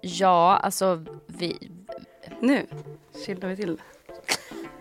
ja 0.00 0.56
alltså 0.56 1.04
vi... 1.26 1.70
Nu 2.40 2.66
chillar 3.26 3.48
vi 3.48 3.56
till. 3.56 3.80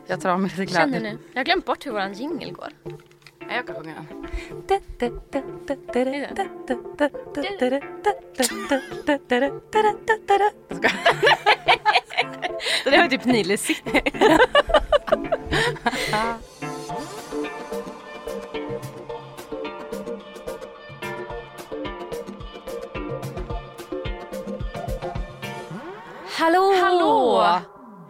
Jag 0.07 0.21
tar 0.21 0.29
av 0.29 0.39
mig 0.39 0.51
lite 0.51 0.65
kläder. 0.65 0.93
Känner 0.93 0.99
nu. 0.99 1.17
Jag 1.33 1.39
har 1.39 1.45
glömt 1.45 1.65
bort 1.65 1.85
hur 1.85 1.91
våran 1.91 2.13
jingle 2.13 2.51
går. 2.51 2.69
Ja, 3.39 3.55
jag 3.55 3.67
kan 3.67 3.75
sjunga 3.75 3.93
den. 3.93 4.27
Det 12.83 12.91
där 12.91 12.97
var 12.97 13.07
typ 13.07 13.25
Nile 13.25 13.57
City. 13.57 14.01
Hallå! 27.43 27.61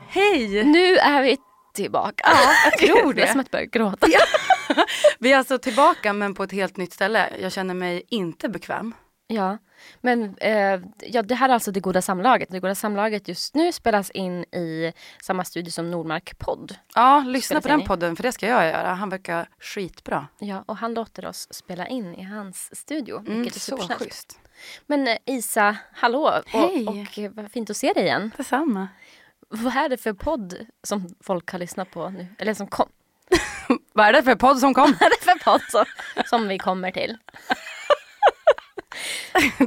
Hej! 0.08 0.64
Nu 0.64 0.96
är 0.96 1.22
vi 1.24 1.38
tillbaka. 1.74 2.24
Ja, 2.26 2.54
jag 2.72 2.80
tror 2.80 3.14
Det 3.14 3.22
är 3.22 3.26
det. 3.26 3.32
som 3.32 3.42
att 3.42 3.52
börja 3.52 3.66
gråta. 3.66 4.08
Vi 5.20 5.34
är 5.34 5.38
alltså 5.38 5.58
tillbaka 5.58 6.14
men 6.14 6.34
på 6.34 6.44
ett 6.44 6.52
helt 6.52 6.78
nytt 6.78 6.94
ställe. 6.94 7.30
Jag 7.42 7.52
känner 7.52 7.74
mig 7.74 8.04
inte 8.10 8.50
bekväm. 8.50 8.94
Ja, 9.28 9.58
men 10.02 10.36
eh, 10.38 10.80
ja, 11.00 11.22
det 11.22 11.36
här 11.36 11.50
är 11.50 11.54
alltså 11.54 11.72
Det 11.72 11.80
goda 11.80 12.02
samlaget. 12.02 12.50
Det 12.52 12.60
goda 12.60 12.76
samlaget 12.76 13.28
just 13.28 13.56
nu 13.56 13.72
spelas 13.72 14.12
in 14.12 14.44
i 14.44 14.94
samma 15.24 15.44
studio 15.44 15.72
som 15.72 15.92
Nordmark 15.92 16.38
podd. 16.38 16.76
Ja, 16.96 17.24
lyssna 17.28 17.62
på 17.62 17.68
den 17.68 17.82
i. 17.82 17.86
podden 17.86 18.16
för 18.16 18.24
det 18.24 18.32
ska 18.32 18.48
jag 18.48 18.66
göra. 18.66 18.94
Han 18.94 19.10
verkar 19.10 19.50
skitbra. 19.60 20.28
Ja, 20.40 20.64
och 20.68 20.78
han 20.78 20.94
låter 20.94 21.26
oss 21.26 21.48
spela 21.54 21.88
in 21.88 22.16
i 22.16 22.24
hans 22.24 22.76
studio. 22.76 23.20
Mm, 23.20 23.42
vilket 23.42 23.56
är 23.56 23.60
så 23.60 23.78
supersnällt. 23.78 24.40
Men 24.88 25.08
eh, 25.08 25.18
Isa, 25.26 25.76
hallå! 25.94 26.42
Hej. 26.46 26.88
Och, 26.88 26.98
och 26.98 27.20
eh, 27.20 27.32
vad 27.32 27.52
fint 27.52 27.70
att 27.70 27.78
se 27.78 27.94
dig 27.94 28.04
igen. 28.04 28.32
Detsamma. 28.38 28.88
Vad 29.52 29.76
är 29.76 29.90
det 29.90 29.98
för 29.98 30.14
podd 30.14 30.66
som 30.84 31.16
folk 31.20 31.52
har 31.52 31.60
lyssnat 31.60 31.92
på 31.92 32.10
nu? 32.10 32.28
Eller 32.38 32.54
som 32.54 32.68
kom? 32.68 32.90
Vad 33.94 34.08
är 34.08 34.14
det 34.14 34.24
för 34.24 34.36
podd 34.36 34.60
som 34.60 34.74
kom? 34.74 34.84
Vad 35.00 35.02
är 35.02 35.10
det 35.10 35.24
för 35.24 35.44
podd 35.44 35.62
som, 35.62 35.86
som 36.26 36.48
vi 36.48 36.58
kommer 36.58 36.92
till? 36.92 37.18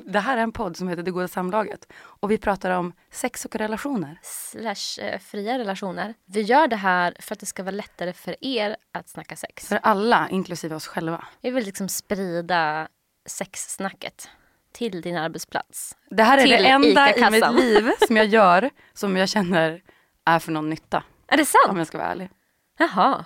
Det 0.04 0.20
här 0.20 0.36
är 0.36 0.42
en 0.42 0.53
podd 0.53 0.76
som 0.76 0.88
heter 0.88 1.03
Det 1.03 1.10
goda 1.10 1.28
samlaget. 1.28 1.92
Och 1.97 2.31
vi 2.31 2.38
pratar 2.38 2.70
om 2.70 2.92
sex 3.10 3.44
och 3.44 3.56
relationer. 3.56 4.19
Slash 4.22 5.04
eh, 5.04 5.19
fria 5.19 5.59
relationer. 5.59 6.14
Vi 6.25 6.41
gör 6.41 6.69
det 6.69 6.76
här 6.76 7.16
för 7.20 7.34
att 7.34 7.41
det 7.41 7.47
ska 7.47 7.62
vara 7.62 7.75
lättare 7.75 8.12
för 8.12 8.36
er 8.41 8.76
att 8.92 9.09
snacka 9.09 9.36
sex. 9.36 9.69
För 9.69 9.80
alla, 9.82 10.28
inklusive 10.30 10.75
oss 10.75 10.86
själva. 10.86 11.25
Vi 11.41 11.50
vill 11.50 11.64
liksom 11.64 11.88
sprida 11.88 12.88
sexsnacket 13.26 14.28
till 14.74 15.00
din 15.00 15.16
arbetsplats. 15.16 15.96
Det 16.10 16.22
här 16.22 16.38
är 16.38 16.46
det 16.46 16.66
enda 16.66 17.16
i 17.16 17.30
mitt 17.30 17.54
liv 17.54 17.90
som 18.06 18.16
jag 18.16 18.26
gör 18.26 18.70
som 18.92 19.16
jag 19.16 19.28
känner 19.28 19.82
är 20.24 20.38
för 20.38 20.52
någon 20.52 20.70
nytta. 20.70 21.02
Är 21.28 21.36
det 21.36 21.42
Om 21.42 21.46
sant? 21.46 21.78
jag 21.78 21.86
ska 21.86 21.98
vara 21.98 22.08
ärlig. 22.08 22.30
Jaha. 22.78 23.24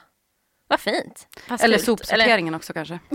Vad 0.68 0.80
fint. 0.80 1.28
Fast 1.46 1.64
Eller 1.64 1.78
sopsorteringen 1.78 2.54
också 2.54 2.72
kanske. 2.72 2.98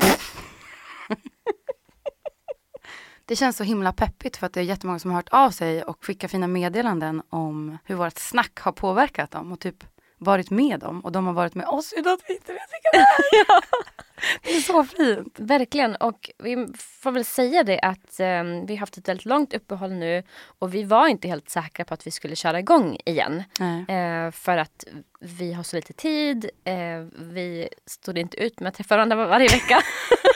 Det 3.25 3.35
känns 3.35 3.57
så 3.57 3.63
himla 3.63 3.93
peppigt 3.93 4.37
för 4.37 4.45
att 4.47 4.53
det 4.53 4.59
är 4.59 4.63
jättemånga 4.63 4.99
som 4.99 5.11
har 5.11 5.15
hört 5.15 5.29
av 5.29 5.51
sig 5.51 5.83
och 5.83 6.05
skickat 6.05 6.31
fina 6.31 6.47
meddelanden 6.47 7.21
om 7.29 7.77
hur 7.85 7.95
vårt 7.95 8.17
snack 8.17 8.59
har 8.59 8.71
påverkat 8.71 9.31
dem 9.31 9.51
och 9.51 9.59
typ 9.59 9.83
varit 10.23 10.49
med 10.49 10.79
dem 10.79 10.99
och 11.01 11.11
de 11.11 11.25
har 11.27 11.33
varit 11.33 11.55
med 11.55 11.67
oss 11.67 11.93
utan 11.97 12.13
att 12.13 12.21
vi 12.27 12.33
inte 12.33 12.53
vet 12.53 12.61
vilka 12.71 12.89
det 12.93 13.37
är. 13.53 13.63
Det 14.43 14.49
är 14.55 14.61
så 14.61 14.83
fint. 14.83 15.39
Verkligen. 15.39 15.95
Och 15.95 16.29
vi 16.37 16.67
får 16.77 17.11
väl 17.11 17.25
säga 17.25 17.63
det 17.63 17.79
att 17.79 18.19
eh, 18.19 18.43
vi 18.43 18.65
har 18.69 18.77
haft 18.77 18.97
ett 18.97 19.07
väldigt 19.07 19.25
långt 19.25 19.53
uppehåll 19.53 19.91
nu 19.93 20.23
och 20.59 20.73
vi 20.73 20.83
var 20.83 21.07
inte 21.07 21.27
helt 21.27 21.49
säkra 21.49 21.85
på 21.85 21.93
att 21.93 22.07
vi 22.07 22.11
skulle 22.11 22.35
köra 22.35 22.59
igång 22.59 22.97
igen. 23.05 23.43
Eh, 23.89 24.31
för 24.31 24.57
att 24.57 24.83
vi 25.19 25.53
har 25.53 25.63
så 25.63 25.75
lite 25.75 25.93
tid. 25.93 26.49
Eh, 26.63 26.73
vi 27.19 27.69
stod 27.85 28.17
inte 28.17 28.37
ut 28.37 28.59
med 28.59 28.69
att 28.69 28.75
träffa 28.75 28.95
varandra 28.95 29.15
var- 29.15 29.25
varje 29.27 29.47
vecka. 29.47 29.81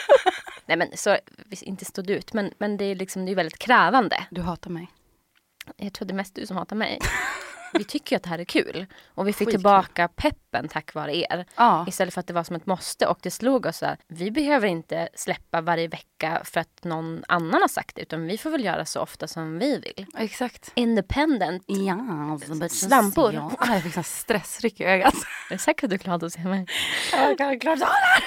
Nej 0.66 0.76
men 0.76 0.88
så, 0.96 1.16
vi 1.46 1.56
inte 1.62 1.84
stod 1.84 2.10
ut 2.10 2.32
men, 2.32 2.52
men 2.58 2.76
det 2.76 2.84
är 2.84 2.94
liksom 2.94 3.26
det 3.26 3.32
är 3.32 3.36
väldigt 3.36 3.58
krävande. 3.58 4.26
Du 4.30 4.40
hatar 4.42 4.70
mig. 4.70 4.88
Jag 5.76 5.92
tror 5.92 6.08
det 6.08 6.12
är 6.12 6.16
mest 6.16 6.34
du 6.34 6.46
som 6.46 6.56
hatar 6.56 6.76
mig. 6.76 6.98
Vi 7.72 7.84
tycker 7.84 8.12
ju 8.12 8.16
att 8.16 8.22
det 8.22 8.28
här 8.28 8.38
är 8.38 8.44
kul. 8.44 8.86
Och 9.14 9.28
vi 9.28 9.32
fick 9.32 9.38
Skitkul. 9.38 9.52
tillbaka 9.52 10.08
peppen 10.08 10.68
tack 10.68 10.94
vare 10.94 11.16
er. 11.16 11.44
Ja, 11.56 11.84
Istället 11.88 12.14
för 12.14 12.20
att 12.20 12.26
det 12.26 12.32
var 12.32 12.44
som 12.44 12.56
ett 12.56 12.66
måste. 12.66 13.06
Och 13.06 13.18
det 13.22 13.30
slog 13.30 13.66
oss 13.66 13.82
att 13.82 14.00
vi 14.08 14.30
behöver 14.30 14.68
inte 14.68 15.08
släppa 15.14 15.60
varje 15.60 15.88
vecka 15.88 16.40
för 16.44 16.60
att 16.60 16.84
någon 16.84 17.24
annan 17.28 17.60
har 17.60 17.68
sagt 17.68 17.96
det. 17.96 18.02
Utan 18.02 18.26
vi 18.26 18.38
får 18.38 18.50
väl 18.50 18.64
göra 18.64 18.84
så 18.84 19.00
ofta 19.00 19.26
som 19.26 19.58
vi 19.58 19.78
vill. 19.78 20.06
exakt. 20.18 20.72
Independent. 20.74 21.62
Ja, 21.66 22.38
Svampor. 22.70 23.34
Ja, 23.34 23.50
jag 23.66 23.82
fick 23.82 23.94
sån 23.94 24.04
stressryck 24.04 24.80
i 24.80 24.84
ögat. 24.84 25.14
Jag 25.50 25.54
är 25.54 25.58
säker 25.58 25.86
att 25.86 25.90
du 25.90 25.94
är 25.96 26.00
glad 26.00 26.24
att 26.24 26.32
se 26.32 26.40
mig. 26.40 26.66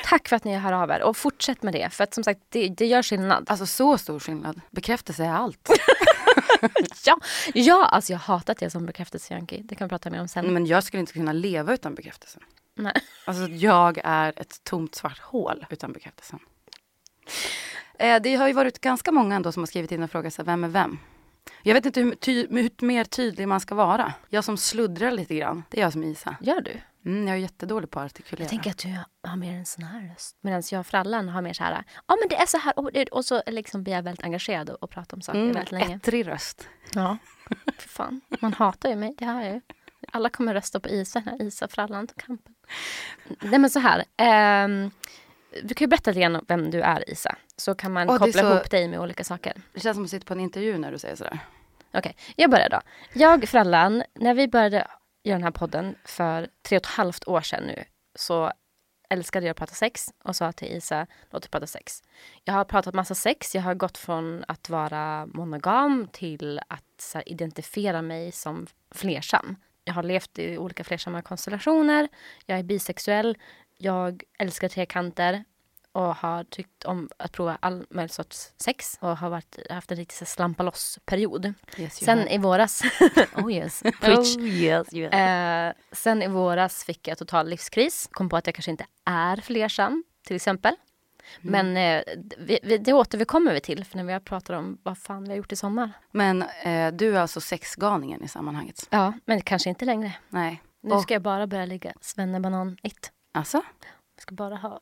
Tack 0.06 0.28
för 0.28 0.36
att 0.36 0.44
ni 0.44 0.56
hör 0.58 0.74
av 0.74 0.90
er. 0.92 1.02
Och 1.02 1.18
fortsätt 1.18 1.64
med 1.64 1.74
det. 1.74 1.90
För 1.94 2.04
att 2.04 2.14
som 2.14 2.24
sagt, 2.24 2.40
det, 2.50 2.68
det 2.70 2.86
gör 2.86 3.04
skillnad. 3.04 3.46
Alltså 3.50 3.66
så 3.66 3.98
stor 3.98 4.20
skillnad. 4.20 4.62
Bekräftelse 4.72 5.24
är 5.26 5.34
allt. 5.34 5.70
Ja, 7.06 7.20
ja 7.54 7.86
alltså 7.86 8.12
jag 8.12 8.20
har 8.20 8.36
hatat 8.36 8.58
det 8.58 8.70
som 8.70 8.86
bekräftelsejunkie. 8.86 9.62
Det 9.64 9.76
kan 9.76 9.88
vi 9.88 9.90
prata 9.90 10.10
mer 10.10 10.22
om 10.22 10.28
sen. 10.28 10.54
Men 10.54 10.66
jag 10.66 10.84
skulle 10.84 11.00
inte 11.00 11.14
kunna 11.14 11.34
leva 11.34 11.74
utan 11.74 11.96
bekräftelse. 11.96 12.40
Nej. 12.76 12.94
Alltså 13.26 13.48
jag 13.48 14.02
är 14.04 14.34
ett 14.42 14.64
tomt 14.64 14.96
svart 14.96 15.20
hål 15.20 15.66
utan 15.70 15.94
bekräftelsen. 15.94 16.40
Eh, 18.00 18.22
det 18.22 18.36
har 18.36 18.48
ju 18.48 18.54
varit 18.54 18.82
ganska 18.82 19.12
många 19.12 19.36
ändå 19.36 19.52
som 19.52 19.62
har 19.62 19.68
skrivit 19.68 19.92
in 19.92 20.04
och 20.04 20.12
frågat 20.12 20.34
sig, 20.34 20.46
vem 20.46 20.64
är 20.64 20.68
vem? 20.68 21.00
Jag 21.64 21.74
vet 21.74 21.86
inte 21.86 22.02
hur, 22.02 22.16
ty- 22.16 22.48
hur 22.50 22.86
mer 22.86 23.04
tydlig 23.04 23.48
man 23.48 23.60
ska 23.60 23.76
vara. 23.76 24.14
Jag 24.30 24.44
som 24.44 24.58
sluddrar 24.58 25.12
lite 25.12 25.36
grann, 25.36 25.64
det 25.70 25.78
är 25.78 25.82
jag 25.82 25.94
som 25.94 26.04
Isa. 26.04 26.36
Gör 26.42 26.62
du? 26.62 26.72
Mm, 27.06 27.28
jag 27.28 27.38
är 27.38 27.42
jättedålig 27.42 27.90
på 27.90 28.00
att 28.00 28.06
artikulera. 28.06 28.44
Jag 28.44 28.50
tänker 28.50 28.70
att 28.72 28.78
du 28.78 29.30
har 29.30 29.36
mer 29.38 29.54
en 29.54 29.66
sån 29.66 29.84
här 29.84 30.10
röst. 30.10 30.38
Medan 30.42 30.64
jag 30.72 30.80
och 30.80 30.86
Frallan 30.88 31.30
har 31.30 31.42
mer 31.42 31.54
så 31.54 31.64
här, 31.64 31.84
ja 32.08 32.18
men 32.20 32.30
det 32.30 32.36
är 32.36 32.46
så 32.46 32.58
här. 32.58 32.80
Och, 32.80 32.90
och 33.12 33.26
så 33.26 33.42
liksom 33.48 33.84
blir 33.84 33.94
jag 33.94 34.04
väldigt 34.04 34.26
engagerad 34.26 34.70
och, 34.70 34.84
och 34.84 34.90
pratar 34.90 35.18
om 35.18 35.22
saker 35.22 35.40
mm, 35.40 35.52
väldigt 35.54 35.72
länge. 35.72 35.96
ettrig 35.96 36.28
röst. 36.28 36.68
Ja. 36.94 37.18
För 37.78 37.90
fan, 37.90 38.22
man 38.42 38.54
hatar 38.54 38.90
ju 38.90 38.96
mig. 38.96 39.16
Det 39.18 39.26
har 39.26 39.42
jag 39.42 39.54
ju. 39.54 39.62
Alla 40.12 40.30
kommer 40.30 40.54
rösta 40.54 40.80
på 40.80 40.90
Isa, 40.90 41.20
den 41.20 41.28
här 41.40 41.48
Isa-Frallan-kampen. 41.48 42.56
Nej 43.42 43.60
men 43.60 43.70
så 43.70 43.80
här. 43.80 44.04
ehm, 44.18 44.92
du 45.64 45.74
kan 45.74 45.86
ju 45.86 45.88
berätta 45.88 46.12
lite 46.12 46.22
grann 46.22 46.36
om 46.36 46.46
vem 46.48 46.72
du 46.72 46.82
är 46.82 47.10
Isa. 47.10 47.36
Så 47.58 47.76
kan 47.76 47.92
man 47.92 48.10
är 48.10 48.18
koppla 48.18 48.42
så- 48.42 48.54
ihop 48.54 48.72
dig 48.72 48.88
med 48.88 49.00
olika 49.00 49.24
saker. 49.24 49.54
Det 49.74 49.80
känns 49.80 49.98
som 49.98 50.04
att 50.04 50.10
sitta 50.10 50.26
på 50.26 50.34
en 50.34 50.40
intervju 50.40 50.78
när 50.78 50.92
du 50.92 51.00
säger 51.00 51.16
sådär. 51.16 51.40
Okej, 51.94 52.16
jag 52.36 52.50
börjar 52.52 52.70
då. 52.70 52.82
Jag, 53.14 53.50
Frallan, 53.50 54.04
när 54.14 54.34
vi 54.34 54.48
började 54.48 54.88
göra 55.24 55.38
den 55.38 55.44
här 55.44 55.52
podden 55.52 55.96
för 56.06 56.48
tre 56.62 56.78
och 56.78 56.82
ett 56.84 56.86
halvt 56.92 57.28
år 57.28 57.42
sedan 57.42 57.64
nu 57.64 57.84
så 58.16 58.52
älskade 59.10 59.46
jag 59.46 59.52
att 59.52 59.58
prata 59.58 59.74
sex 59.74 60.06
och 60.24 60.36
sa 60.36 60.52
till 60.52 60.68
Isa, 60.68 61.08
låt 61.32 61.44
oss 61.44 61.50
prata 61.50 61.68
sex. 61.68 62.04
Jag 62.44 62.54
har 62.54 62.64
pratat 62.66 62.94
massa 62.94 63.16
sex, 63.16 63.56
jag 63.56 63.62
har 63.62 63.74
gått 63.76 63.98
från 63.98 64.44
att 64.48 64.70
vara 64.70 65.26
monogam 65.26 66.08
till 66.12 66.60
att 66.68 67.12
här, 67.14 67.30
identifiera 67.30 68.02
mig 68.02 68.32
som 68.32 68.68
flersam. 68.92 69.56
Jag 69.84 69.94
har 69.94 70.04
levt 70.04 70.40
i 70.40 70.58
olika 70.58 70.84
flersamma 70.84 71.22
konstellationer, 71.22 72.08
jag 72.46 72.60
är 72.60 72.64
bisexuell, 72.64 73.38
jag 73.82 74.24
älskar 74.40 74.70
trekanter 74.70 75.44
och 75.92 76.16
har 76.16 76.44
tyckt 76.44 76.86
om 76.86 77.10
att 77.18 77.32
prova 77.32 77.58
all 77.62 77.86
möjlig 77.90 78.12
sorts 78.12 78.54
sex 78.58 78.98
och 79.02 79.18
har 79.18 79.30
varit, 79.30 79.58
haft 79.70 79.92
en 79.92 79.98
riktig 79.98 80.28
slampa 80.28 80.64
loss-period. 80.64 81.54
Yes, 81.78 81.96
Sen 81.96 82.18
have. 82.20 82.34
i 82.34 82.38
våras, 82.38 82.82
oh 83.36 83.54
yes, 83.54 83.84
preach. 84.02 84.38
Oh, 84.38 84.44
yes, 84.48 84.88
have. 84.94 85.68
Eh, 85.68 85.74
sen 85.92 86.22
i 86.24 86.28
våras 86.28 86.84
fick 86.84 87.08
jag 87.08 87.18
total 87.18 87.50
livskris. 87.50 88.10
Kom 88.12 88.30
på 88.30 88.38
att 88.38 88.46
jag 88.48 88.56
kanske 88.56 88.72
inte 88.72 88.86
är 89.06 89.38
flersam, 89.38 90.04
till 90.28 90.36
exempel. 90.36 90.76
Men 91.42 91.78
eh, 91.78 92.04
vi, 92.38 92.60
vi, 92.64 92.78
det 92.78 92.94
återkommer 92.94 93.54
vi 93.54 93.60
till, 93.62 93.86
för 93.86 93.98
när 93.98 94.04
vi 94.04 94.14
har 94.14 94.20
pratat 94.20 94.58
om 94.58 94.78
vad 94.84 94.98
fan 94.98 95.24
vi 95.24 95.30
har 95.30 95.36
gjort 95.38 95.52
i 95.52 95.56
sommar. 95.56 95.92
Men 96.12 96.42
eh, 96.64 96.94
du 96.94 97.16
är 97.16 97.20
alltså 97.20 97.42
sexgalningen 97.42 98.24
i 98.24 98.28
sammanhanget? 98.28 98.88
Ja, 98.90 99.14
men 99.26 99.42
kanske 99.42 99.70
inte 99.70 99.86
längre. 99.86 100.14
Nej. 100.30 100.62
Nu 100.82 100.96
Och- 100.96 101.02
ska 101.02 101.14
jag 101.14 101.22
bara 101.22 101.48
börja 101.48 101.66
ligga 101.66 101.94
svennebanan-it. 102.02 103.12
Alltså? 103.32 103.58
Jag 104.16 104.22
ska 104.22 104.36
bara 104.36 104.56
ha 104.56 104.80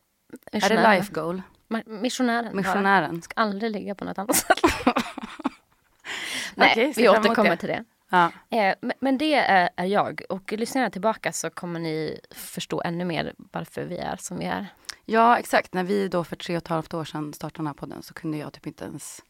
Är 0.52 0.68
det 0.68 0.94
life 0.94 1.12
goal? 1.12 1.42
Missionären. 1.86 2.44
bara. 2.44 2.56
Missionären? 2.56 3.14
Jag 3.14 3.24
ska 3.24 3.40
aldrig 3.40 3.72
ligga 3.72 3.94
på 3.94 4.04
något 4.04 4.18
annat 4.18 4.36
sätt. 4.36 4.58
Nej, 6.54 6.70
Okej, 6.72 6.92
vi 6.96 7.08
återkommer 7.08 7.50
det. 7.50 7.56
till 7.56 7.68
det. 7.68 7.84
Ja. 8.08 8.24
Eh, 8.50 8.74
men, 8.80 8.92
men 9.00 9.18
det 9.18 9.34
är, 9.34 9.70
är 9.76 9.84
jag. 9.84 10.22
Och 10.28 10.52
lyssnar 10.52 10.82
jag 10.82 10.92
tillbaka 10.92 11.32
så 11.32 11.50
kommer 11.50 11.80
ni 11.80 12.20
förstå 12.30 12.82
ännu 12.84 13.04
mer 13.04 13.34
varför 13.36 13.84
vi 13.84 13.98
är 13.98 14.16
som 14.16 14.38
vi 14.38 14.44
är. 14.44 14.66
ja, 15.04 15.38
exakt. 15.38 15.74
När 15.74 15.84
vi 15.84 16.08
då 16.08 16.24
för 16.24 16.36
tre 16.36 16.56
och 16.56 16.62
ett 16.62 16.68
halvt 16.68 16.94
år 16.94 17.04
sedan 17.04 17.32
startade 17.32 17.58
den 17.58 17.66
här 17.66 17.74
podden 17.74 18.02
så 18.02 18.14
kunde 18.14 18.38
jag 18.38 18.52
typ 18.52 18.66
inte 18.66 18.84
ens 18.84 19.22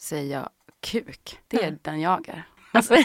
säga 0.00 0.48
kuk. 0.80 1.38
Det 1.48 1.56
är 1.56 1.70
Nej. 1.70 1.78
den 1.82 2.00
jag 2.00 2.28
är. 2.28 2.42
Alltså, 2.74 2.96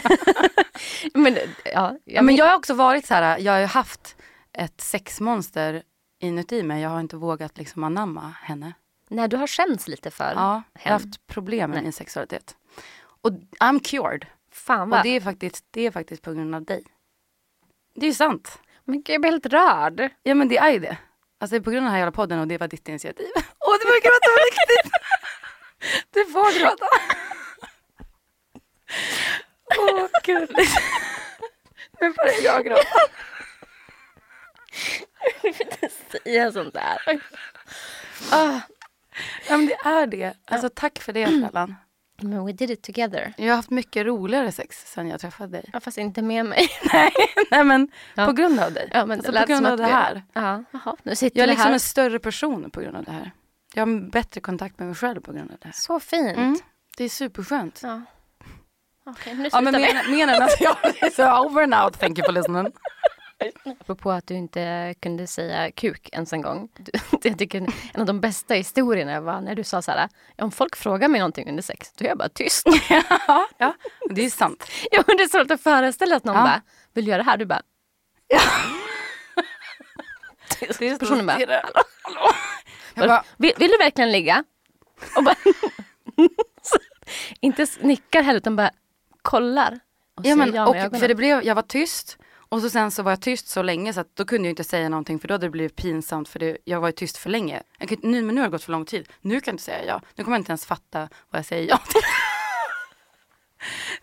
men, 1.14 1.38
ja, 1.64 1.98
Ja, 2.04 2.22
men 2.22 2.36
jag 2.36 2.46
har 2.46 2.56
också 2.56 2.74
varit 2.74 3.06
så 3.06 3.14
här, 3.14 3.38
jag 3.38 3.52
har 3.52 3.60
ju 3.60 3.66
haft 3.66 4.16
ett 4.58 4.80
sexmonster 4.80 5.82
inuti 6.18 6.62
mig. 6.62 6.82
Jag 6.82 6.90
har 6.90 7.00
inte 7.00 7.16
vågat 7.16 7.58
liksom 7.58 7.84
anamma 7.84 8.34
henne. 8.42 8.72
Nej, 9.08 9.28
du 9.28 9.36
har 9.36 9.46
skämts 9.46 9.88
lite 9.88 10.10
för 10.10 10.32
Ja, 10.34 10.62
jag 10.72 10.82
har 10.82 10.90
haft 10.90 11.26
problem 11.26 11.70
med 11.70 11.82
min 11.82 11.92
sexualitet. 11.92 12.56
Och 13.22 13.30
I'm 13.60 13.80
cured. 13.84 14.26
Fan 14.50 14.90
vad... 14.90 15.00
Och 15.00 15.04
det 15.04 15.08
är, 15.16 15.20
faktiskt, 15.20 15.64
det 15.70 15.86
är 15.86 15.90
faktiskt 15.90 16.22
på 16.22 16.32
grund 16.32 16.54
av 16.54 16.64
dig. 16.64 16.84
Det 17.94 18.06
är 18.06 18.08
ju 18.10 18.14
sant. 18.14 18.58
Men 18.84 19.02
jag 19.06 19.20
blir 19.20 19.30
helt 19.30 19.46
rörd. 19.46 20.10
Ja 20.22 20.34
men 20.34 20.48
det 20.48 20.58
är 20.58 20.70
ju 20.70 20.78
det. 20.78 20.98
Alltså 21.38 21.52
det 21.54 21.58
är 21.58 21.64
på 21.64 21.70
grund 21.70 21.82
av 21.82 21.84
den 21.84 21.92
här 21.92 21.98
jävla 21.98 22.12
podden 22.12 22.38
och 22.38 22.48
det 22.48 22.58
var 22.58 22.68
ditt 22.68 22.88
initiativ. 22.88 23.26
Åh 23.36 23.74
du 23.80 23.86
får 23.86 24.02
gråta 24.02 24.28
på 24.36 24.40
riktigt. 24.48 24.92
Du 26.10 26.24
får 26.24 26.60
gråta. 26.60 26.86
Åh 29.78 30.06
gulligt. 30.24 30.72
Nu 32.00 32.12
börjar 32.12 32.42
jag 32.44 32.64
gråta. 32.64 32.98
Säga 36.24 36.52
sånt 36.52 36.74
där. 36.74 36.98
Ah, 38.32 38.60
Ja 39.48 39.56
men 39.56 39.66
det 39.66 39.74
är 39.74 40.06
det. 40.06 40.34
Alltså 40.44 40.68
tack 40.74 40.98
för 40.98 41.12
det 41.12 41.26
Frällan. 41.26 41.74
men 42.22 42.46
we 42.46 42.52
did 42.52 42.70
it 42.70 42.82
together. 42.82 43.32
Jag 43.36 43.48
har 43.48 43.56
haft 43.56 43.70
mycket 43.70 44.06
roligare 44.06 44.52
sex 44.52 44.92
sen 44.92 45.08
jag 45.08 45.20
träffade 45.20 45.50
dig. 45.52 45.70
Ja, 45.72 45.80
fast 45.80 45.98
inte 45.98 46.22
med 46.22 46.46
mig. 46.46 46.68
Nej, 46.92 47.12
nej 47.50 47.64
men 47.64 47.88
Ja. 48.14 48.26
på 48.26 48.32
grund 48.32 48.60
av 48.60 48.72
dig. 48.72 48.90
Ja, 48.92 49.06
men 49.06 49.18
alltså, 49.18 49.32
det 49.32 49.40
på 49.40 49.46
grund 49.46 49.66
av 49.66 49.76
det 49.76 49.84
här. 49.86 50.22
Ja, 50.32 50.64
jaha, 50.70 50.96
nu 51.02 51.16
sitter 51.16 51.38
Jag 51.38 51.44
är 51.44 51.48
liksom 51.48 51.66
här. 51.66 51.72
en 51.72 51.80
större 51.80 52.18
person 52.18 52.70
på 52.70 52.80
grund 52.80 52.96
av 52.96 53.04
det 53.04 53.12
här. 53.12 53.30
Jag 53.74 53.86
har 53.86 54.10
bättre 54.10 54.40
kontakt 54.40 54.78
med 54.78 54.86
mig 54.88 54.96
själv 54.96 55.20
på 55.20 55.32
grund 55.32 55.50
av 55.50 55.56
det 55.60 55.64
här. 55.64 55.72
Så 55.72 56.00
fint. 56.00 56.36
Mm. 56.36 56.58
Det 56.96 57.04
är 57.04 57.08
superskönt. 57.08 57.80
Ja. 57.82 58.02
Okej, 59.06 59.34
nu 59.34 59.48
Ja 59.52 59.60
men 59.60 59.74
slutar 59.74 59.88
vi. 59.88 59.94
menar, 60.16 60.26
menar 60.32 60.40
att 60.46 60.60
jag 60.60 60.76
är 61.02 61.10
så 61.10 61.46
over 61.46 61.66
now, 61.66 61.90
thank 61.90 62.18
you 62.18 62.26
for 62.26 62.32
listening. 62.32 62.66
Apropå 63.80 64.10
att 64.10 64.26
du 64.26 64.34
inte 64.34 64.94
kunde 65.00 65.26
säga 65.26 65.70
kuk 65.70 66.08
ens 66.12 66.32
en 66.32 66.42
gång. 66.42 66.68
Du, 66.76 66.92
jag 67.28 67.38
tycker 67.38 67.58
en 67.94 68.00
av 68.00 68.06
de 68.06 68.20
bästa 68.20 68.54
historierna 68.54 69.20
var 69.20 69.40
när 69.40 69.54
du 69.54 69.64
sa 69.64 69.82
så 69.82 69.90
här, 69.90 70.08
om 70.38 70.50
folk 70.50 70.76
frågar 70.76 71.08
mig 71.08 71.18
någonting 71.20 71.48
under 71.48 71.62
sex, 71.62 71.92
då 71.92 72.04
är 72.04 72.08
jag 72.08 72.18
bara 72.18 72.28
tyst. 72.28 72.66
ja, 73.28 73.48
ja, 73.58 73.74
det 74.10 74.24
är 74.24 74.30
sant. 74.30 74.70
ja, 74.90 75.02
men 75.06 75.16
det 75.16 75.22
är 75.22 75.28
så 75.28 75.38
roligt 75.38 75.50
att 75.50 75.60
föreställa 75.60 76.16
att 76.16 76.24
någon 76.24 76.36
Ja. 76.36 76.42
bara, 76.42 76.62
vill 76.92 77.04
du 77.04 77.10
göra 77.10 77.22
det 77.22 77.30
här? 77.30 77.36
Du 77.36 77.46
bara, 77.46 77.62
Det 80.60 80.66
är 80.86 80.98
Personen 80.98 81.26
bara, 81.26 81.32
hallå, 81.36 81.60
hallå. 82.94 83.08
Bara, 83.08 83.24
vill, 83.36 83.52
vill 83.58 83.70
du 83.70 83.78
verkligen 83.78 84.12
ligga? 84.12 84.44
Och 85.16 85.24
bara, 85.24 85.34
inte 87.40 87.66
nickar 87.80 88.22
heller 88.22 88.36
utan 88.38 88.56
bara 88.56 88.70
kollar. 89.22 89.80
Och 90.16 90.26
ja, 90.26 90.36
men, 90.36 90.54
ja 90.54 90.66
och, 90.68 90.98
för 90.98 91.08
det 91.08 91.14
blev, 91.14 91.44
jag 91.44 91.54
var 91.54 91.62
tyst 91.62 92.18
och 92.48 92.60
så 92.60 92.70
sen 92.70 92.90
så 92.90 93.02
var 93.02 93.12
jag 93.12 93.20
tyst 93.20 93.48
så 93.48 93.62
länge 93.62 93.92
så 93.92 94.00
att 94.00 94.16
då 94.16 94.24
kunde 94.24 94.48
jag 94.48 94.52
inte 94.52 94.64
säga 94.64 94.88
någonting 94.88 95.18
för 95.18 95.28
då 95.28 95.34
hade 95.34 95.46
det 95.46 95.50
blivit 95.50 95.76
pinsamt 95.76 96.28
för 96.28 96.38
det, 96.38 96.58
jag 96.64 96.80
var 96.80 96.88
ju 96.88 96.92
tyst 96.92 97.16
för 97.16 97.30
länge. 97.30 97.62
Jag 97.78 97.88
kan, 97.88 97.98
nu, 98.02 98.22
men 98.22 98.34
nu 98.34 98.40
har 98.40 98.48
det 98.48 98.50
gått 98.50 98.64
för 98.64 98.72
lång 98.72 98.84
tid. 98.84 99.08
Nu 99.20 99.40
kan 99.40 99.54
inte 99.54 99.64
säga 99.64 99.84
ja. 99.84 100.02
Nu 100.14 100.24
kommer 100.24 100.36
jag 100.36 100.40
inte 100.40 100.50
ens 100.50 100.66
fatta 100.66 101.08
vad 101.30 101.38
jag 101.38 101.46
säger 101.46 101.68
ja 101.68 101.78
till. 101.78 102.00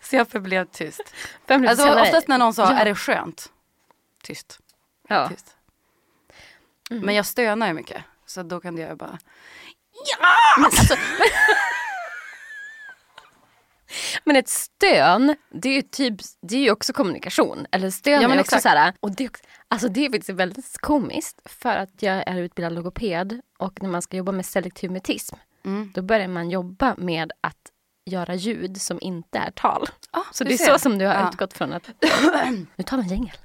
så 0.00 0.16
jag 0.16 0.28
förblev 0.28 0.64
tyst. 0.64 1.14
Alltså 1.46 2.00
oftast 2.00 2.28
när 2.28 2.38
någon 2.38 2.54
sa, 2.54 2.72
ja. 2.72 2.78
är 2.78 2.84
det 2.84 2.94
skönt? 2.94 3.52
Tyst. 4.22 4.58
ja. 5.08 5.28
tyst. 5.28 5.56
Men 6.90 7.14
jag 7.14 7.26
stönar 7.26 7.66
ju 7.66 7.72
mycket. 7.72 8.04
Så 8.26 8.42
då 8.42 8.60
kan 8.60 8.78
jag 8.78 8.96
bara, 8.96 9.18
Men, 10.56 10.64
alltså, 10.64 10.94
men, 14.24 14.36
ett 14.36 14.48
stön, 14.48 15.36
det 15.50 15.68
är 15.68 15.72
ju 15.74 15.82
typ, 15.82 16.14
det 16.42 16.56
är 16.56 16.60
ju 16.60 16.70
också 16.70 16.92
kommunikation. 16.92 17.66
Eller 17.70 17.90
stön 17.90 18.22
Ja, 18.22 18.28
men 18.28 18.38
är 18.38 18.42
också 18.42 18.58
så 18.60 18.68
här, 18.68 18.92
och 19.00 19.16
det, 19.16 19.30
alltså 19.68 19.88
det 19.88 20.06
är 20.06 20.10
faktiskt 20.10 20.30
väldigt 20.30 20.78
komiskt 20.80 21.40
för 21.44 21.76
att 21.76 22.02
jag 22.02 22.28
är 22.28 22.36
utbildad 22.40 22.72
logoped 22.72 23.40
och 23.58 23.82
när 23.82 23.88
man 23.90 24.02
ska 24.02 24.16
jobba 24.16 24.32
med 24.32 24.46
selektiv 24.46 24.90
mutism 24.90 25.36
mm. 25.64 25.92
då 25.94 26.02
börjar 26.02 26.28
man 26.28 26.50
jobba 26.50 26.94
med 26.98 27.32
att 27.40 27.56
göra 28.10 28.34
ljud 28.34 28.80
som 28.80 28.98
inte 29.00 29.38
är 29.38 29.50
tal. 29.50 29.86
ah, 30.10 30.22
Så 30.32 30.44
det 30.44 30.52
är 30.54 30.58
ser. 30.58 30.72
så 30.72 30.78
som 30.78 30.98
du 30.98 31.06
har 31.06 31.14
Ja. 31.14 31.28
utgått 31.28 31.52
från 31.52 31.72
att... 31.72 31.88
nu 32.76 32.82
tar 32.84 32.96
vi 32.96 33.02
en 33.02 33.08
jingel. 33.08 33.36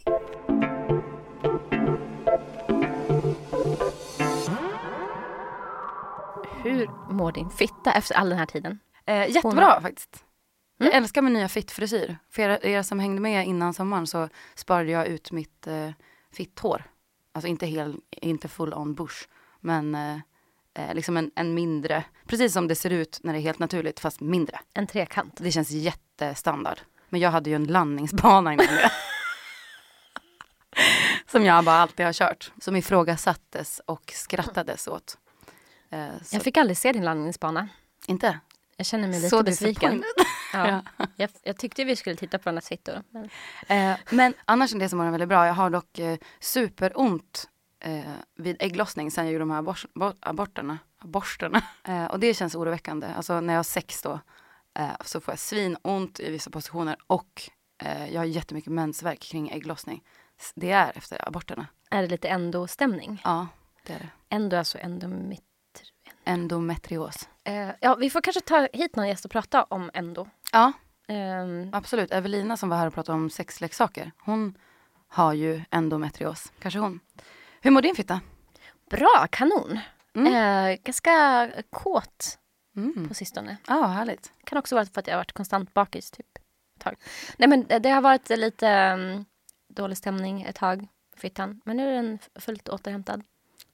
Hur 6.63 7.11
mår 7.13 7.31
din 7.31 7.49
fitta 7.49 7.91
efter 7.91 8.15
all 8.15 8.29
den 8.29 8.39
här 8.39 8.45
tiden? 8.45 8.79
Eh, 9.05 9.29
jättebra 9.29 9.81
faktiskt. 9.81 10.25
Jag 10.85 10.93
älskar 10.93 11.21
min 11.21 11.33
nya 11.33 11.47
fittfrisyr. 11.49 12.17
För 12.29 12.41
er, 12.41 12.65
er 12.65 12.81
som 12.83 12.99
hängde 12.99 13.21
med 13.21 13.47
innan 13.47 13.73
sommaren 13.73 14.07
så 14.07 14.29
sparade 14.55 14.91
jag 14.91 15.07
ut 15.07 15.31
mitt 15.31 15.67
eh, 15.67 15.89
fitthår. 16.33 16.83
Alltså 17.33 17.47
inte, 17.47 17.65
hel, 17.65 17.95
inte 18.09 18.47
full 18.47 18.73
on 18.73 18.93
bush. 18.95 19.27
Men 19.59 19.95
eh, 19.95 20.17
eh, 20.73 20.93
liksom 20.93 21.17
en, 21.17 21.31
en 21.35 21.53
mindre, 21.53 22.03
precis 22.25 22.53
som 22.53 22.67
det 22.67 22.75
ser 22.75 22.89
ut 22.89 23.19
när 23.23 23.33
det 23.33 23.39
är 23.39 23.41
helt 23.41 23.59
naturligt 23.59 23.99
fast 23.99 24.19
mindre. 24.19 24.59
En 24.73 24.87
trekant. 24.87 25.37
Det 25.37 25.51
känns 25.51 25.69
jättestandard. 25.71 26.79
Men 27.09 27.19
jag 27.19 27.31
hade 27.31 27.49
ju 27.49 27.55
en 27.55 27.63
landningsbana 27.65 28.53
innan 28.53 28.65
det. 28.65 28.91
som 31.31 31.45
jag 31.45 31.65
bara 31.65 31.75
alltid 31.75 32.05
har 32.05 32.13
kört. 32.13 32.51
Som 32.61 32.75
ifrågasattes 32.75 33.81
och 33.85 34.11
skrattades 34.15 34.87
åt. 34.87 35.17
Eh, 35.89 36.07
Jag 36.31 36.41
fick 36.41 36.57
aldrig 36.57 36.77
se 36.77 36.91
din 36.91 37.05
landningsbana. 37.05 37.69
inte? 38.07 38.39
Jag 38.81 38.85
känner 38.85 39.07
mig 39.07 39.19
lite 39.21 39.43
besviken. 39.43 40.03
Ja. 40.53 40.81
Jag, 41.15 41.29
jag 41.43 41.57
tyckte 41.57 41.83
vi 41.83 41.95
skulle 41.95 42.15
titta 42.15 42.37
på 42.37 42.41
varandras 42.43 42.67
fittor. 42.67 43.03
Men... 43.09 43.29
Eh, 43.93 43.99
men 44.09 44.33
annars 44.45 44.73
är 44.75 44.79
det 44.79 44.89
som 44.89 44.99
den 44.99 45.11
väldigt 45.11 45.29
bra. 45.29 45.47
Jag 45.47 45.53
har 45.53 45.69
dock 45.69 45.99
eh, 45.99 46.17
superont 46.39 47.49
eh, 47.79 48.01
vid 48.35 48.57
ägglossning 48.59 49.11
sen 49.11 49.25
jag 49.25 49.33
gjorde 49.33 49.41
de 49.41 49.51
här 49.51 49.61
abors- 49.61 49.87
bo- 49.95 50.13
aborterna. 50.19 50.77
aborterna. 50.97 51.61
Eh, 51.83 52.05
och 52.05 52.19
det 52.19 52.33
känns 52.33 52.55
oroväckande. 52.55 53.07
Alltså 53.07 53.41
när 53.41 53.53
jag 53.53 53.57
har 53.59 53.63
sex 53.63 54.01
då 54.01 54.19
eh, 54.79 54.89
så 55.05 55.19
får 55.21 55.31
jag 55.31 55.39
svinont 55.39 56.19
i 56.19 56.31
vissa 56.31 56.49
positioner 56.49 56.95
och 57.07 57.49
eh, 57.83 58.13
jag 58.13 58.21
har 58.21 58.25
jättemycket 58.25 58.71
mensvärk 58.73 59.19
kring 59.19 59.49
ägglossning. 59.49 60.03
Det 60.55 60.71
är 60.71 60.91
efter 60.97 61.27
aborterna. 61.27 61.67
Är 61.91 62.01
det 62.01 62.07
lite 62.07 62.27
endo-stämning? 62.27 63.21
Ja, 63.23 63.47
det 63.87 63.93
är 63.93 63.99
det. 63.99 64.09
Endo 64.35 64.55
är 64.55 64.59
alltså 64.59 64.77
endomit... 64.77 65.43
Endometrios. 66.25 67.29
Eh, 67.43 67.69
ja, 67.79 67.95
vi 67.95 68.09
får 68.09 68.21
kanske 68.21 68.41
ta 68.41 68.67
hit 68.73 68.95
någon 68.95 69.07
gäst 69.07 69.25
och 69.25 69.31
prata 69.31 69.63
om 69.63 69.91
endo. 69.93 70.27
Ja, 70.51 70.71
Ehm, 71.07 71.69
absolut. 71.73 72.11
Evelina 72.11 72.57
som 72.57 72.69
var 72.69 72.77
här 72.77 72.87
och 72.87 72.93
pratade 72.93 73.15
om 73.15 73.29
sexleksaker. 73.29 74.11
Hon 74.19 74.57
har 75.07 75.33
ju 75.33 75.61
endometrios. 75.71 76.51
Kanske 76.59 76.79
hon. 76.79 76.99
Hur 77.61 77.71
mår 77.71 77.81
din 77.81 77.95
fitta? 77.95 78.19
bra, 78.89 79.27
kanon. 79.31 79.79
Mm. 80.15 80.33
Eh, 80.73 80.77
ganska 80.83 81.49
kåt 81.69 82.37
Mm. 82.75 83.07
på 83.07 83.13
sistone. 83.13 83.57
Ja, 83.67 83.85
härligt. 83.85 84.31
Kan 84.43 84.57
också 84.57 84.75
vara 84.75 84.85
för 84.85 84.99
att 84.99 85.07
jag 85.07 85.13
har 85.13 85.19
varit 85.19 85.31
konstant 85.31 85.73
bakis 85.73 86.11
typ. 86.11 86.37
Ett 86.77 86.83
tag. 86.83 86.95
Nej 87.37 87.49
men 87.49 87.81
det, 87.81 87.89
har 87.89 88.01
varit 88.01 88.29
lite 88.29 88.91
um, 88.93 89.25
dålig 89.69 89.97
stämning 89.97 90.41
ett 90.41 90.55
tag. 90.55 90.87
Fittan. 91.15 91.61
Men 91.65 91.77
nu 91.77 91.89
är 91.89 91.93
den 91.93 92.19
fullt 92.35 92.69
återhämtad. 92.69 93.23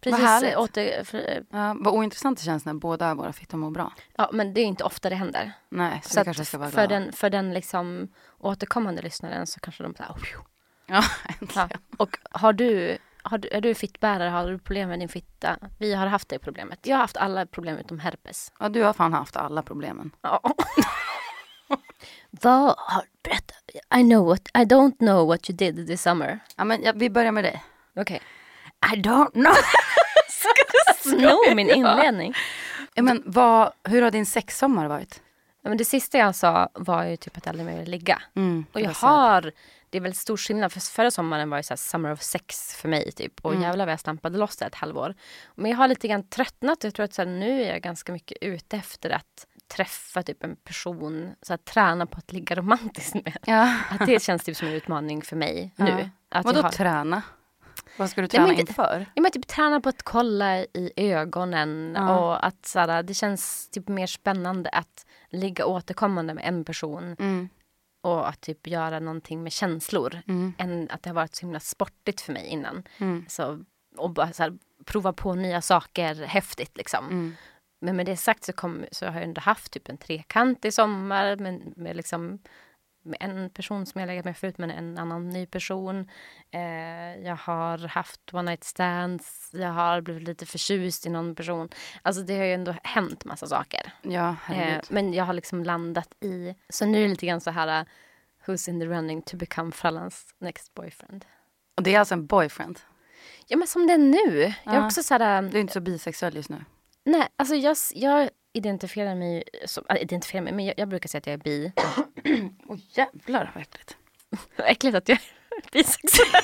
Precis 0.02 0.20
härligt. 0.26 0.54
eh, 0.54 0.60
åter, 0.62 1.04
för, 1.04 1.44
Ja, 1.50 1.76
vad 1.80 1.94
ointressant 1.94 2.38
det 2.40 2.44
känns 2.46 2.66
när 2.66 2.74
båda 2.74 3.16
våra 3.16 3.34
fittor 3.34 3.58
mår 3.58 3.72
bra. 3.72 3.94
Ja 4.18 4.30
men 4.34 4.54
det 4.54 4.62
är 4.62 4.66
inte 4.66 4.84
ofta 4.84 5.10
det 5.10 5.16
händer. 5.16 5.52
Nej, 5.70 6.02
så, 6.04 6.10
Så 6.14 6.24
kanske 6.24 6.46
ska 6.46 6.58
vara 6.58 6.70
för 6.70 6.88
glada. 6.88 7.00
den, 7.04 7.14
för 7.14 7.30
den 7.30 7.54
liksom 7.54 8.08
återkommande 8.40 9.02
lyssnaren 9.02 9.48
så 9.48 9.60
kanske 9.60 9.84
de 9.84 9.96
så 9.96 10.04
här, 10.04 10.16
Ja, 10.86 11.04
ja. 11.56 11.70
Och 11.98 12.18
har 12.32 12.54
du, 12.54 12.98
har 13.24 13.38
du, 13.38 13.48
är 13.52 13.62
du 13.62 13.76
fittbärare? 13.76 14.30
Har 14.30 14.48
du 14.52 14.60
problem 14.60 14.90
med 14.90 15.00
din 15.00 15.10
fitta? 15.10 15.58
Vi 15.80 15.94
har 15.94 16.08
haft 16.08 16.30
det 16.30 16.40
problemet. 16.40 16.80
Jag 16.88 16.96
har 16.96 17.02
haft 17.02 17.18
alla 17.18 17.46
problem 17.46 17.78
utom 17.78 18.00
herpes. 18.00 18.52
Ja, 18.60 18.70
du 18.70 18.84
har 18.84 18.94
fan 18.94 19.14
haft 19.14 19.36
alla 19.36 19.62
problemen. 19.64 20.12
Ja. 20.22 20.40
Vad 22.42 22.76
har... 22.78 23.04
Berätta. 23.24 23.54
I 24.00 24.04
know 24.04 24.26
what... 24.26 24.42
I 24.54 24.66
don't 24.66 24.98
know 24.98 25.28
what 25.28 25.50
you 25.50 25.58
did 25.58 25.88
this 25.88 26.02
summer. 26.02 26.40
Ja, 26.56 26.64
men 26.64 26.82
ja, 26.84 26.92
vi 26.96 27.10
börjar 27.10 27.32
med 27.32 27.44
dig. 27.44 27.64
Okej. 27.96 28.22
I 28.94 28.96
don't 28.96 29.32
know. 29.32 29.54
Sno 31.10 31.56
min 31.56 31.70
inledning. 31.70 32.34
ja, 32.94 33.04
men 33.04 33.24
vad, 33.26 33.72
hur 33.84 34.02
har 34.02 34.12
din 34.12 34.26
sexsommar 34.26 34.88
varit? 34.88 35.22
Ja, 35.62 35.70
men 35.70 35.78
det 35.78 35.86
sista 35.86 36.18
jag 36.18 36.36
sa 36.36 36.70
var 36.74 37.04
ju 37.04 37.18
typ 37.18 37.38
att 37.38 37.46
jag 37.46 37.52
aldrig 37.52 37.66
mer 37.66 37.78
ville 37.80 37.92
ligga. 37.92 38.22
Mm, 38.36 38.66
Och 38.74 38.82
jag 38.82 38.92
har, 38.92 39.52
det 39.90 39.98
är 39.98 40.02
väl 40.02 40.14
stor 40.16 40.38
skillnad 40.38 40.72
för 40.72 40.80
förra 40.80 41.12
sommaren 41.12 41.50
var 41.50 41.58
ju 41.58 41.64
så 41.64 41.72
här 41.72 41.78
summer 41.78 42.12
of 42.12 42.22
sex 42.22 42.76
för 42.76 42.90
mig 42.90 43.12
typ. 43.12 43.46
Och 43.46 43.56
jävlar 43.56 43.86
vad 43.86 43.92
jag 43.94 44.00
stampade 44.00 44.38
loss 44.38 44.58
det 44.58 44.66
ett 44.66 44.76
halvår. 44.76 45.14
Men 45.56 45.72
jag 45.72 45.78
har 45.78 45.88
lite 45.88 46.08
grann 46.08 46.30
tröttnat. 46.30 46.84
Jag 46.84 46.94
tror 46.94 47.04
att 47.04 47.14
så 47.14 47.22
här, 47.22 47.30
nu 47.30 47.62
är 47.64 47.70
jag 47.72 47.82
ganska 47.82 48.12
mycket 48.12 48.38
ute 48.42 48.78
efter 48.78 49.10
att 49.10 49.48
träffa 49.68 50.24
typ 50.24 50.44
en 50.44 50.56
person, 50.56 51.36
så 51.42 51.54
här, 51.54 51.58
träna 51.58 52.06
på 52.06 52.18
att 52.18 52.32
ligga 52.32 52.56
romantiskt 52.56 53.14
med. 53.14 53.38
Ja. 53.46 53.74
Att 53.90 54.06
det 54.08 54.24
känns 54.24 54.44
typ 54.44 54.58
som 54.58 54.68
en 54.68 54.74
utmaning 54.74 55.22
för 55.22 55.36
mig 55.36 55.74
nu. 55.76 56.10
Att 56.30 56.46
Vadå 56.46 56.62
har, 56.62 56.70
träna? 56.70 57.22
Vad 57.98 58.10
ska 58.10 58.22
du 58.22 58.24
Nej, 58.26 58.30
träna 58.30 58.48
men 58.48 58.56
det- 58.56 58.62
inför? 58.62 59.06
Ja, 59.16 59.22
men 59.22 59.32
typ 59.32 59.48
träna 59.48 59.82
på 59.82 59.90
att 59.90 60.04
kolla 60.04 60.58
i 60.60 60.92
ögonen 60.96 61.94
Ja. 61.96 62.20
och 62.20 62.46
att 62.46 62.66
så 62.66 62.80
här, 62.80 63.04
det 63.04 63.14
känns 63.14 63.70
typ 63.70 63.88
mer 63.88 64.08
spännande 64.08 64.70
att 64.70 65.06
ligga 65.30 65.66
återkommande 65.66 66.34
med 66.34 66.44
en 66.48 66.66
person 66.66 67.16
Mm. 67.20 67.50
och 68.02 68.30
att 68.30 68.42
typ 68.42 68.68
göra 68.68 69.00
någonting 69.00 69.44
med 69.44 69.52
känslor 69.52 70.22
Mm. 70.28 70.54
än 70.58 70.88
att 70.92 71.04
det 71.04 71.10
har 71.10 71.16
varit 71.16 71.36
så 71.36 71.42
himla 71.46 71.60
sportigt 71.60 72.22
för 72.22 72.34
mig 72.34 72.46
innan. 72.46 72.84
Mm. 72.98 73.26
Så, 73.30 73.60
och 73.98 74.10
bara 74.10 74.32
så 74.34 74.44
här, 74.44 74.54
prova 74.86 75.14
på 75.14 75.34
nya 75.36 75.62
saker 75.62 76.16
häftigt 76.26 76.78
liksom. 76.78 77.06
Mm. 77.06 77.36
Men 77.82 77.96
med 77.96 78.06
det 78.06 78.18
sagt 78.18 78.44
så, 78.44 78.54
kom, 78.54 78.86
så 78.92 79.06
har 79.06 79.14
jag 79.14 79.24
ändå 79.24 79.42
haft 79.42 79.72
typ 79.72 79.90
en 79.90 79.98
trekant 79.98 80.66
i 80.66 80.72
sommar 80.72 81.36
med, 81.36 81.78
med, 81.78 81.96
liksom, 81.96 82.40
en 83.20 83.50
person 83.50 83.86
som 83.86 84.02
jag 84.02 84.08
legat 84.08 84.26
med 84.26 84.38
förut 84.38 84.58
men 84.58 84.72
en 84.72 84.98
annan 84.98 85.30
ny 85.30 85.46
person. 85.46 86.10
Eh, 86.52 86.62
jag 87.26 87.36
har 87.36 87.88
haft 87.88 88.34
one 88.34 88.52
night 88.52 88.64
stands, 88.64 89.50
jag 89.54 89.70
har 89.70 90.02
blivit 90.02 90.24
lite 90.28 90.46
förtjust 90.46 91.06
i 91.06 91.10
någon 91.10 91.36
person. 91.36 91.70
Alltså 92.02 92.22
det 92.22 92.38
har 92.38 92.46
ju 92.46 92.54
ändå 92.54 92.76
hänt 92.84 93.26
massa 93.26 93.48
saker. 93.48 93.92
Ja, 94.02 94.36
Eh, 94.50 94.82
men 94.90 95.14
jag 95.14 95.26
har 95.26 95.34
liksom 95.34 95.64
landat 95.64 96.14
i, 96.24 96.56
så 96.70 96.86
nu 96.86 96.98
är 96.98 97.02
det 97.02 97.08
lite 97.08 97.26
grann 97.26 97.42
så 97.42 97.52
här 97.52 97.86
Who's 98.46 98.70
in 98.70 98.80
the 98.80 98.86
running 98.86 99.22
to 99.22 99.38
become 99.38 99.72
Frallans 99.72 100.26
next 100.40 100.74
boyfriend. 100.74 101.26
Och 101.78 101.84
det 101.84 101.96
är 101.96 102.00
alltså 102.00 102.14
en 102.14 102.26
boyfriend? 102.28 102.80
Ja 103.48 103.58
men 103.58 103.68
som 103.68 103.88
det 103.88 103.94
är 103.94 103.98
nu. 103.98 104.54
Jag 104.64 104.74
är 104.76 104.80
Ja. 104.80 104.86
också 104.86 105.04
så 105.04 105.14
här, 105.14 105.42
Du 105.42 105.58
är 105.58 105.62
inte 105.62 105.74
så 105.74 105.80
bisexuell 105.82 106.36
just 106.36 106.50
nu? 106.50 106.66
nej 107.04 107.28
alltså 107.36 107.56
jag, 107.56 107.78
jag 107.96 108.30
identifierar 108.58 109.16
mig, 109.16 109.44
som, 109.66 109.84
äh, 109.90 110.02
identifierar 110.02 110.44
mig, 110.44 110.54
men 110.54 110.66
jag, 110.66 110.74
jag 110.78 110.88
brukar 110.88 111.10
säga 111.10 111.20
att 111.20 111.28
jag 111.28 111.34
är 111.34 111.38
bi. 111.38 111.72
Åh 112.68 112.78
jävlar 112.90 113.52
vad 113.56 113.62
äckligt. 113.62 113.98
Vad 114.58 114.68
äckligt 114.68 114.96
att 114.96 115.10
jag 115.10 115.18
är 115.18 115.72
bisexuell. 115.72 116.44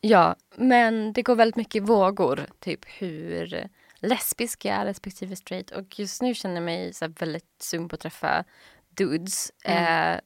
ja, 0.00 0.36
men 0.56 1.12
det 1.12 1.22
går 1.22 1.36
väldigt 1.36 1.56
mycket 1.56 1.74
i 1.74 1.80
vågor. 1.80 2.46
Typ 2.58 2.84
hur 2.86 3.68
lesbisk 3.96 4.64
jag 4.64 4.76
är 4.76 4.84
respektive 4.84 5.36
straight. 5.36 5.70
Och 5.70 5.98
just 5.98 6.22
nu 6.22 6.34
känner 6.34 6.54
jag 6.54 6.64
mig 6.64 6.92
så 6.92 7.08
väldigt 7.08 7.44
sugen 7.58 7.88
på 7.88 7.94
att 7.94 8.00
träffa 8.00 8.44
dudes. 8.88 9.50
Eh, 9.64 10.20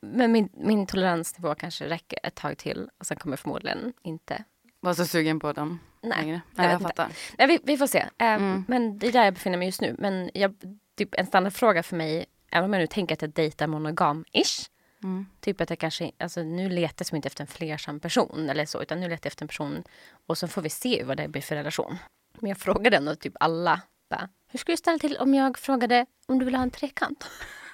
men 0.00 0.32
min, 0.32 0.48
min 0.54 0.86
toleransnivå 0.86 1.54
kanske 1.54 1.88
räcker 1.88 2.18
ett 2.22 2.34
tag 2.34 2.58
till. 2.58 2.90
Och 2.98 3.06
sen 3.06 3.16
kommer 3.16 3.32
jag 3.32 3.40
förmodligen 3.40 3.92
inte. 4.02 4.44
Var 4.80 4.94
så 4.94 5.06
sugen 5.06 5.40
på 5.40 5.52
dem 5.52 5.78
Nej, 6.02 6.18
längre? 6.18 6.40
jag 6.54 6.62
Nej, 6.64 6.66
jag 6.66 6.74
inte. 6.74 6.84
fattar. 6.84 7.08
Nej, 7.38 7.46
vi, 7.48 7.58
vi 7.62 7.76
får 7.76 7.86
se. 7.86 7.98
Eh, 7.98 8.08
Mm. 8.28 8.64
Men 8.68 8.98
det 8.98 9.06
är 9.08 9.12
där 9.12 9.24
jag 9.24 9.34
befinner 9.34 9.58
mig 9.58 9.68
just 9.68 9.80
nu. 9.80 9.94
Men 9.98 10.30
jag, 10.34 10.54
typ 10.96 11.14
en 11.14 11.26
standardfråga 11.26 11.82
för 11.82 11.96
mig, 11.96 12.26
även 12.50 12.64
om 12.64 12.72
jag 12.72 12.80
nu 12.80 12.86
tänker 12.86 13.14
att 13.14 13.22
jag 13.22 13.30
dejtar 13.30 13.66
monogam-ish. 13.66 14.68
Mm. 15.02 15.26
Typ 15.40 15.60
att 15.60 15.70
jag 15.70 15.78
kanske, 15.78 16.10
alltså 16.18 16.42
nu 16.42 16.68
letar 16.68 17.06
jag 17.10 17.18
inte 17.18 17.26
efter 17.26 17.42
en 17.42 17.46
flersam 17.48 18.00
person 18.00 18.50
eller 18.50 18.66
så, 18.66 18.82
utan 18.82 19.00
nu 19.00 19.08
letar 19.08 19.26
jag 19.26 19.30
efter 19.30 19.44
en 19.44 19.48
person 19.48 19.82
och 20.26 20.38
så 20.38 20.48
får 20.48 20.62
vi 20.62 20.70
se 20.70 21.02
vad 21.04 21.16
det 21.16 21.28
blir 21.28 21.42
för 21.42 21.54
relation. 21.56 21.98
Men 22.38 22.48
jag 22.48 22.58
frågade 22.58 22.96
ändå 22.96 23.14
typ 23.14 23.34
alla, 23.40 23.80
bara, 24.10 24.28
hur 24.50 24.58
skulle 24.58 24.72
du 24.72 24.76
ställa 24.76 24.98
till 24.98 25.16
om 25.16 25.34
jag 25.34 25.58
frågade 25.58 26.06
om 26.26 26.38
du 26.38 26.44
vill 26.44 26.54
ha 26.54 26.62
en 26.62 26.70
trekant? 26.70 27.24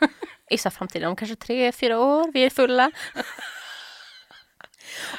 I 0.50 0.58
så 0.58 0.70
framtiden, 0.70 1.08
om 1.08 1.16
kanske 1.16 1.36
tre, 1.36 1.72
fyra 1.72 2.00
år, 2.00 2.32
vi 2.32 2.44
är 2.44 2.50
fulla. 2.50 2.90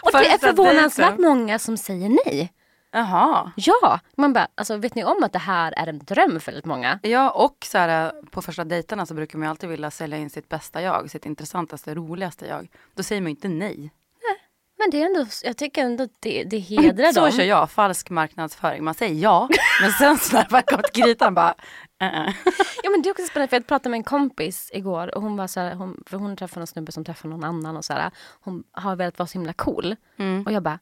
och 0.02 0.12
det 0.12 0.28
är 0.28 0.38
förvånansvärt 0.38 1.18
många 1.18 1.60
som 1.60 1.78
säger 1.78 2.10
nej. 2.26 2.54
Jaha. 2.96 3.52
Ja, 3.56 4.00
man 4.16 4.34
bara, 4.34 4.48
alltså 4.56 4.78
vet 4.78 4.96
ni 4.96 5.04
om 5.04 5.24
att 5.24 5.34
det 5.34 5.40
här 5.40 5.74
är 5.78 5.88
en 5.88 6.00
dröm 6.00 6.40
för 6.40 6.52
väldigt 6.52 6.66
många? 6.66 7.00
Ja, 7.04 7.30
och 7.30 7.58
så 7.66 7.78
här, 7.78 8.12
på 8.32 8.42
första 8.42 8.64
dejterna 8.64 9.06
så 9.06 9.14
brukar 9.14 9.40
man 9.40 9.46
ju 9.46 9.50
alltid 9.50 9.70
vilja 9.70 9.92
sälja 9.92 10.18
in 10.18 10.30
sitt 10.30 10.50
bästa 10.50 10.82
jag, 10.82 11.10
sitt 11.12 11.26
intressantaste, 11.26 11.96
roligaste 11.96 12.46
jag. 12.48 12.68
Då 12.96 13.04
säger 13.04 13.22
man 13.22 13.28
ju 13.28 13.32
inte 13.36 13.48
nej. 13.48 13.92
Men 14.78 14.90
det 14.92 15.02
är 15.02 15.06
ändå, 15.06 15.26
jag 15.44 15.58
tycker 15.58 15.84
ändå 15.84 16.08
det, 16.20 16.44
det 16.44 16.58
hedrar 16.70 17.12
Så 17.12 17.20
dem. 17.22 17.32
kör 17.32 17.44
jag, 17.44 17.72
falsk 17.72 18.10
marknadsföring. 18.10 18.84
Man 18.84 18.94
säger 18.94 19.16
ja, 19.22 19.50
men 19.82 19.92
sen 19.92 20.18
så 20.18 20.36
när 20.36 20.50
väl 20.50 20.64
kommer 20.64 20.84
till 20.84 21.04
kritan 21.04 21.34
bara, 21.34 21.54
uh-uh. 22.04 22.34
Ja 22.84 22.90
men 22.92 23.02
det 23.02 23.10
är 23.10 23.12
också 23.12 23.26
spännande 23.26 23.50
för 23.50 23.56
jag 23.58 23.68
pratade 23.68 23.90
med 23.90 23.98
en 23.98 24.04
kompis 24.04 24.70
igår 24.74 25.16
och 25.16 25.22
hon 25.22 25.38
var 25.38 25.48
så 25.48 25.60
här, 25.60 25.76
hon, 25.76 26.04
för 26.06 26.18
hon 26.18 26.36
träffade 26.38 26.60
någon 26.60 26.68
snubbe 26.68 26.92
som 26.92 27.06
träffade 27.06 27.30
någon 27.34 27.44
annan 27.44 27.78
och 27.78 27.86
så 27.86 27.94
här, 27.94 28.12
hon 28.42 28.64
har 28.72 28.96
velat 28.96 29.20
vara 29.20 29.28
så 29.28 29.34
himla 29.38 29.54
cool. 29.54 29.96
Och 30.46 30.52
jag 30.52 30.64
bara, 30.64 30.80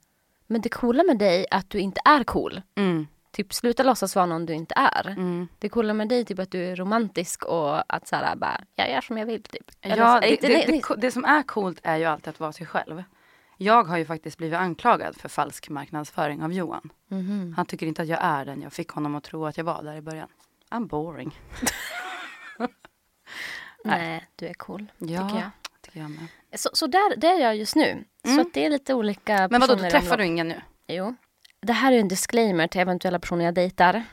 men 0.48 0.62
det 0.62 0.70
coola 0.70 1.04
med 1.04 1.18
dig 1.18 1.46
är 1.52 1.58
att 1.58 1.70
du 1.70 1.80
inte 1.80 2.02
är 2.06 2.24
cool. 2.24 2.62
Mm. 2.76 3.08
Typ 3.32 3.54
sluta 3.54 3.84
låtsas 3.84 4.16
vara 4.16 4.26
någon 4.26 4.46
du 4.46 4.54
inte 4.54 4.74
är. 4.78 5.08
Mm. 5.08 5.48
Det 5.60 5.70
coola 5.70 5.94
med 5.94 6.10
dig 6.10 6.26
typ 6.26 6.40
att 6.40 6.52
du 6.52 6.64
är 6.66 6.76
romantisk 6.76 7.44
och 7.46 7.94
att 7.96 8.08
så 8.08 8.16
här, 8.16 8.36
bara, 8.36 8.62
jag 8.76 8.92
gör 8.92 9.02
som 9.02 9.18
jag 9.18 9.26
vill 9.26 9.44
typ. 9.44 9.72
Eller 9.82 9.98
Ja, 9.98 10.20
det, 10.22 10.38
det, 10.42 10.66
det, 10.66 10.96
det 10.98 11.12
som 11.12 11.26
är 11.26 11.44
coolt 11.44 11.80
är 11.84 11.98
ju 11.98 12.06
alltid 12.06 12.28
att 12.28 12.40
vara 12.40 12.52
sig 12.52 12.66
själv. 12.68 13.04
Jag 13.58 13.84
har 13.84 13.98
ju 13.98 14.06
faktiskt 14.06 14.38
blivit 14.38 14.60
anklagad 14.60 15.16
för 15.18 15.30
falsk 15.30 15.70
marknadsföring 15.70 16.44
av 16.44 16.54
Johan. 16.54 16.90
Mhm. 17.08 17.54
Han 17.58 17.66
tycker 17.66 17.86
inte 17.86 18.02
att 18.02 18.08
jag 18.08 18.20
är 18.22 18.46
den 18.46 18.62
jag 18.62 18.74
fick 18.74 18.90
honom 18.90 19.16
att 19.16 19.24
tro 19.24 19.46
att 19.46 19.58
jag 19.58 19.64
var 19.66 19.84
där 19.84 19.96
i 19.96 20.02
början. 20.02 20.28
I'm 20.70 20.88
boring. 20.88 21.40
nej, 23.84 24.28
du 24.36 24.48
är 24.48 24.54
cool. 24.54 24.92
Ja, 24.98 25.28
Tycker 25.28 25.42
jag. 25.42 25.50
tycker 25.82 26.00
jag 26.00 26.10
med. 26.10 26.28
Så, 26.56 26.70
så 26.74 26.88
där, 26.88 27.16
där 27.18 27.36
är 27.36 27.40
jag 27.40 27.56
just 27.56 27.76
nu. 27.76 28.04
Så 28.26 28.42
att 28.42 28.54
det 28.54 28.66
är 28.66 28.70
lite 28.70 28.94
olika 28.94 29.34
Mm. 29.38 29.48
Men 29.52 29.62
vadå, 29.62 29.74
personer 29.74 29.92
då 29.92 30.00
träffar 30.00 30.18
du 30.18 30.26
ingen 30.26 30.48
nu? 30.48 30.62
Jo. 30.88 31.16
Det 31.62 31.74
här 31.74 31.92
är 31.92 32.00
en 32.00 32.08
disclaimer 32.08 32.68
till 32.68 32.82
eventuella 32.82 33.20
personer 33.20 33.46
jag 33.46 33.54
dejtar 33.54 34.04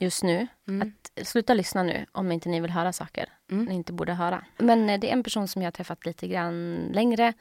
just 0.00 0.22
nu. 0.22 0.46
Mm. 0.68 0.92
Att 1.16 1.26
sluta 1.26 1.54
lyssna 1.54 1.82
nu 1.82 2.06
om 2.12 2.32
inte 2.32 2.48
ni 2.48 2.60
vill 2.60 2.70
höra 2.70 2.92
saker 2.92 3.28
Mm. 3.50 3.64
ni 3.64 3.74
inte 3.74 3.92
borde 3.92 4.12
höra. 4.14 4.44
Men 4.58 4.90
eh, 4.90 5.00
det 5.00 5.08
är 5.08 5.12
en 5.12 5.22
person 5.22 5.48
som 5.48 5.62
jag 5.62 5.66
har 5.66 5.72
träffat 5.72 6.06
lite 6.06 6.28
grann 6.28 6.76
längre. 6.92 7.32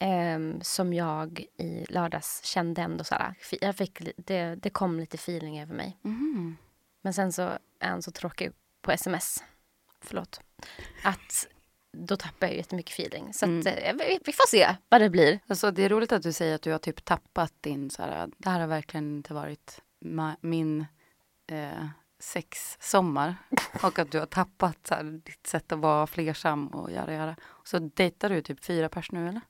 ehm, 0.00 0.60
som 0.62 0.92
jag 0.92 1.44
i 1.58 1.84
lördags 1.88 2.44
kände 2.44 2.82
ändå 2.82 3.04
så 3.04 3.14
här. 3.14 3.34
Jag 3.60 3.76
fick, 3.76 4.00
det, 4.16 4.54
det 4.54 4.70
kom 4.70 5.00
lite 5.00 5.14
feeling 5.14 5.60
över 5.62 5.74
mig. 5.74 5.98
Mhm. 6.02 6.56
Men 7.02 7.12
sen 7.12 7.32
så 7.32 7.42
är 7.80 7.88
han 7.88 8.02
så 8.02 8.10
tråkig 8.10 8.52
på 8.82 8.92
sms. 8.92 9.44
Förlåt. 10.04 10.40
Att 11.04 11.46
då 11.92 12.16
tappar 12.16 12.46
jag 12.46 12.56
jättemycket 12.56 12.92
feeling. 12.92 13.32
Så 13.32 13.44
Mm. 13.46 13.60
att, 13.60 13.66
eh, 13.66 13.92
vi, 13.98 14.18
vi 14.24 14.32
får 14.32 14.46
se 14.48 14.76
vad 14.88 15.00
det 15.00 15.10
blir. 15.10 15.38
Alltså, 15.48 15.70
det 15.70 15.82
är 15.84 15.88
roligt 15.88 16.12
att 16.12 16.22
du 16.22 16.32
säger 16.32 16.54
att 16.54 16.62
du 16.62 16.72
har 16.72 16.78
typ 16.78 17.04
tappat 17.04 17.52
din, 17.60 17.90
så 17.90 18.02
här, 18.02 18.28
det 18.38 18.50
här 18.50 18.60
har 18.60 18.66
verkligen 18.66 19.16
inte 19.16 19.34
varit 19.34 19.80
min 20.40 20.86
eh, 21.50 21.86
sexsommar. 22.20 23.34
Och 23.82 23.98
att 23.98 24.10
du 24.12 24.18
har 24.18 24.26
tappat 24.26 24.76
så 24.86 24.94
här, 24.94 25.02
ditt 25.02 25.46
sätt 25.46 25.72
att 25.72 25.78
vara 25.78 26.06
flersam 26.06 26.66
och 26.68 26.90
göra 26.92 27.14
göra. 27.14 27.36
Så 27.64 27.78
dejtar 27.78 28.28
du 28.28 28.40
typ 28.42 28.64
fyra 28.64 28.88
pers 28.88 29.12
nu 29.12 29.28
eller? 29.28 29.40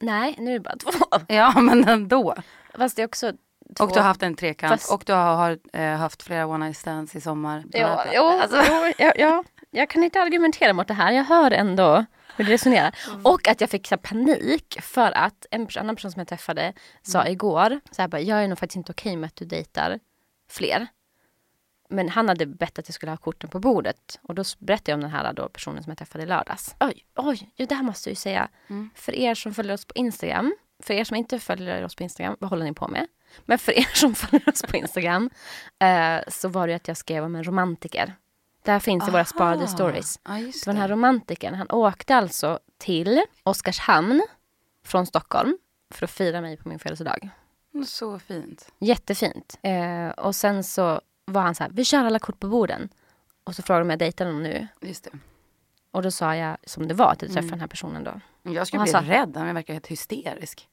Nej, 0.00 0.34
nu 0.38 0.50
är 0.50 0.54
det 0.54 0.60
bara 0.60 0.76
två. 0.76 0.90
Ja, 1.34 1.60
men 1.60 1.88
ändå. 1.88 2.34
Fast 2.74 2.96
det 2.96 3.02
är 3.02 3.06
också 3.06 3.32
två. 3.76 3.84
Och 3.84 3.90
du 3.92 3.98
har 3.98 4.06
haft 4.06 4.22
en 4.22 4.34
trekant 4.36 4.70
Fast- 4.72 4.92
och 4.92 5.02
du 5.06 5.12
har, 5.12 5.34
har 5.36 5.58
eh, 5.72 5.96
haft 5.96 6.22
flera 6.22 6.46
one 6.46 6.64
night 6.64 6.76
stands 6.76 7.16
i 7.16 7.20
sommar. 7.20 7.64
Ja, 7.72 8.04
jo, 8.14 8.22
Alltså, 8.22 8.62
jo, 8.68 8.92
ja, 8.98 9.12
ja, 9.16 9.44
jag 9.74 9.90
kan 9.90 10.04
inte 10.04 10.20
argumentera 10.20 10.72
mot 10.72 10.88
det 10.88 10.94
här. 10.94 11.12
Jag 11.12 11.24
hör 11.24 11.50
ändå 11.50 12.04
hur 12.36 12.44
du 12.44 12.50
resonerar. 12.50 12.94
Och 13.22 13.48
att 13.48 13.60
jag 13.60 13.70
fick 13.70 13.86
så 13.86 13.96
panik 13.96 14.80
för 14.80 15.12
att 15.12 15.46
en 15.50 15.68
annan 15.76 15.96
person 15.96 16.12
som 16.12 16.20
jag 16.20 16.28
träffade 16.28 16.72
sa 17.02 17.26
igår, 17.26 17.80
så 17.90 18.02
här, 18.02 18.08
bara, 18.08 18.20
jag 18.20 18.44
är 18.44 18.48
nog 18.48 18.58
faktiskt 18.58 18.76
inte 18.76 18.92
okej 18.92 19.16
med 19.16 19.26
att 19.26 19.36
du 19.36 19.44
dejtar 19.44 20.00
fler. 20.50 20.86
Men 21.88 22.08
han 22.08 22.28
hade 22.28 22.46
bett 22.46 22.78
att 22.78 22.88
jag 22.88 22.94
skulle 22.94 23.12
ha 23.12 23.16
korten 23.16 23.50
på 23.50 23.60
bordet. 23.60 24.18
Och 24.22 24.34
då 24.34 24.44
berättade 24.58 24.90
jag 24.90 24.96
om 24.96 25.00
den 25.00 25.10
här 25.10 25.32
då, 25.32 25.48
personen 25.48 25.82
som 25.82 25.90
jag 25.90 25.98
träffade 25.98 26.24
i 26.24 26.26
lördags. 26.26 26.74
Oj, 26.80 27.04
oj, 27.16 27.50
det 27.56 27.74
här 27.74 27.82
måste 27.82 28.08
jag 28.08 28.12
ju 28.12 28.16
säga. 28.16 28.48
För 28.94 29.14
er 29.14 29.34
som 29.34 29.54
följer 29.54 29.74
oss 29.74 29.84
på 29.84 29.94
Instagram, 29.94 30.54
för 30.82 30.94
er 30.94 31.04
som 31.04 31.16
inte 31.16 31.38
följer 31.38 31.84
oss 31.84 31.96
på 31.96 32.02
Instagram, 32.02 32.36
vad 32.40 32.50
håller 32.50 32.64
ni 32.64 32.72
på 32.74 32.88
med? 32.88 33.06
Men 33.44 33.58
för 33.58 33.78
er 33.78 33.88
som 33.94 34.14
följer 34.14 34.48
oss 34.48 34.62
på 34.62 34.76
Instagram 34.76 35.30
eh, 35.78 36.20
så 36.28 36.48
var 36.48 36.68
det 36.68 36.74
att 36.74 36.88
jag 36.88 36.96
skrev 36.96 37.24
om 37.24 37.36
en 37.36 37.44
romantiker. 37.44 38.14
Det 38.64 38.72
här 38.72 38.78
finns 38.80 39.08
i 39.08 39.10
våra 39.10 39.24
sparade 39.24 39.66
stories. 39.66 40.20
Ja, 40.24 40.38
just 40.38 40.64
Så 40.64 40.70
den 40.70 40.76
här 40.76 40.88
det. 40.88 40.92
romantikern, 40.94 41.54
han 41.54 41.70
åkte 41.70 42.16
alltså 42.16 42.58
till 42.78 43.22
Oskarshamn 43.42 44.22
från 44.86 45.06
Stockholm 45.06 45.58
för 45.94 46.04
att 46.04 46.10
fira 46.10 46.40
mig 46.40 46.56
på 46.56 46.68
min 46.68 46.78
födelsedag. 46.78 47.28
Så 47.86 48.18
fint. 48.18 48.72
Jättefint. 48.78 49.58
Eh, 49.62 50.08
och 50.08 50.34
sen 50.34 50.64
så 50.64 51.00
var 51.24 51.42
han 51.42 51.54
så 51.54 51.62
här, 51.62 51.70
vi 51.74 51.84
kör 51.84 52.04
alla 52.04 52.18
kort 52.18 52.40
på 52.40 52.48
borden. 52.48 52.88
Och 53.44 53.54
så 53.54 53.62
frågade 53.62 53.80
de 53.80 53.86
om 53.86 53.90
jag 53.90 53.98
dejtar 53.98 54.26
honom 54.26 54.42
nu. 54.42 54.66
Just 54.80 55.04
det. 55.04 55.10
Och 55.90 56.02
då 56.02 56.10
sa 56.10 56.36
jag 56.36 56.56
som 56.66 56.88
det 56.88 56.94
var 56.94 57.12
att 57.12 57.22
jag 57.22 57.28
träffade 57.30 57.38
Mm. 57.46 57.50
den 57.50 57.60
här 57.60 57.66
personen 57.66 58.04
då. 58.04 58.20
Jag 58.52 58.66
skulle 58.66 58.82
bli 58.82 58.92
sa- 58.92 59.00
rädd, 59.02 59.36
han 59.36 59.54
verkar 59.54 59.72
helt 59.72 59.86
hysterisk. 59.86 60.68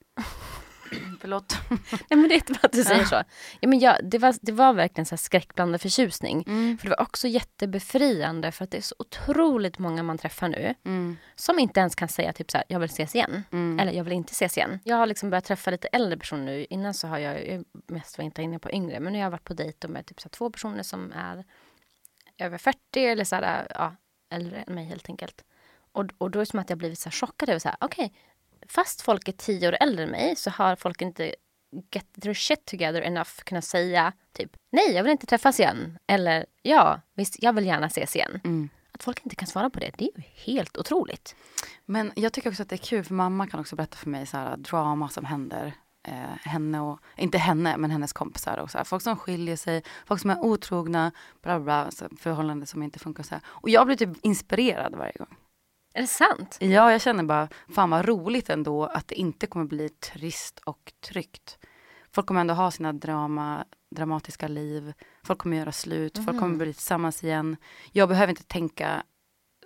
Förlåt. 1.22 1.58
Nej 1.70 2.20
men 2.20 2.22
det 2.30 2.34
är 2.34 2.36
inte 2.36 2.54
bara 2.54 2.60
att 2.66 2.72
du 2.72 2.84
säger 2.84 3.06
så. 3.06 3.24
Ja, 3.60 3.68
men 3.68 3.80
jag, 3.80 3.98
det, 4.04 4.18
var, 4.18 4.36
det 4.42 4.52
var 4.52 4.74
verkligen 4.74 5.06
så 5.06 5.16
här 5.16 5.18
skräckblandad 5.18 5.82
förtjusning. 5.82 6.44
Mm. 6.48 6.78
För 6.78 6.86
det 6.86 6.90
var 6.98 7.02
också 7.02 7.28
jättebefriande 7.28 8.52
för 8.52 8.64
att 8.64 8.72
det 8.72 8.78
är 8.78 8.82
så 8.82 8.96
otroligt 9.00 9.80
många 9.80 10.04
man 10.04 10.18
träffar 10.18 10.48
nu 10.48 10.76
Mm. 10.86 11.18
som 11.36 11.60
inte 11.60 11.80
ens 11.80 11.96
kan 11.96 12.08
säga 12.08 12.34
typ 12.34 12.52
så 12.52 12.58
här, 12.58 12.66
jag 12.68 12.80
vill 12.80 12.90
ses 12.90 13.16
igen. 13.16 13.44
Eller 13.80 13.92
jag 13.92 14.04
vill 14.04 14.14
inte 14.14 14.32
ses 14.32 14.58
igen. 14.58 14.80
Jag 14.84 14.96
har 14.96 15.06
liksom 15.06 15.30
börjat 15.30 15.46
träffa 15.46 15.72
lite 15.72 15.88
äldre 15.88 16.18
personer 16.20 16.44
nu. 16.46 16.66
Innan 16.70 16.94
så 16.94 17.08
har 17.08 17.18
jag, 17.18 17.48
jag 17.48 17.64
mest 17.88 18.18
var 18.18 18.26
inte 18.26 18.42
inne 18.42 18.60
på 18.60 18.72
yngre. 18.72 19.00
Men 19.00 19.14
nu 19.14 19.20
har 19.20 19.24
jag 19.24 19.32
varit 19.32 19.44
på 19.44 19.54
dejt 19.54 19.88
med 19.88 20.06
typ 20.06 20.22
så 20.22 20.26
här, 20.26 20.32
två 20.32 20.50
personer 20.50 20.84
som 20.84 21.12
är 21.12 21.44
över 22.38 22.58
40 22.58 22.78
eller 23.06 23.24
så 23.24 23.36
här, 23.36 23.68
ja, 23.76 23.96
äldre 24.30 24.58
än 24.68 24.76
mig 24.76 24.86
helt 24.86 25.10
enkelt. 25.10 25.44
Och, 25.94 26.06
och 26.18 26.32
då 26.32 26.40
är 26.40 26.42
det 26.42 26.46
som 26.46 26.60
att 26.60 26.70
jag 26.70 26.78
blivit 26.80 27.00
så 27.00 27.10
chockad 27.12 27.50
över 27.50 27.60
så 27.60 27.68
här, 27.70 27.78
okej, 27.82 28.14
fast 28.72 29.02
folk 29.02 29.28
är 29.28 29.32
tio 29.32 29.68
år 29.68 29.78
äldre 29.80 30.04
än 30.04 30.10
mig 30.10 30.36
så 30.36 30.50
har 30.50 30.76
folk 30.76 31.02
inte 31.02 31.36
get 31.92 32.06
their 32.22 32.34
shit 32.34 32.66
together 32.66 33.02
enough 33.02 33.30
kunna 33.44 33.62
säga 33.62 34.14
typ 34.34 34.52
nej, 34.72 34.92
jag 34.92 35.04
vill 35.04 35.12
inte 35.12 35.26
träffas 35.26 35.60
igen. 35.60 35.98
Eller 36.08 36.46
ja, 36.62 37.02
visst, 37.14 37.44
jag 37.44 37.54
vill 37.54 37.66
gärna 37.66 37.88
ses 37.88 38.16
igen. 38.16 38.40
Mm. 38.44 38.70
Att 38.92 39.04
folk 39.04 39.20
inte 39.24 39.36
kan 39.36 39.48
svara 39.48 39.70
på 39.70 39.80
det, 39.80 39.92
det 39.98 40.04
är 40.06 40.12
ju 40.18 40.24
helt 40.36 40.78
otroligt. 40.78 41.36
Men 41.86 42.12
jag 42.16 42.34
tycker 42.34 42.50
också 42.50 42.64
att 42.64 42.70
det 42.70 42.76
är 42.76 42.78
kul 42.78 43.04
för 43.04 43.14
mamma 43.14 43.48
kan 43.48 43.60
också 43.60 43.76
berätta 43.76 43.98
för 43.98 44.10
mig 44.10 44.26
så 44.26 44.38
här 44.38 44.58
drama 44.58 45.10
som 45.10 45.26
händer 45.26 45.74
eh, 46.08 46.36
henne 46.42 46.82
och, 46.82 47.00
inte 47.18 47.38
henne, 47.38 47.78
men 47.78 47.92
hennes 47.92 48.14
kompisar 48.14 48.58
och 48.58 48.72
så 48.72 48.78
här, 48.78 48.86
folk 48.86 49.04
som 49.04 49.18
skiljer 49.18 49.56
sig, 49.56 49.84
folk 50.06 50.22
som 50.22 50.30
är 50.30 50.40
otrogna, 50.40 51.12
bla 51.42 51.60
bla, 51.60 51.90
bla 52.00 52.10
förhållanden 52.20 52.68
som 52.68 52.84
inte 52.84 53.00
funkar 53.00 53.24
så 53.24 53.36
här. 53.36 53.44
Och 53.48 53.70
jag 53.70 53.86
blir 53.86 53.96
typ 53.96 54.10
inspirerad 54.22 54.96
varje 54.96 55.14
gång. 55.18 55.36
Är 55.94 56.02
det 56.02 56.08
sant? 56.08 56.58
Ja, 56.60 56.92
jag 56.92 57.02
känner 57.02 57.24
bara, 57.24 57.48
fan 57.76 57.90
vad 57.90 58.06
roligt 58.06 58.50
ändå 58.50 58.86
att 58.86 59.08
det 59.08 59.16
inte 59.16 59.48
kommer 59.48 59.66
bli 59.66 59.90
trist 59.90 60.60
och 60.66 60.94
tryggt. 61.08 61.58
Folk 62.12 62.28
kommer 62.28 62.42
ändå 62.42 62.54
ha 62.54 62.72
sina 62.72 62.94
drama, 62.94 63.66
dramatiska 63.96 64.48
liv, 64.48 64.94
folk 65.24 65.40
kommer 65.40 65.58
göra 65.58 65.72
slut, 65.72 66.20
folk 66.26 66.40
kommer 66.40 66.58
bli 66.58 66.74
tillsammans 66.74 67.24
igen. 67.24 67.58
Jag 67.92 68.10
behöver 68.10 68.30
inte 68.30 68.44
tänka 68.44 69.04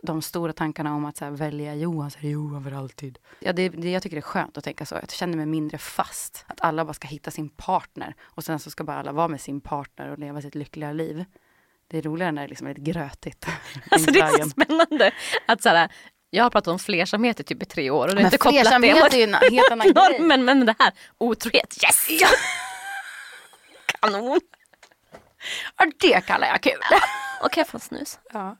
de 0.01 0.21
stora 0.21 0.53
tankarna 0.53 0.95
om 0.95 1.05
att 1.05 1.17
så 1.17 1.25
här, 1.25 1.31
välja 1.31 1.75
Johan, 1.75 2.11
så 2.11 2.19
här, 2.19 2.29
Johan 2.29 2.63
för 2.63 2.71
alltid. 2.71 3.19
Ja, 3.39 3.53
det, 3.53 3.69
det, 3.69 3.91
jag 3.91 4.03
tycker 4.03 4.15
det 4.15 4.19
är 4.19 4.21
skönt 4.21 4.57
att 4.57 4.63
tänka 4.63 4.85
så. 4.85 4.95
Jag 4.95 5.11
känner 5.11 5.37
mig 5.37 5.45
mindre 5.45 5.77
fast. 5.77 6.45
Att 6.47 6.61
alla 6.61 6.85
bara 6.85 6.93
ska 6.93 7.07
hitta 7.07 7.31
sin 7.31 7.49
partner 7.49 8.15
och 8.21 8.43
sen 8.43 8.59
så 8.59 8.69
ska 8.69 8.83
bara 8.83 8.97
alla 8.97 9.11
vara 9.11 9.27
med 9.27 9.41
sin 9.41 9.61
partner 9.61 10.09
och 10.11 10.19
leva 10.19 10.41
sitt 10.41 10.55
lyckliga 10.55 10.91
liv. 10.91 11.25
Det 11.87 11.97
är 11.97 12.01
roligare 12.01 12.31
när 12.31 12.41
det 12.41 12.47
liksom 12.47 12.67
är 12.67 12.75
lite 12.75 12.91
grötigt. 12.91 13.47
Alltså 13.91 14.11
det 14.11 14.19
är 14.19 14.43
så 14.43 14.49
spännande 14.49 15.11
att 15.47 15.61
så 15.61 15.69
här, 15.69 15.91
jag 16.35 16.43
har 16.43 16.49
pratat 16.49 16.67
om 16.71 16.79
flersamhet 16.79 17.39
i 17.39 17.43
typ 17.43 17.61
i 17.63 17.65
tre 17.65 17.89
år 17.89 18.07
och 18.07 18.07
det 18.07 18.11
är 18.11 18.15
Men 18.15 18.25
inte 18.25 18.37
kopplat 18.37 18.53
det 18.63 18.69
flersamhet 18.69 19.03
mot 19.03 19.13
är 19.13 19.17
ju 19.17 19.23
en 19.23 19.33
helt 19.33 19.71
annan 19.71 19.87
grej. 19.93 20.19
normen. 20.19 20.45
Men 20.45 20.65
det 20.65 20.75
här, 20.79 20.93
otrohet, 21.17 21.77
yes! 21.83 22.07
Kanon! 24.01 24.39
Ja, 25.77 25.85
det 25.99 26.25
kallar 26.25 26.47
jag 26.47 26.61
kul. 26.61 26.79
Och 27.43 27.51
kan 27.51 27.61
jag 27.61 27.67
få 27.67 27.77
en 27.77 27.81
snus? 27.81 28.19
Ja. 28.33 28.57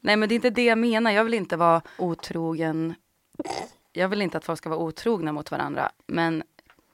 Nej 0.00 0.16
men 0.16 0.28
det 0.28 0.32
är 0.34 0.36
inte 0.36 0.50
det 0.50 0.64
jag 0.64 0.78
menar. 0.78 1.10
Jag 1.10 1.24
vill 1.24 1.34
inte 1.34 1.56
vara 1.56 1.82
otrogen. 1.98 2.94
Jag 3.92 4.08
vill 4.08 4.22
inte 4.22 4.38
att 4.38 4.44
folk 4.44 4.58
ska 4.58 4.68
vara 4.68 4.78
otrogna 4.80 5.32
mot 5.32 5.50
varandra. 5.50 5.90
Men 6.06 6.42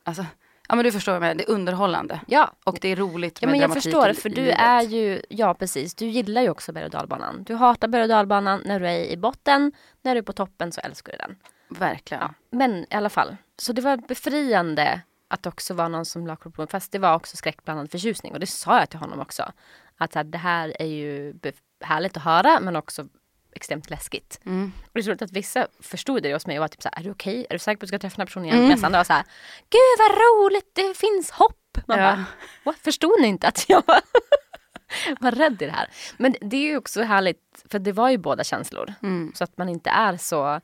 alltså, 0.04 0.26
ja 0.72 0.76
men 0.76 0.84
du 0.84 0.92
förstår 0.92 1.20
mig. 1.20 1.34
Det 1.34 1.44
är 1.44 1.50
underhållande. 1.50 2.20
Ja. 2.26 2.52
Och 2.64 2.78
det 2.80 2.88
är 2.88 2.96
roligt 2.96 3.38
Ja 3.42 3.46
med 3.46 3.52
men 3.52 3.60
jag 3.60 3.72
förstår, 3.72 4.12
för 4.12 4.28
du 4.28 4.50
är 4.50 4.82
ju, 4.82 5.22
ja 5.28 5.54
precis, 5.54 5.94
du 5.94 6.06
gillar 6.06 6.42
ju 6.42 6.50
också 6.50 6.72
berg 6.72 6.84
och 6.84 6.90
dalbanan. 6.90 7.44
Du 7.44 7.54
hatar 7.54 7.88
berg 7.88 8.02
och 8.02 8.08
dalbanan 8.08 8.62
när 8.64 8.80
du 8.80 8.88
är 8.88 9.04
i 9.04 9.16
botten, 9.16 9.72
när 10.02 10.14
du 10.14 10.18
är 10.18 10.22
på 10.22 10.32
toppen 10.32 10.72
så 10.72 10.80
älskar 10.80 11.12
du 11.12 11.18
den. 11.18 11.36
Verkligen. 11.68 12.22
Ja. 12.22 12.34
Men 12.50 12.86
i 12.90 12.94
alla 12.94 13.08
fall, 13.08 13.36
så 13.58 13.72
det 13.72 13.82
var 13.82 13.96
befriande 13.96 15.00
att 15.28 15.46
också 15.46 15.74
vara 15.74 15.88
någon 15.88 16.04
som 16.04 16.26
la 16.26 16.36
kort 16.36 16.54
på 16.54 16.66
fast 16.66 16.92
det 16.92 16.98
var 16.98 17.14
också 17.14 17.36
skräckblandad 17.36 17.90
förtjusning 17.90 18.32
och 18.32 18.40
det 18.40 18.46
sa 18.46 18.78
jag 18.78 18.90
till 18.90 18.98
honom 18.98 19.20
också. 19.20 19.52
Att 19.96 20.14
här, 20.14 20.24
det 20.24 20.38
här 20.38 20.76
är 20.82 20.86
ju 20.86 21.34
härligt 21.80 22.16
att 22.16 22.22
höra 22.22 22.60
men 22.60 22.76
också 22.76 23.08
extremt 23.54 23.90
läskigt. 23.90 24.40
Mm. 24.44 24.72
Och 24.82 24.90
det 24.92 25.00
är 25.00 25.04
roligt 25.04 25.22
att 25.22 25.32
vissa 25.32 25.66
förstod 25.80 26.22
det 26.22 26.32
hos 26.32 26.46
mig 26.46 26.58
och 26.58 26.60
var 26.60 26.68
typ 26.68 26.82
så 26.82 26.88
här, 26.92 27.00
är 27.00 27.04
du 27.04 27.10
okej? 27.10 27.46
Är 27.50 27.54
du 27.54 27.58
säker 27.58 27.76
på 27.76 27.78
att 27.78 27.80
du 27.80 27.86
ska 27.86 27.98
träffa 27.98 28.16
den 28.16 28.20
här 28.20 28.26
personen 28.26 28.48
Mm. 28.48 28.58
igen? 28.58 28.68
Medan 28.68 28.84
andra 28.84 28.98
var 28.98 29.04
så 29.04 29.12
här, 29.12 29.24
gud 29.70 29.98
vad 29.98 30.10
roligt, 30.10 30.70
det 30.72 30.96
finns 30.96 31.30
hopp. 31.30 31.78
Man 31.86 31.98
Ja. 31.98 32.04
bara, 32.10 32.24
What? 32.64 32.78
förstod 32.78 33.20
ni 33.20 33.26
inte 33.28 33.48
att 33.48 33.68
jag 33.68 33.82
var, 33.86 34.00
var 35.20 35.30
rädd 35.30 35.62
i 35.62 35.66
det 35.66 35.72
här? 35.72 35.88
Men 36.16 36.34
det 36.40 36.56
är 36.56 36.70
ju 36.70 36.76
också 36.76 37.02
härligt, 37.02 37.64
för 37.70 37.78
det 37.78 37.92
var 37.92 38.10
ju 38.10 38.18
båda 38.18 38.44
känslor. 38.44 38.94
Mm. 39.02 39.32
Så 39.34 39.44
att 39.44 39.58
man 39.58 39.68
inte 39.68 39.90
är 39.90 40.16
så 40.16 40.60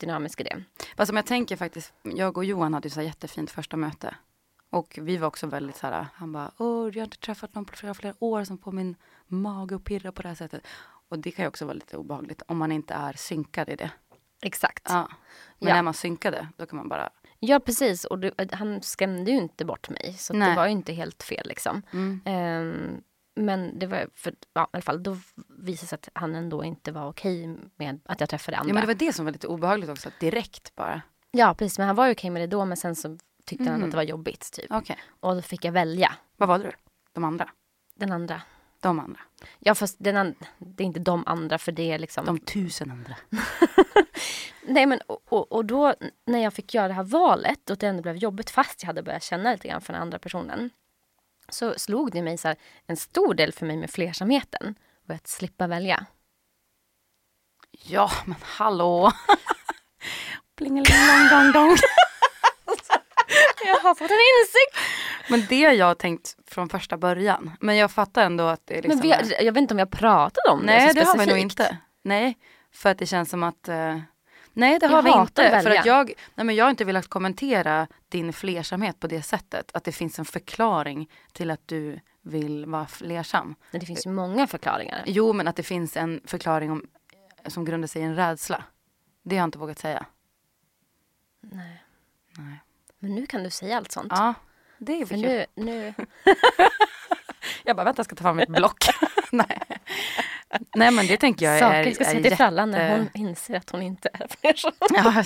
dynamisk 0.00 0.40
i 0.40 0.44
det. 0.44 0.62
Fast 0.96 1.08
som 1.08 1.16
jag 1.16 1.26
tänker 1.26 1.56
faktiskt, 1.56 1.92
jag 2.02 2.36
och 2.38 2.44
Johan 2.44 2.74
hade 2.74 2.86
ju 2.86 2.90
så 2.90 3.00
här 3.00 3.06
jättefint 3.06 3.50
första 3.50 3.76
möte. 3.76 4.14
Och 4.70 4.98
vi 5.02 5.16
var 5.16 5.28
också 5.28 5.46
väldigt 5.46 5.76
så 5.76 5.86
här, 5.86 6.06
han 6.14 6.32
bara, 6.32 6.50
åh 6.58 6.88
jag 6.88 7.00
har 7.00 7.04
inte 7.04 7.18
träffat 7.18 7.54
någon 7.54 7.64
på 7.64 7.76
flera, 7.76 7.94
flera 7.94 8.14
år 8.18 8.44
som 8.44 8.58
får 8.58 8.72
min 8.72 8.96
mage 9.26 9.74
att 9.76 9.84
pirra 9.84 10.12
på 10.12 10.22
det 10.22 10.28
här 10.28 10.34
sättet. 10.34 10.66
Och 11.12 11.18
det 11.18 11.30
kan 11.30 11.42
ju 11.44 11.48
också 11.48 11.64
vara 11.64 11.74
lite 11.74 11.96
obehagligt 11.96 12.42
om 12.46 12.58
man 12.58 12.72
inte 12.72 12.94
är 12.94 13.12
synkad 13.12 13.68
i 13.68 13.76
det. 13.76 13.90
Exakt. 14.42 14.82
Ja. 14.88 15.08
Men 15.58 15.68
Ja. 15.68 15.74
när 15.74 15.82
man 15.82 15.94
synkade, 15.94 16.48
då 16.56 16.66
kan 16.66 16.76
man 16.76 16.88
bara, 16.88 17.10
Ja 17.38 17.60
precis 17.60 18.04
och 18.04 18.18
du, 18.18 18.32
han 18.52 18.82
skrämde 18.82 19.30
ju 19.30 19.36
inte 19.36 19.64
bort 19.64 19.88
mig 19.88 20.14
så 20.18 20.32
det 20.32 20.54
var 20.56 20.66
ju 20.66 20.72
inte 20.72 20.92
helt 20.92 21.22
fel 21.22 21.48
liksom. 21.48 21.82
mm. 21.92 22.20
Ehm, 22.24 23.02
men 23.34 23.78
det 23.78 23.86
var, 23.86 24.08
för, 24.14 24.34
ja, 24.54 24.62
i 24.64 24.66
alla 24.72 24.82
fall, 24.82 25.02
då 25.02 25.16
visade 25.48 25.86
sig 25.88 25.96
att 25.96 26.08
han 26.14 26.34
ändå 26.34 26.64
inte 26.64 26.92
var 26.92 27.08
okej 27.08 27.56
med 27.76 28.00
att 28.04 28.20
jag 28.20 28.28
träffade 28.28 28.56
andra. 28.56 28.70
Ja 28.70 28.74
men 28.74 28.80
det 28.80 28.86
var 28.86 28.94
det 28.94 29.12
som 29.12 29.24
var 29.24 29.32
lite 29.32 29.46
obehagligt 29.46 29.90
också, 29.90 30.10
direkt 30.20 30.74
bara. 30.74 31.02
Ja 31.30 31.54
precis, 31.54 31.78
men 31.78 31.86
han 31.86 31.96
var 31.96 32.06
ju 32.06 32.12
okej 32.12 32.30
med 32.30 32.42
det 32.42 32.46
då 32.46 32.64
men 32.64 32.76
sen 32.76 32.96
så 32.96 33.18
tyckte 33.46 33.64
han 33.64 33.74
Mhm. 33.74 33.84
att 33.84 33.90
det 33.90 33.96
var 33.96 34.04
jobbigt 34.04 34.52
typ. 34.52 34.66
Okej, 34.70 34.98
Och 35.20 35.34
då 35.34 35.42
fick 35.42 35.64
jag 35.64 35.72
välja 35.72 36.12
vad 36.36 36.48
valde 36.48 36.66
du? 36.66 36.72
De 37.12 37.24
andra? 37.24 37.48
den 37.94 38.12
andra. 38.12 38.42
De 38.82 38.98
andra? 39.00 39.20
Ja 39.58 39.74
fast 39.74 39.96
den 39.98 40.16
and- 40.16 40.46
det 40.58 40.82
är 40.82 40.86
inte 40.86 41.00
de 41.00 41.26
andra 41.26 41.58
för 41.58 41.72
det 41.72 41.92
är 41.92 41.98
liksom. 41.98 42.26
De 42.26 42.38
tusen 42.38 42.90
andra? 42.90 43.16
Nej 44.62 44.86
men 44.86 45.00
och, 45.06 45.22
och, 45.28 45.52
och 45.52 45.64
då 45.64 45.94
när 46.26 46.38
jag 46.38 46.54
fick 46.54 46.74
göra 46.74 46.88
det 46.88 46.94
här 46.94 47.02
valet 47.02 47.70
och 47.70 47.78
det 47.78 47.86
ändå 47.86 48.02
blev 48.02 48.16
jobbigt 48.16 48.50
fast 48.50 48.82
jag 48.82 48.86
hade 48.86 49.02
börjat 49.02 49.22
känna 49.22 49.52
lite 49.52 49.68
grann 49.68 49.80
för 49.80 49.92
den 49.92 50.02
andra 50.02 50.18
personen. 50.18 50.70
Så 51.48 51.74
slog 51.78 52.12
det 52.12 52.22
mig 52.22 52.38
så 52.38 52.48
här, 52.48 52.56
en 52.86 52.96
stor 52.96 53.34
del 53.34 53.52
för 53.52 53.66
mig 53.66 53.76
med 53.76 53.90
flersamheten 53.90 54.74
var 55.04 55.14
att 55.14 55.28
slippa 55.28 55.66
välja. 55.66 56.06
Ja 57.70 58.10
men 58.24 58.36
hallå! 58.42 59.12
Plingelingong 60.56 61.28
dong 61.30 61.52
dong. 61.52 61.76
Jag 63.66 63.80
har 63.80 63.94
fått 63.94 64.10
en 64.10 64.16
insikt! 64.16 64.76
Men 65.30 65.46
det 65.48 65.64
har 65.64 65.72
jag 65.72 65.98
tänkt 65.98 66.36
från 66.52 66.68
första 66.68 66.96
början. 66.96 67.50
Men 67.60 67.76
jag 67.76 67.90
fattar 67.90 68.24
ändå 68.24 68.44
att 68.44 68.60
det 68.64 68.78
är 68.78 68.82
liksom 68.82 68.98
men 68.98 69.02
vi 69.02 69.12
har, 69.12 69.42
jag 69.42 69.52
vet 69.52 69.60
inte 69.62 69.74
om 69.74 69.78
jag 69.78 69.90
pratade 69.90 70.50
om 70.50 70.60
Nej 70.60 70.80
det 70.80 70.88
så 70.88 71.00
det 71.00 71.18
har 71.18 71.26
vi 71.26 71.32
nog 71.32 71.38
inte. 71.38 71.76
Nej, 72.02 72.38
för 72.72 72.90
att 72.90 72.98
det 72.98 73.06
känns 73.06 73.30
som 73.30 73.42
att 73.42 73.68
eh, 73.68 73.98
Nej 74.52 74.78
det 74.78 74.86
Jag 74.86 74.90
har 74.90 75.02
vi 75.02 75.10
inte. 75.10 75.62
För 75.62 75.70
att 75.70 75.86
jag, 75.86 76.12
nej, 76.34 76.46
men 76.46 76.54
jag 76.54 76.64
har 76.64 76.70
inte 76.70 76.84
velat 76.84 77.08
kommentera 77.08 77.86
din 78.08 78.32
flersamhet 78.32 79.00
på 79.00 79.06
det 79.06 79.22
sättet. 79.22 79.70
Att 79.74 79.84
det 79.84 79.92
finns 79.92 80.18
en 80.18 80.24
förklaring 80.24 81.10
till 81.32 81.50
att 81.50 81.68
du 81.68 82.00
vill 82.22 82.66
vara 82.66 82.86
flersam. 82.86 83.54
Men 83.70 83.80
det 83.80 83.86
finns 83.86 84.06
ju 84.06 84.10
många 84.10 84.46
förklaringar. 84.46 85.02
Jo 85.06 85.32
men 85.32 85.48
att 85.48 85.56
det 85.56 85.62
finns 85.62 85.96
en 85.96 86.20
förklaring 86.24 86.70
om, 86.70 86.86
som 87.46 87.64
grundar 87.64 87.88
sig 87.88 88.02
i 88.02 88.04
en 88.04 88.16
rädsla. 88.16 88.64
Det 89.22 89.36
har 89.36 89.40
jag 89.40 89.46
inte 89.46 89.58
vågat 89.58 89.78
säga. 89.78 90.06
Nej. 91.40 91.82
Nej. 92.38 92.60
Men 92.98 93.14
nu 93.14 93.26
kan 93.26 93.42
du 93.42 93.50
säga 93.50 93.76
allt 93.76 93.92
sånt. 93.92 94.12
Ja, 94.16 94.34
det 94.84 95.00
är 95.00 95.06
För 95.06 95.16
nu, 95.16 95.46
nu, 95.54 95.94
Jag 97.64 97.76
bara 97.76 97.84
vänta 97.84 98.00
jag 98.00 98.06
ska 98.06 98.16
ta 98.16 98.22
fram 98.22 98.36
mitt 98.36 98.48
block. 98.48 98.84
nej. 99.32 99.62
nej 100.74 100.90
men 100.90 101.06
det 101.06 101.16
tänker 101.16 101.46
jag 101.46 101.54
är, 101.54 101.60
saker 101.60 101.94
ska 101.94 102.04
säga 102.04 102.22
till 102.22 102.36
Frallan 102.36 102.70
när 102.70 102.98
hon 102.98 103.08
inser 103.14 103.56
att 103.56 103.70
hon 103.70 103.82
inte 103.82 104.08
är 104.12 104.28
flersam. 104.28 104.72
Ja. 104.90 105.24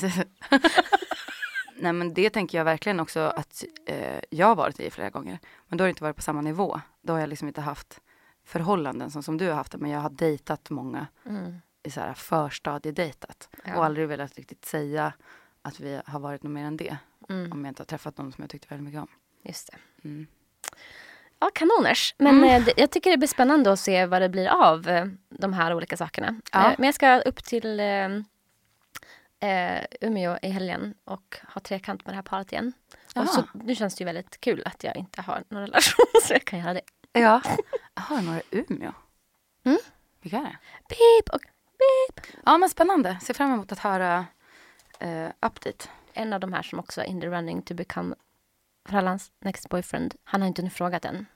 Nej 1.78 1.92
men 1.92 2.14
det 2.14 2.30
tänker 2.30 2.58
jag 2.58 2.64
verkligen 2.64 3.00
också 3.00 3.20
att 3.20 3.64
eh, 3.86 4.20
jag 4.30 4.46
har 4.46 4.54
varit 4.56 4.80
i 4.80 4.90
flera 4.90 5.10
gånger. 5.10 5.38
Men 5.68 5.78
då 5.78 5.82
har 5.82 5.86
det 5.86 5.90
inte 5.90 6.02
varit 6.02 6.16
på 6.16 6.22
samma 6.22 6.40
nivå. 6.40 6.80
Då 7.02 7.12
har 7.12 7.20
jag 7.20 7.28
liksom 7.28 7.48
inte 7.48 7.60
haft 7.60 8.00
förhållanden 8.44 9.10
som, 9.10 9.22
som 9.22 9.38
du 9.38 9.48
har 9.48 9.54
haft. 9.54 9.76
Men 9.76 9.90
jag 9.90 10.00
har 10.00 10.10
dejtat 10.10 10.70
många 10.70 11.06
Mm. 11.26 11.54
i 11.82 11.90
så 11.90 12.00
här 12.00 12.14
förstadiedejtat. 12.14 13.48
Ja. 13.64 13.76
Och 13.76 13.84
aldrig 13.84 14.08
velat 14.08 14.36
riktigt 14.36 14.64
säga 14.64 15.12
att 15.62 15.80
vi 15.80 16.00
har 16.06 16.20
varit 16.20 16.42
något 16.42 16.52
mer 16.52 16.64
än 16.64 16.76
det. 16.76 16.96
Mm. 17.28 17.52
Om 17.52 17.64
jag 17.64 17.70
inte 17.70 17.80
har 17.80 17.86
träffat 17.86 18.18
någon 18.18 18.32
som 18.32 18.42
jag 18.42 18.50
tyckte 18.50 18.68
väldigt 18.68 18.84
mycket 18.84 19.00
om. 19.00 19.08
Just 19.46 19.72
det. 19.72 20.08
Mm. 20.08 20.26
Ja, 21.38 21.50
kanoners. 21.54 22.14
Men 22.18 22.44
eh, 22.44 22.64
det, 22.64 22.72
jag 22.76 22.90
tycker 22.90 23.10
det 23.10 23.16
blir 23.16 23.28
spännande 23.28 23.72
att 23.72 23.80
se 23.80 24.06
vad 24.06 24.22
det 24.22 24.28
blir 24.28 24.48
av 24.48 24.88
eh, 24.88 25.06
de 25.28 25.52
här 25.52 25.74
olika 25.74 25.96
sakerna. 25.96 26.40
Ja. 26.52 26.70
Eh, 26.70 26.74
men 26.78 26.86
jag 26.86 26.94
ska 26.94 27.20
upp 27.20 27.44
till 27.44 27.80
eh, 27.80 28.06
eh, 29.50 29.84
Umeå 30.00 30.38
i 30.42 30.48
helgen 30.48 30.94
och 31.04 31.36
har 31.42 31.60
trekant 31.60 32.06
med 32.06 32.12
det 32.12 32.16
här 32.16 32.22
paret 32.22 32.52
igen. 32.52 32.72
Jaha. 33.14 33.24
Och 33.24 33.30
så, 33.30 33.44
nu 33.52 33.74
känns 33.74 33.94
det 33.94 34.02
ju 34.02 34.06
väldigt 34.06 34.40
kul 34.40 34.62
att 34.66 34.84
jag 34.84 34.96
inte 34.96 35.22
har 35.22 35.44
någon 35.48 35.62
relation 35.62 36.06
så 36.22 36.32
jag 36.32 36.44
kan 36.44 36.58
göra 36.58 36.74
det. 36.74 36.82
Ja. 37.12 37.42
Jaha, 37.94 38.20
några 38.20 38.40
Umeå? 38.50 38.92
Mm. 39.64 39.78
Vilka 40.20 40.36
är 40.36 40.42
det? 40.42 40.56
Beep 40.88 41.34
och 41.34 41.40
beep. 41.78 42.26
Ja 42.44 42.58
men 42.58 42.68
spännande. 42.68 43.18
Ser 43.22 43.34
fram 43.34 43.52
emot 43.52 43.72
att 43.72 43.78
höra 43.78 44.26
eh, 44.98 45.28
update. 45.40 45.88
En 46.12 46.32
av 46.32 46.40
de 46.40 46.52
här 46.52 46.62
som 46.62 46.78
också 46.78 47.00
är 47.00 47.04
in 47.04 47.20
the 47.20 47.26
running 47.26 47.62
to 47.62 47.74
become 47.74 48.14
Frallans 48.88 49.30
next 49.40 49.68
boyfriend. 49.68 50.14
Han 50.24 50.40
har 50.40 50.48
inte 50.48 50.62
nu 50.62 50.70
frågat 50.70 51.04
än 51.04 51.26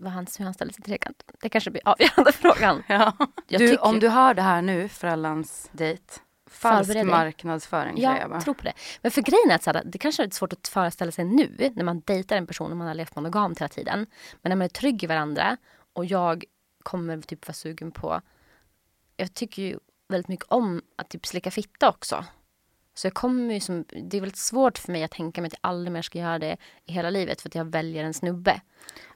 vad 0.00 0.12
han, 0.12 0.26
hur 0.38 0.44
han 0.44 0.54
ställer 0.54 0.72
sig 0.72 0.82
till 0.82 0.90
trekant. 0.92 1.22
Det 1.40 1.48
kanske 1.48 1.70
blir 1.70 1.82
avgörande 1.88 2.32
frågan. 2.42 2.82
Ja. 2.88 3.16
Du, 3.48 3.58
tycker- 3.58 3.84
om 3.84 4.00
du 4.00 4.08
hör 4.08 4.34
det 4.34 4.42
här 4.42 4.62
nu, 4.62 4.88
Frallans 4.88 5.68
dejt. 5.72 6.02
Falsk 6.50 6.94
marknadsföring 7.04 7.94
säger 7.96 8.08
jag 8.10 8.20
Jag 8.20 8.30
bara. 8.30 8.40
tror 8.40 8.54
på 8.54 8.64
det. 8.64 8.72
Men 9.02 9.10
för 9.10 9.22
grejen 9.22 9.50
är 9.50 9.54
att 9.54 9.62
så 9.62 9.72
här, 9.72 9.82
det 9.84 9.98
kanske 9.98 10.22
är 10.22 10.24
lite 10.24 10.36
svårt 10.36 10.52
att 10.52 10.68
föreställa 10.68 11.12
sig 11.12 11.24
nu 11.24 11.70
när 11.74 11.84
man 11.84 12.00
dejtar 12.00 12.36
en 12.36 12.46
person 12.46 12.70
och 12.70 12.76
man 12.76 12.86
har 12.86 12.94
levt 12.94 13.16
monogamt 13.16 13.60
hela 13.60 13.68
tiden. 13.68 14.06
Men 14.42 14.50
när 14.50 14.56
man 14.56 14.64
är 14.64 14.68
trygg 14.68 15.04
i 15.04 15.06
varandra 15.06 15.56
och 15.92 16.04
jag 16.04 16.44
kommer 16.82 17.20
typ 17.20 17.48
vara 17.48 17.54
sugen 17.54 17.90
på... 17.92 18.20
Jag 19.16 19.34
tycker 19.34 19.62
ju 19.62 19.78
väldigt 20.08 20.28
mycket 20.28 20.46
om 20.48 20.82
att 20.96 21.08
typ 21.08 21.26
slicka 21.26 21.50
fitta 21.50 21.88
också. 21.88 22.24
Så 22.94 23.06
jag 23.06 23.14
kommer 23.14 23.54
ju 23.54 23.60
som, 23.60 23.84
det 23.88 24.16
är 24.16 24.20
väldigt 24.20 24.36
svårt 24.38 24.78
för 24.78 24.92
mig 24.92 25.02
att 25.04 25.10
tänka 25.10 25.40
mig 25.40 25.46
att 25.48 25.52
jag 25.62 25.70
aldrig 25.70 25.92
mer 25.92 26.02
ska 26.02 26.18
göra 26.18 26.38
det 26.38 26.56
i 26.86 26.92
hela 26.92 27.10
livet 27.10 27.40
för 27.40 27.48
att 27.48 27.54
jag 27.54 27.64
väljer 27.64 28.04
en 28.04 28.14
snubbe. 28.14 28.60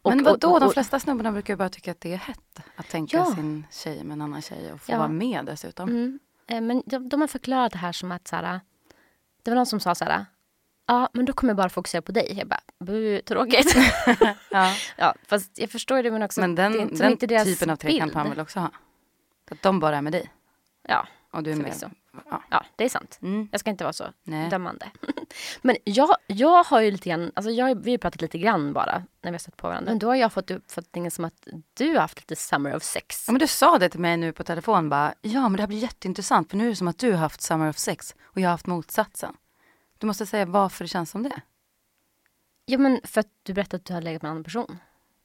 Och- 0.03 0.11
Men 0.17 0.25
vadå, 0.25 0.51
och- 0.51 0.61
de 0.61 0.71
flesta 0.73 1.01
snubbarna 1.01 1.33
brukar 1.33 1.53
ju 1.53 1.57
bara 1.59 1.69
tycka 1.69 1.91
att 1.91 2.01
det 2.01 2.13
är 2.13 2.17
hett 2.17 2.61
att 2.77 2.89
tänka 2.89 3.17
Ja. 3.17 3.25
sin 3.35 3.67
tjej 3.71 4.05
med 4.05 4.13
en 4.15 4.23
annan 4.23 4.43
tjej 4.43 4.73
och 4.73 4.81
få 4.81 4.93
Ja. 4.93 4.99
vara 4.99 5.09
med 5.09 5.45
dessutom. 5.45 5.89
Mm. 5.89 6.19
Eh, 6.47 6.61
Men 6.61 6.83
de, 6.87 7.09
de 7.09 7.21
har 7.21 7.29
förklarat 7.29 7.73
det 7.73 7.79
här 7.79 7.93
som 7.93 8.13
att 8.13 8.29
så 8.29 8.37
här, 8.37 8.61
det 9.43 9.51
var 9.51 9.57
någon 9.57 9.67
som 9.67 9.81
sa 9.81 9.95
så 9.95 10.05
här, 10.05 10.27
ja 10.87 11.09
men 11.13 11.25
då 11.25 11.33
kommer 11.33 11.51
jag 11.51 11.57
bara 11.57 11.69
fokusera 11.69 12.03
på 12.03 12.13
dig. 12.13 12.35
Jag 12.39 12.49
bara, 12.49 12.61
bu, 12.81 13.21
tråkigt. 13.21 13.77
Ja. 14.51 14.75
ja, 14.97 15.15
fast 15.27 15.59
jag 15.59 15.71
förstår 15.71 16.03
det 16.03 16.11
men 16.11 16.23
också, 16.23 16.41
Men 16.41 16.55
det 16.55 16.63
är 16.63 16.71
den, 16.71 16.81
inte, 16.81 17.03
den 17.03 17.13
inte 17.13 17.27
deras 17.27 17.45
typen 17.45 17.71
av 17.71 17.77
trekant 17.77 18.03
bild. 18.13 18.17
han 18.17 18.31
vill 18.31 18.41
också 18.41 18.61
ha. 18.61 18.71
Att 19.51 19.63
de 19.63 19.81
bara 19.81 19.97
är 19.97 20.03
med 20.03 20.13
dig. 20.13 20.31
Ja, 20.89 21.07
Och 21.35 21.43
du 21.43 21.53
är 21.53 21.57
med. 21.57 21.91
Ja. 22.31 22.43
Ja, 22.51 22.65
det 22.77 22.85
är 22.85 22.89
sant. 22.89 23.19
Mm. 23.23 23.49
Jag 23.53 23.61
ska 23.61 23.71
inte 23.71 23.85
vara 23.85 23.93
så 23.93 24.05
Nej. 24.23 24.51
dömande. 24.51 24.91
men 25.63 25.77
jag, 25.85 26.17
jag 26.27 26.65
har 26.65 26.81
ju 26.81 26.91
lite 26.91 27.09
grann, 27.09 27.33
alltså 27.35 27.51
jag, 27.51 27.75
vi 27.75 27.91
har 27.91 27.99
pratat 27.99 28.21
lite 28.21 28.39
grann 28.39 28.73
bara 28.73 29.03
när 29.23 29.31
vi 29.31 29.35
har 29.35 29.39
sett 29.39 29.57
på 29.57 29.69
varandra. 29.69 29.91
Men 29.91 29.99
då 29.99 30.07
har 30.07 30.15
jag 30.15 30.33
fått 30.33 30.51
uppfattningen 30.51 31.11
som 31.11 31.25
att 31.25 31.49
du 31.75 31.89
har 31.95 32.01
haft 32.01 32.19
lite 32.21 32.37
summer 32.37 32.77
of 32.77 32.83
sex. 32.83 33.25
Ja, 33.27 33.33
men 33.33 33.39
du 33.39 33.47
sa 33.47 33.79
det 33.79 33.89
till 33.89 34.01
mig 34.01 34.17
nu 34.17 34.33
på 34.33 34.45
telefon 34.45 34.89
bara, 34.89 35.15
ja 35.23 35.41
men 35.43 35.53
det 35.53 35.63
här 35.63 35.69
blir 35.69 35.79
jätteintressant 35.79 36.51
för 36.51 36.57
nu 36.57 36.65
är 36.67 36.71
det 36.71 36.77
som 36.77 36.89
att 36.89 36.99
du 36.99 37.11
har 37.13 37.19
haft 37.19 37.41
summer 37.43 37.69
of 37.69 37.77
sex 37.79 38.15
och 38.23 38.41
jag 38.41 38.49
har 38.49 38.51
haft 38.53 38.67
motsatsen. 38.67 39.37
Du 39.99 40.07
måste 40.07 40.27
säga 40.27 40.47
varför 40.47 40.85
det 40.85 40.89
känns 40.89 41.11
som 41.11 41.23
det. 41.23 41.41
Ja 42.67 42.79
men 42.79 43.01
för 43.05 43.21
att 43.21 43.29
du 43.43 43.53
berättade 43.53 43.77
att 43.77 43.85
du 43.85 43.93
hade 43.95 44.05
legat 44.05 44.23
med 44.23 44.29
en 44.29 44.33
annan 44.33 44.45
person. 44.45 44.79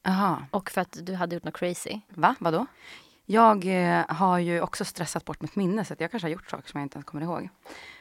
Jaha, 0.03 0.45
Och 0.51 0.69
för 0.71 0.81
att 0.81 0.97
du 1.01 1.15
hade 1.15 1.35
gjort 1.35 1.43
något 1.43 1.57
crazy. 1.57 1.99
va? 2.09 2.35
Vadå? 2.39 2.65
Jag 3.31 3.65
eh, 3.65 4.05
har 4.07 4.39
ju 4.39 4.61
också 4.61 4.85
stressat 4.85 5.25
bort 5.25 5.41
mitt 5.41 5.55
minne 5.55 5.85
så 5.85 5.93
att 5.93 6.01
jag 6.01 6.11
kanske 6.11 6.25
har 6.25 6.31
gjort 6.31 6.49
saker 6.49 6.69
som 6.69 6.79
jag 6.79 6.85
inte 6.85 6.95
ens 6.95 7.05
kommer 7.05 7.23
ihåg. 7.23 7.49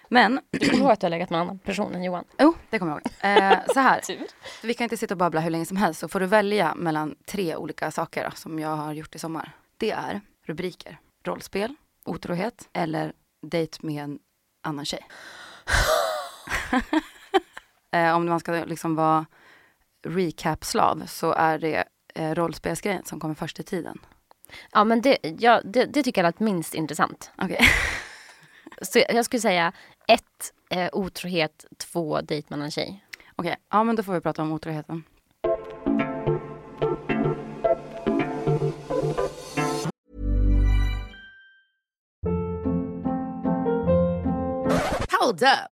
Men, 0.09 0.41
Du 0.51 0.71
kommer 0.71 0.83
ihåg 0.83 0.91
att 0.91 1.01
du 1.01 1.05
har 1.05 1.11
legat 1.11 1.31
med 1.31 1.37
en 1.37 1.43
annan 1.43 1.59
person 1.59 1.95
än 1.95 2.05
Johan? 2.05 2.25
jo, 2.39 2.55
det 2.71 2.79
kommer 2.79 2.93
jag 2.93 3.01
ihåg. 3.01 3.43
Eh, 3.43 3.59
så 3.75 3.81
här, 3.81 4.01
vi 4.63 4.75
kan 4.75 4.85
inte 4.85 4.97
sitta 4.97 5.15
och 5.15 5.19
babbla 5.19 5.41
hur 5.41 5.51
länge 5.51 5.67
som 5.67 5.77
helst 5.77 6.01
så 6.01 6.09
får 6.09 6.21
du 6.21 6.27
välja 6.27 6.75
mellan 6.75 7.17
tre 7.27 7.57
olika 7.57 7.91
saker 7.91 8.25
då, 8.25 8.37
som 8.37 8.59
jag 8.59 8.77
har 8.77 8.93
gjort 8.93 9.15
i 9.15 9.19
sommar. 9.19 9.53
Det 9.77 9.91
är 9.91 10.21
rubriker, 10.47 10.99
rollspel, 11.25 11.75
otrohet 12.05 12.69
eller 12.73 13.13
dejt 13.43 13.79
med 13.83 14.05
en 14.05 14.19
annan 14.63 14.85
tjej. 14.85 15.07
eh, 17.93 18.17
om 18.17 18.27
man 18.27 18.41
ska 18.41 18.53
liksom 18.53 18.95
vara 18.95 19.27
recap-slav 20.07 21.03
så 21.07 21.33
är 21.33 21.59
det 21.59 21.85
eh, 22.15 22.35
rollspelsgrejen 22.35 23.05
som 23.05 23.21
kommer 23.21 23.35
först 23.35 23.61
i 23.61 23.63
tiden. 23.63 23.99
Ja 24.73 24.85
men 24.85 25.01
det, 25.01 25.19
ja, 25.39 25.61
det, 25.65 25.85
det 25.85 26.03
tycker 26.03 26.23
jag 26.23 26.29
lät 26.29 26.41
minst 26.41 26.75
intressant. 26.75 27.31
Okej. 27.43 27.61
Så 28.83 28.99
jag, 28.99 29.15
jag 29.15 29.25
skulle 29.25 29.41
säga 29.41 29.73
ett, 30.09 30.53
eh, 30.71 30.89
otrohet, 30.93 31.65
två, 31.79 32.21
dejt 32.21 32.57
med 32.57 32.65
en 32.65 32.71
tjej. 32.71 33.05
Okej, 33.37 33.57
ja 33.71 33.85
men 33.85 33.97
då 33.97 34.03
får 34.03 34.13
vi 34.13 34.21
prata 34.21 34.43
om 34.43 34.53
otroheten. 34.53 35.05
Hold 45.21 45.43
up. 45.43 45.78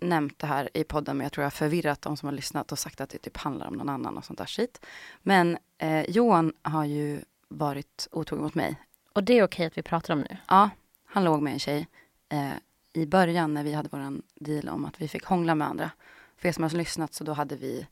nämnt 0.00 0.38
det 0.38 0.46
här 0.46 0.68
i 0.74 0.84
podden, 0.84 1.16
men 1.16 1.24
jag 1.24 1.32
tror 1.32 1.42
jag 1.42 1.46
har 1.46 1.50
förvirrat 1.50 2.02
de 2.02 2.16
som 2.16 2.26
har 2.26 2.34
lyssnat 2.34 2.72
och 2.72 2.78
sagt 2.78 3.00
att 3.00 3.10
det 3.10 3.18
typ 3.18 3.36
handlar 3.36 3.66
om 3.66 3.74
någon 3.74 3.88
annan 3.88 4.18
och 4.18 4.24
sånt 4.24 4.38
där 4.38 4.46
skit. 4.46 4.80
Men 5.22 5.58
eh, 5.78 6.10
Johan 6.10 6.52
har 6.62 6.84
ju 6.84 7.20
varit 7.48 8.08
otrogen 8.12 8.44
mot 8.44 8.54
mig. 8.54 8.76
Och 9.12 9.24
det 9.24 9.38
är 9.38 9.44
okej 9.44 9.66
att 9.66 9.78
vi 9.78 9.82
pratar 9.82 10.14
om 10.14 10.20
nu. 10.20 10.36
Ja, 10.48 10.70
han 11.06 11.24
låg 11.24 11.42
med 11.42 11.52
en 11.52 11.58
tjej 11.58 11.88
eh, 12.28 12.50
i 12.92 13.06
början 13.06 13.54
när 13.54 13.64
vi 13.64 13.72
hade 13.72 13.88
våran 13.88 14.22
deal 14.34 14.68
om 14.68 14.84
att 14.84 15.00
vi 15.00 15.08
fick 15.08 15.24
hångla 15.24 15.54
med 15.54 15.68
andra. 15.68 15.90
För 16.36 16.48
er 16.48 16.52
som 16.52 16.62
har 16.64 16.70
lyssnat 16.70 17.14
så 17.14 17.24
då 17.24 17.32
hade 17.32 17.56
vi 17.56 17.86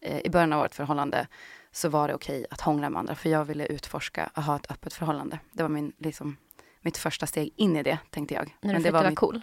eh, 0.00 0.18
i 0.20 0.30
början 0.30 0.52
av 0.52 0.60
vårt 0.60 0.74
förhållande 0.74 1.26
så 1.72 1.88
var 1.88 2.08
det 2.08 2.14
okej 2.14 2.46
att 2.50 2.60
hångla 2.60 2.90
med 2.90 2.98
andra 3.00 3.14
för 3.14 3.28
jag 3.28 3.44
ville 3.44 3.66
utforska 3.66 4.30
att 4.34 4.44
ha 4.44 4.56
ett 4.56 4.70
öppet 4.70 4.92
förhållande. 4.94 5.38
Det 5.52 5.62
var 5.62 5.70
min, 5.70 5.92
liksom, 5.98 6.36
mitt 6.80 6.96
första 6.96 7.26
steg 7.26 7.52
in 7.56 7.76
i 7.76 7.82
det 7.82 7.98
tänkte 8.10 8.34
jag. 8.34 8.56
När 8.60 8.70
du 8.72 8.74
det 8.74 8.80
försökte 8.80 8.92
vara 8.92 9.10
mitt- 9.10 9.18
cool. 9.18 9.42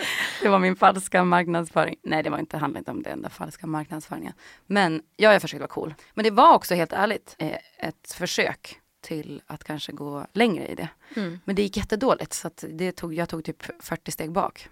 Det 0.42 0.48
var 0.48 0.58
min 0.58 0.76
falska 0.76 1.24
marknadsföring. 1.24 1.96
Nej, 2.02 2.22
det 2.22 2.30
var 2.30 2.38
inte, 2.38 2.56
handlade 2.56 2.78
inte 2.78 2.90
om 2.90 3.02
den 3.02 3.22
där 3.22 3.28
falska 3.28 3.66
marknadsföringen. 3.66 4.32
Men 4.66 5.02
ja, 5.16 5.32
jag 5.32 5.42
försökte 5.42 5.60
vara 5.60 5.68
cool. 5.68 5.94
Men 6.14 6.24
det 6.24 6.30
var 6.30 6.54
också 6.54 6.74
helt 6.74 6.92
ärligt 6.92 7.36
eh, 7.38 7.58
ett 7.78 8.12
försök 8.12 8.80
till 9.00 9.42
att 9.46 9.64
kanske 9.64 9.92
gå 9.92 10.26
längre 10.32 10.66
i 10.66 10.74
det. 10.74 10.88
Mm. 11.16 11.40
Men 11.44 11.56
det 11.56 11.62
gick 11.62 11.76
jättedåligt 11.76 12.32
så 12.32 12.50
det 12.58 12.92
tog, 12.92 13.14
jag 13.14 13.28
tog 13.28 13.44
typ 13.44 13.62
40 13.80 14.10
steg 14.10 14.32
bak. 14.32 14.68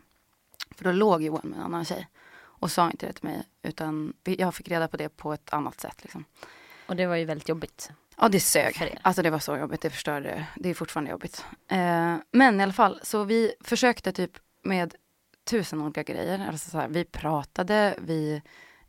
För 0.76 0.84
då 0.84 0.92
låg 0.92 1.22
Johan 1.22 1.48
med 1.48 1.58
en 1.58 1.64
annan 1.64 1.84
tjej 1.84 2.08
och 2.38 2.70
sa 2.70 2.90
inte 2.90 3.06
det 3.06 3.12
till 3.12 3.24
mig 3.24 3.42
utan 3.62 4.12
jag 4.24 4.54
fick 4.54 4.68
reda 4.68 4.88
på 4.88 4.96
det 4.96 5.08
på 5.08 5.32
ett 5.32 5.52
annat 5.52 5.80
sätt. 5.80 6.02
Liksom. 6.02 6.24
Och 6.86 6.96
det 6.96 7.06
var 7.06 7.16
ju 7.16 7.24
väldigt 7.24 7.48
jobbigt. 7.48 7.90
Ja 8.16 8.28
det 8.28 8.40
sög. 8.40 8.98
Alltså 9.02 9.22
det 9.22 9.30
var 9.30 9.38
så 9.38 9.56
jobbigt, 9.56 9.80
det 9.80 9.90
förstörde. 9.90 10.46
Det 10.56 10.68
är 10.68 10.74
fortfarande 10.74 11.10
jobbigt. 11.10 11.44
Eh, 11.68 12.16
men 12.30 12.60
i 12.60 12.62
alla 12.62 12.72
fall, 12.72 13.00
så 13.02 13.24
vi 13.24 13.54
försökte 13.60 14.12
typ 14.12 14.38
med 14.62 14.94
tusen 15.46 15.80
olika 15.80 16.02
grejer. 16.02 16.48
Alltså 16.48 16.70
så 16.70 16.78
här, 16.78 16.88
vi 16.88 17.04
pratade, 17.04 17.94
vi 17.98 18.42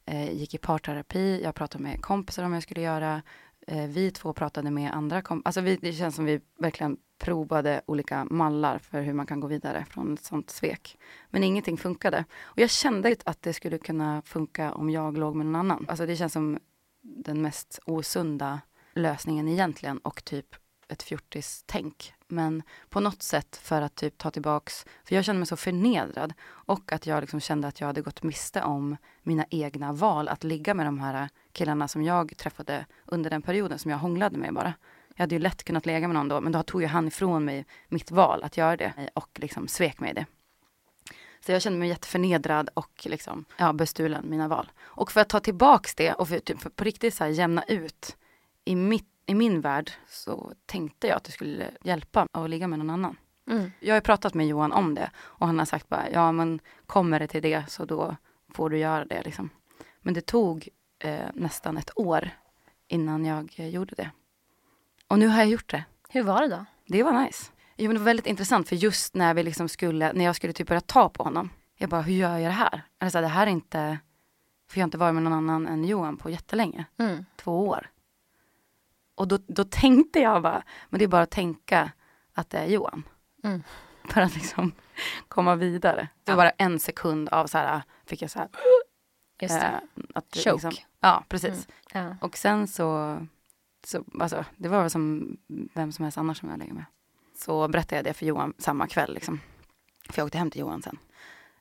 eh, 0.05 0.31
gick 0.31 0.53
i 0.53 0.57
parterapi, 0.57 1.41
jag 1.43 1.55
pratade 1.55 1.83
med 1.83 2.01
kompisar 2.01 2.43
om 2.43 2.53
jag 2.53 2.63
skulle 2.63 2.81
göra. 2.81 3.21
Eh, 3.67 3.87
vi 3.87 4.11
två 4.11 4.33
pratade 4.33 4.71
med 4.71 4.93
andra 4.93 5.21
kompisar. 5.21 5.47
Alltså 5.47 5.61
vi, 5.61 5.75
det 5.75 5.93
känns 5.93 6.15
som 6.15 6.25
vi 6.25 6.41
verkligen 6.59 6.97
provade 7.19 7.81
olika 7.85 8.25
mallar 8.25 8.77
för 8.79 9.01
hur 9.01 9.13
man 9.13 9.25
kan 9.25 9.39
gå 9.39 9.47
vidare 9.47 9.85
från 9.89 10.13
ett 10.13 10.23
sånt 10.23 10.49
svek. 10.49 10.97
Men 11.29 11.43
ingenting 11.43 11.77
funkade. 11.77 12.25
Och 12.41 12.59
jag 12.59 12.69
kände 12.69 13.15
att 13.25 13.41
det 13.41 13.53
skulle 13.53 13.77
kunna 13.77 14.21
funka 14.21 14.73
om 14.73 14.89
jag 14.89 15.17
låg 15.17 15.35
med 15.35 15.45
någon 15.45 15.55
annan. 15.55 15.85
Alltså 15.89 16.05
det 16.05 16.15
känns 16.15 16.33
som 16.33 16.59
den 17.01 17.41
mest 17.41 17.79
osunda 17.85 18.61
lösningen 18.93 19.47
egentligen 19.47 19.97
och 19.97 20.23
typ 20.23 20.55
ett 20.87 21.03
fjortis-tänk. 21.03 22.13
Men 22.27 22.63
på 22.89 22.99
något 22.99 23.23
sätt 23.23 23.59
för 23.63 23.81
att 23.81 23.95
typ 23.95 24.17
ta 24.17 24.31
tillbaks, 24.31 24.85
för 25.03 25.15
jag 25.15 25.25
kände 25.25 25.39
mig 25.39 25.47
så 25.47 25.57
förnedrad 25.57 26.33
och 26.47 26.91
att 26.91 27.05
jag 27.05 27.21
liksom 27.21 27.39
kände 27.39 27.67
att 27.67 27.79
jag 27.79 27.87
hade 27.87 28.01
gått 28.01 28.23
miste 28.23 28.63
om 28.63 28.97
mina 29.23 29.45
egna 29.49 29.93
val 29.93 30.27
att 30.27 30.43
ligga 30.43 30.73
med 30.73 30.85
de 30.85 30.99
här 30.99 31.29
killarna 31.51 31.87
som 31.87 32.03
jag 32.03 32.37
träffade 32.37 32.85
under 33.05 33.29
den 33.29 33.41
perioden 33.41 33.79
som 33.79 33.91
jag 33.91 33.97
hånglade 33.97 34.37
med 34.37 34.53
bara. 34.53 34.73
Jag 35.15 35.23
hade 35.23 35.35
ju 35.35 35.39
lätt 35.39 35.63
kunnat 35.63 35.85
lägga 35.85 36.07
med 36.07 36.15
någon 36.15 36.27
då, 36.27 36.41
men 36.41 36.51
då 36.51 36.63
tog 36.63 36.81
ju 36.81 36.87
han 36.87 37.07
ifrån 37.07 37.45
mig 37.45 37.65
mitt 37.87 38.11
val 38.11 38.43
att 38.43 38.57
göra 38.57 38.77
det 38.77 39.09
och 39.13 39.29
liksom 39.35 39.67
svek 39.67 39.99
mig 39.99 40.11
i 40.11 40.13
det. 40.13 40.25
Så 41.45 41.51
jag 41.51 41.61
kände 41.61 41.79
mig 41.79 41.89
jätteförnedrad 41.89 42.69
och 42.73 43.05
liksom, 43.09 43.45
ja, 43.57 43.73
bestulen 43.73 44.29
mina 44.29 44.47
val. 44.47 44.71
Och 44.81 45.11
för 45.11 45.21
att 45.21 45.29
ta 45.29 45.39
tillbaks 45.39 45.95
det 45.95 46.13
och 46.13 46.27
för, 46.27 46.39
typ, 46.39 46.61
för 46.61 46.69
på 46.69 46.83
riktigt 46.83 47.13
så 47.13 47.23
här, 47.23 47.31
jämna 47.31 47.63
ut 47.63 48.17
i, 48.65 48.75
mitt, 48.75 49.07
i 49.27 49.35
min 49.35 49.61
värld 49.61 49.91
så 50.07 50.53
tänkte 50.65 51.07
jag 51.07 51.17
att 51.17 51.23
det 51.23 51.31
skulle 51.31 51.71
hjälpa 51.83 52.27
att 52.31 52.49
ligga 52.49 52.67
med 52.67 52.79
någon 52.79 52.89
annan. 52.89 53.17
Mm. 53.49 53.71
Jag 53.79 53.95
har 53.95 54.01
pratat 54.01 54.33
med 54.33 54.47
Johan 54.47 54.71
om 54.71 54.95
det 54.95 55.11
och 55.17 55.47
han 55.47 55.59
har 55.59 55.65
sagt 55.65 55.89
bara, 55.89 56.09
ja 56.09 56.31
men 56.31 56.59
kommer 56.85 57.19
det 57.19 57.27
till 57.27 57.41
det 57.41 57.69
så 57.69 57.85
då 57.85 58.15
får 58.53 58.69
du 58.69 58.77
göra 58.77 59.05
det 59.05 59.23
liksom. 59.23 59.49
Men 60.01 60.13
det 60.13 60.25
tog 60.25 60.69
eh, 60.99 61.25
nästan 61.33 61.77
ett 61.77 61.91
år 61.95 62.29
innan 62.87 63.25
jag 63.25 63.53
gjorde 63.55 63.95
det. 63.95 64.11
Och 65.07 65.19
nu 65.19 65.27
har 65.27 65.37
jag 65.37 65.47
gjort 65.47 65.71
det. 65.71 65.83
Hur 66.09 66.23
var 66.23 66.41
det 66.41 66.47
då? 66.47 66.65
Det 66.85 67.03
var 67.03 67.23
nice. 67.23 67.51
Jo, 67.75 67.87
men 67.87 67.93
det 67.93 67.99
var 67.99 68.05
väldigt 68.05 68.27
intressant 68.27 68.69
för 68.69 68.75
just 68.75 69.15
när 69.15 69.33
vi 69.33 69.43
liksom 69.43 69.69
skulle, 69.69 70.13
när 70.13 70.25
jag 70.25 70.35
skulle 70.35 70.53
typ 70.53 70.67
börja 70.67 70.81
ta 70.81 71.09
på 71.09 71.23
honom. 71.23 71.49
Jag 71.77 71.89
bara, 71.89 72.01
hur 72.01 72.13
gör 72.13 72.37
jag 72.37 72.49
det 72.49 72.55
här? 72.55 72.81
Alltså, 72.97 73.21
det 73.21 73.27
här 73.27 73.47
är 73.47 73.51
inte, 73.51 73.97
för 74.69 74.79
jag 74.79 74.83
har 74.83 74.87
inte 74.87 74.97
varit 74.97 75.13
med 75.13 75.23
någon 75.23 75.33
annan 75.33 75.67
än 75.67 75.85
Johan 75.85 76.17
på 76.17 76.29
jättelänge. 76.29 76.85
Mm. 76.97 77.25
Två 77.35 77.67
år. 77.67 77.89
Och 79.17 79.27
då, 79.27 79.39
då 79.47 79.63
tänkte 79.63 80.19
jag 80.19 80.41
bara, 80.41 80.63
men 80.89 80.99
det 80.99 81.05
är 81.05 81.07
bara 81.09 81.21
att 81.21 81.31
tänka 81.31 81.91
att 82.33 82.49
det 82.49 82.57
är 82.57 82.65
Johan. 82.65 83.03
Mm. 83.43 83.63
För 84.09 84.21
att 84.21 84.35
liksom 84.35 84.71
komma 85.27 85.55
vidare. 85.55 86.07
Det 86.23 86.31
var 86.31 86.37
bara 86.37 86.49
en 86.49 86.79
sekund 86.79 87.29
av 87.29 87.47
så 87.47 87.57
här, 87.57 87.81
fick 88.05 88.21
jag 88.21 88.31
så 88.31 88.39
här, 88.39 88.49
Just 89.41 89.59
det. 89.59 89.65
eh, 89.65 89.73
att 90.15 90.31
det 90.31 90.39
Choke. 90.39 90.51
Liksom, 90.51 90.71
ja, 90.99 91.23
precis. 91.29 91.67
Ja. 91.93 92.15
Och 92.21 92.37
sen 92.37 92.67
så, 92.67 93.17
så 93.83 94.03
alltså, 94.19 94.45
det 94.57 94.69
var 94.69 94.89
som 94.89 95.37
vem 95.73 95.91
som 95.91 96.03
helst 96.03 96.17
annars 96.17 96.39
som 96.39 96.49
jag 96.49 96.59
lägger 96.59 96.73
med. 96.73 96.85
Så 97.37 97.67
berättade 97.67 97.95
jag 97.95 98.05
det 98.05 98.13
för 98.13 98.25
Johan 98.25 98.53
samma 98.57 98.87
kväll 98.87 99.13
liksom. 99.13 99.39
För 100.09 100.19
jag 100.19 100.25
åkte 100.25 100.37
hem 100.37 100.51
till 100.51 100.61
Johan 100.61 100.81
sen. 100.81 100.97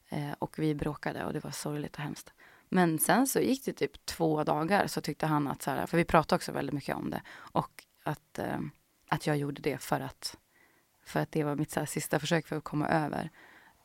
Eh, 0.09 0.33
och 0.39 0.59
vi 0.59 0.75
bråkade 0.75 1.25
och 1.25 1.33
det 1.33 1.45
var 1.45 1.51
sorgligt 1.51 1.97
och 1.97 2.03
hemskt. 2.03 2.33
Men 2.69 2.99
sen 2.99 3.27
så 3.27 3.41
gick 3.41 3.65
det 3.65 3.73
typ 3.73 4.07
två 4.07 4.45
dagar 4.45 4.87
så 4.87 5.01
tyckte 5.01 5.27
han 5.27 5.49
att 5.49 5.63
så 5.63 5.71
här, 5.71 5.87
för 5.87 5.97
vi 5.97 6.05
pratade 6.05 6.37
också 6.37 6.53
väldigt 6.53 6.75
mycket 6.75 6.97
om 6.97 7.11
det. 7.11 7.23
Och 7.37 7.85
att, 8.03 8.39
eh, 8.39 8.59
att 9.09 9.27
jag 9.27 9.37
gjorde 9.37 9.63
det 9.63 9.79
för 9.79 10.01
att, 10.01 10.37
för 11.05 11.21
att 11.21 11.33
det 11.33 11.45
var 11.45 11.55
mitt 11.55 11.71
så 11.71 11.81
här, 11.81 11.87
sista 11.87 12.19
försök 12.19 12.47
för 12.47 12.57
att 12.57 12.65
komma 12.65 12.89
över 12.89 13.31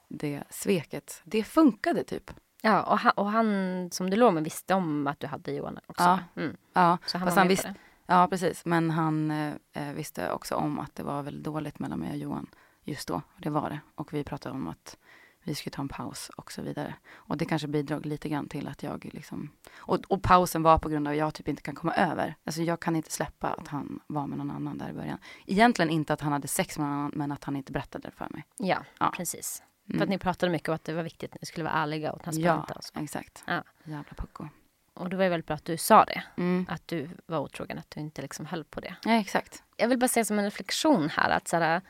det 0.08 0.44
sveket. 0.50 1.22
Det 1.24 1.44
funkade 1.44 2.04
typ. 2.04 2.32
Ja, 2.62 2.84
och 2.84 3.00
han, 3.00 3.12
och 3.16 3.32
han 3.32 3.90
som 3.92 4.10
du 4.10 4.18
låg 4.18 4.34
med 4.34 4.44
visste 4.44 4.74
om 4.74 5.08
att 5.08 5.20
du 5.20 5.28
hade 5.28 5.52
Johan 5.52 5.80
också. 5.86 6.04
Ja. 6.04 6.20
Mm. 6.36 6.58
Ja, 6.74 6.98
Så 7.06 7.18
han 7.18 7.48
visste. 7.48 7.76
Ja, 8.06 8.28
precis. 8.28 8.66
Men 8.66 8.90
han 8.90 9.32
eh, 9.32 9.54
eh, 9.74 9.94
visste 9.94 10.32
också 10.32 10.56
om 10.56 10.80
att 10.80 10.96
det 10.96 11.04
var 11.04 11.24
väldigt 11.24 11.44
dåligt 11.44 11.80
mellan 11.80 12.00
mig 12.00 12.12
och 12.12 12.18
Johan 12.18 12.48
just 12.84 13.08
då. 13.08 13.22
Det 13.38 13.50
var 13.50 13.70
det. 13.70 13.80
Och 13.96 14.14
vi 14.14 14.24
pratade 14.24 14.56
om 14.56 14.68
att 14.68 14.98
vi 15.44 15.56
skulle 15.56 15.72
ta 15.72 15.82
en 15.82 15.88
paus 15.88 16.30
och 16.36 16.52
så 16.52 16.62
vidare. 16.62 16.96
Och 17.14 17.38
det 17.38 17.46
kanske 17.46 17.68
bidrog 17.68 18.06
lite 18.06 18.30
grann 18.30 18.48
till 18.48 18.68
att 18.68 18.84
jag 18.84 19.10
liksom... 19.14 19.50
Och, 19.74 20.00
och 20.08 20.24
pausen 20.24 20.64
var 20.64 20.78
på 20.80 20.90
grund 20.90 21.08
av 21.08 21.12
att 21.12 21.18
jag 21.18 21.34
typ 21.34 21.48
inte 21.48 21.62
kan 21.62 21.76
komma 21.76 21.94
över. 21.96 22.36
Alltså 22.44 22.62
jag 22.62 22.80
kan 22.80 22.96
inte 22.96 23.12
släppa 23.12 23.48
att 23.50 23.68
han 23.68 24.00
var 24.08 24.28
med 24.28 24.38
någon 24.38 24.52
annan 24.52 24.78
där 24.78 24.90
i 24.90 24.94
början. 24.94 25.18
Egentligen 25.48 25.90
inte 25.90 26.14
att 26.14 26.22
han 26.22 26.32
hade 26.32 26.48
sex 26.48 26.78
med 26.78 26.88
någon 26.88 26.98
annan, 26.98 27.12
men 27.16 27.32
att 27.32 27.44
han 27.44 27.56
inte 27.56 27.72
berättade 27.72 28.08
det 28.08 28.12
för 28.16 28.28
mig. 28.30 28.44
Ja, 28.58 28.84
Ja. 29.00 29.14
precis. 29.18 29.64
Mm. 29.90 29.98
För 30.00 30.04
att 30.04 30.10
ni 30.10 30.18
pratade 30.18 30.52
mycket 30.52 30.70
om 30.70 30.76
att 30.76 30.84
det 30.84 30.94
var 30.94 31.04
viktigt 31.04 31.36
att 31.36 31.42
ni 31.42 31.46
skulle 31.46 31.64
vara 31.64 31.74
ärliga 31.74 32.12
och 32.12 32.24
transparenta. 32.24 32.74
Ja, 32.76 32.82
Och, 32.96 33.02
exakt. 33.04 33.44
Ja. 33.48 33.64
Jävla 33.84 34.14
pucko. 34.16 34.48
och 34.94 35.10
det 35.10 35.16
var 35.18 35.24
ju 35.24 35.30
väldigt 35.30 35.48
bra 35.48 35.56
att 35.56 35.66
du 35.66 35.78
sa 35.78 36.06
det. 36.06 36.24
Mm. 36.38 36.66
Att 36.70 36.88
du 36.88 37.10
var 37.26 37.40
otrogen, 37.40 37.80
att 37.80 37.92
du 37.92 38.00
inte 38.00 38.22
liksom 38.22 38.46
höll 38.46 38.64
på 38.64 38.80
det. 38.80 38.96
Ja, 39.04 39.12
exakt. 39.12 39.64
Jag 39.78 39.88
vill 39.88 40.00
bara 40.00 40.08
säga 40.08 40.26
som 40.26 40.40
en 40.40 40.46
reflektion 40.46 41.10
här 41.10 41.30
att 41.30 41.48
så 41.48 41.58
här, 41.58 41.82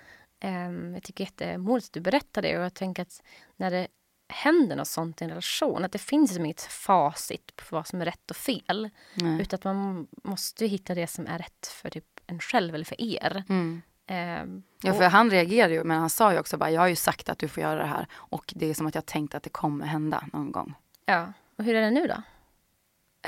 ehm, 0.41 0.93
jag 0.93 1.03
tycker 1.03 1.23
jättemodigt 1.23 1.85
att 1.87 1.93
du 1.93 1.99
berättar 1.99 2.41
det 2.41 2.57
och 2.57 2.63
jag 2.63 2.73
tänker 2.73 3.01
att 3.01 3.23
när 3.57 3.71
det 3.71 3.87
händer 4.33 4.75
något 4.75 4.87
sånt 4.87 5.21
i 5.21 5.23
en 5.25 5.29
relation, 5.29 5.85
att 5.85 5.91
det 5.91 5.99
finns 5.99 6.35
som 6.35 6.45
inget 6.45 6.61
facit 6.61 7.55
på 7.55 7.63
vad 7.75 7.87
som 7.87 8.01
är 8.01 8.05
rätt 8.05 8.31
och 8.31 8.37
fel. 8.37 8.89
Nej. 9.13 9.41
Utan 9.41 9.57
att 9.57 9.63
man 9.63 10.07
måste 10.23 10.65
hitta 10.65 10.95
det 10.95 11.07
som 11.07 11.27
är 11.27 11.37
rätt 11.37 11.67
för 11.67 11.89
typ 11.89 12.05
en 12.27 12.39
själv 12.39 12.75
eller 12.75 12.85
för 12.85 13.01
er. 13.01 13.43
Mm. 13.49 13.81
Ehm, 14.07 14.63
Ja, 14.83 14.91
och- 14.91 14.97
för 14.97 15.05
han 15.05 15.29
reagerade 15.29 15.73
ju, 15.73 15.83
men 15.83 15.99
han 15.99 16.09
sa 16.09 16.33
ju 16.33 16.39
också 16.39 16.57
bara, 16.57 16.71
jag 16.71 16.81
har 16.81 16.87
ju 16.87 16.95
sagt 16.95 17.29
att 17.29 17.39
du 17.39 17.47
får 17.47 17.63
göra 17.63 17.79
det 17.81 17.87
här. 17.87 18.07
Och 18.13 18.53
det 18.55 18.65
är 18.65 18.73
som 18.73 18.87
att 18.87 18.95
jag 18.95 19.05
tänkt 19.05 19.35
att 19.35 19.43
det 19.43 19.49
kommer 19.49 19.85
hända 19.85 20.23
någon 20.33 20.51
gång. 20.51 20.73
ja. 21.05 21.33
Och 21.57 21.63
hur 21.63 21.75
är 21.75 21.81
det 21.81 21.91
nu 21.91 22.07
då? 22.07 22.21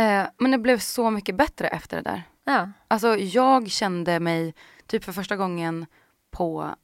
Eh, 0.03 0.27
men 0.37 0.51
det 0.51 0.57
blev 0.57 0.79
så 0.79 1.09
mycket 1.09 1.35
bättre 1.35 1.67
efter 1.67 1.97
det 1.97 2.03
där. 2.03 2.23
Ja. 2.43 2.69
Alltså 2.87 3.17
jag 3.17 3.69
kände 3.71 4.19
mig, 4.19 4.53
typ 4.87 5.03
för 5.03 5.11
första 5.11 5.35
gången 5.35 5.85
på 6.31 6.75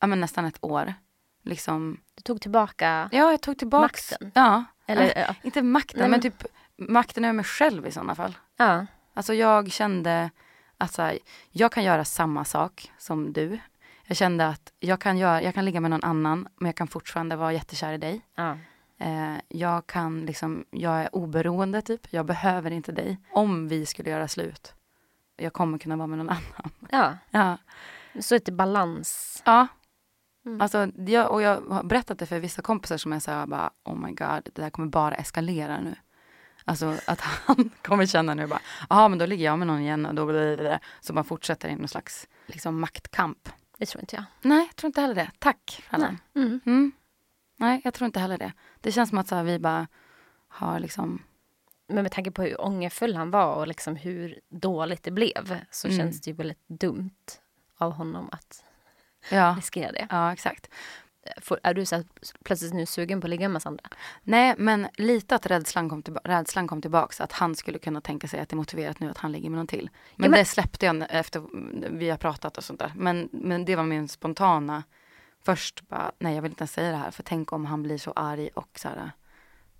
ja, 0.00 0.06
men 0.06 0.20
nästan 0.20 0.44
ett 0.44 0.58
år. 0.64 0.94
Liksom, 1.42 2.00
Du 2.14 2.22
tog 2.22 2.40
tillbaka 2.40 3.08
ja, 3.12 3.30
jag 3.30 3.40
tog 3.40 3.58
tillbaks. 3.58 4.10
Makten? 4.10 4.32
Ja, 4.34 4.64
Eller, 4.86 5.18
ja. 5.18 5.34
inte 5.42 5.62
makten, 5.62 6.00
Nej, 6.00 6.08
men 6.08 6.10
men- 6.10 6.20
typ 6.20 6.44
makten 6.76 7.24
över 7.24 7.32
mig 7.32 7.44
själv 7.44 7.86
i 7.86 7.90
sådana 7.90 8.14
fall. 8.14 8.36
ja. 8.56 8.86
Alltså 9.14 9.34
jag 9.34 9.72
kände 9.72 10.30
att 10.78 10.92
så 10.92 11.02
här, 11.02 11.18
jag 11.50 11.72
kan 11.72 11.84
göra 11.84 12.04
samma 12.04 12.44
sak 12.44 12.92
som 12.98 13.32
du. 13.32 13.58
Jag 14.06 14.16
kände 14.16 14.48
att 14.48 14.72
jag 14.80 15.00
kan, 15.00 15.18
göra, 15.18 15.42
jag 15.42 15.54
kan 15.54 15.64
ligga 15.64 15.80
med 15.80 15.90
någon 15.90 16.04
annan, 16.04 16.48
men 16.56 16.66
jag 16.66 16.76
kan 16.76 16.88
fortfarande 16.88 17.36
vara 17.36 17.52
jättekär 17.52 17.92
i 17.92 17.98
dig. 17.98 18.20
ja. 18.34 18.56
Eh, 19.00 19.34
jag 19.48 19.86
kan 19.86 20.20
liksom, 20.26 20.64
jag 20.70 21.00
är 21.00 21.16
oberoende 21.16 21.82
typ. 21.82 22.12
Jag 22.12 22.26
behöver 22.26 22.70
inte 22.70 22.92
dig. 22.92 23.18
Om 23.32 23.68
vi 23.68 23.86
skulle 23.86 24.10
göra 24.10 24.28
slut. 24.28 24.74
Jag 25.36 25.52
kommer 25.52 25.78
kunna 25.78 25.96
vara 25.96 26.06
med 26.06 26.18
någon 26.18 26.30
annan. 26.30 26.70
ja. 26.90 27.16
Ja. 27.30 27.58
Så 28.20 28.34
lite 28.34 28.52
balans. 28.52 29.42
Ja. 29.46 29.66
Mm. 30.46 30.60
Alltså, 30.60 30.88
jag, 30.96 31.30
och 31.30 31.42
jag 31.42 31.60
har 31.60 31.82
berättat 31.82 32.18
det 32.18 32.26
för 32.26 32.38
vissa 32.40 32.62
kompisar 32.62 32.96
som 32.96 33.12
är 33.12 33.18
så 33.20 33.30
här 33.30 33.46
bara, 33.46 33.70
oh 33.84 33.96
my 33.96 34.08
god, 34.12 34.42
det 34.44 34.62
där 34.62 34.70
kommer 34.70 34.88
bara 34.88 35.14
eskalera 35.14 35.80
nu. 35.80 35.94
Alltså 36.64 36.94
att 37.06 37.20
han 37.20 37.70
kommer 37.82 38.06
känna 38.06 38.34
nu 38.34 38.46
bara, 38.46 38.60
jaha 38.90 39.08
men 39.08 39.18
då 39.18 39.26
ligger 39.26 39.44
jag 39.44 39.58
med 39.58 39.66
någon 39.66 39.80
igen 39.80 40.06
och 40.06 40.14
då 40.14 40.26
blir 40.26 40.56
det 40.56 40.62
det. 40.62 40.80
Så 41.00 41.12
man 41.12 41.24
fortsätter 41.24 41.68
i 41.68 41.76
någon 41.76 41.88
slags 41.88 42.28
liksom, 42.46 42.80
maktkamp. 42.80 43.48
Det 43.78 43.86
tror 43.86 44.02
inte 44.02 44.16
jag. 44.16 44.24
Nej, 44.42 44.66
jag 44.66 44.76
tror 44.76 44.88
inte 44.88 45.00
heller 45.00 45.14
det. 45.14 45.30
Tack 45.38 45.82
för 45.88 45.96
alla. 45.96 46.06
Nej. 46.32 46.44
Mm. 46.44 46.60
Mm. 46.66 46.92
Nej, 47.56 47.80
jag 47.84 47.94
tror 47.94 48.06
inte 48.06 48.20
heller 48.20 48.38
det. 48.38 48.52
Det 48.80 48.92
känns 48.92 49.08
som 49.08 49.18
att 49.18 49.28
så 49.28 49.34
här, 49.34 49.42
vi 49.44 49.58
bara 49.58 49.86
har 50.48 50.78
liksom, 50.80 51.22
Men 51.88 52.02
med 52.02 52.12
tanke 52.12 52.30
på 52.30 52.42
hur 52.42 52.60
ångerfull 52.60 53.16
han 53.16 53.30
var 53.30 53.54
och 53.54 53.68
liksom 53.68 53.96
hur 53.96 54.40
dåligt 54.48 55.02
det 55.02 55.10
blev 55.10 55.60
så 55.70 55.88
Mm. 55.88 55.98
känns 55.98 56.20
det 56.20 56.30
ju 56.30 56.36
väldigt 56.36 56.68
dumt 56.68 57.10
av 57.78 57.92
honom 57.92 58.28
att 58.32 58.64
ja, 59.30 59.54
riskera 59.56 59.92
det. 59.92 60.06
ja 60.10 60.32
exakt. 60.32 60.70
Får, 61.40 61.60
är 61.62 61.74
du 61.74 61.86
så 61.86 61.96
här, 61.96 62.04
plötsligt 62.44 62.74
nu 62.74 62.86
sugen 62.86 63.20
på 63.20 63.26
att 63.26 63.30
ligga 63.30 63.48
med 63.48 63.62
Sandra? 63.62 63.84
Nej, 64.22 64.54
men 64.58 64.88
lite 64.94 65.34
att 65.34 65.46
rädslan 65.46 65.88
kom, 65.88 66.02
tillba- 66.02 66.20
rädslan 66.24 66.66
kom 66.68 66.82
tillbaks. 66.82 67.20
Att 67.20 67.32
han 67.32 67.54
skulle 67.54 67.78
kunna 67.78 68.00
tänka 68.00 68.28
sig 68.28 68.40
att 68.40 68.48
det 68.48 68.54
är 68.54 68.56
motiverat 68.56 69.00
nu 69.00 69.10
att 69.10 69.18
han 69.18 69.32
ligger 69.32 69.50
med 69.50 69.56
någon 69.58 69.66
till. 69.66 69.90
Men, 70.16 70.30
men- 70.30 70.38
det 70.38 70.44
släppte 70.44 70.86
jag 70.86 71.06
efter 71.10 71.42
vi 71.90 72.10
har 72.10 72.16
pratat 72.16 72.58
och 72.58 72.64
sånt 72.64 72.80
där. 72.80 72.92
Men, 72.96 73.28
men 73.32 73.64
det 73.64 73.76
var 73.76 73.82
min 73.84 74.08
spontana, 74.08 74.82
först 75.44 75.88
bara, 75.88 76.12
nej 76.18 76.34
jag 76.34 76.42
vill 76.42 76.52
inte 76.52 76.62
ens 76.62 76.72
säga 76.72 76.90
det 76.90 76.96
här. 76.96 77.10
För 77.10 77.22
tänk 77.22 77.52
om 77.52 77.64
han 77.66 77.82
blir 77.82 77.98
så 77.98 78.12
arg 78.16 78.48
och 78.54 78.78
så 78.78 78.88
här, 78.88 79.12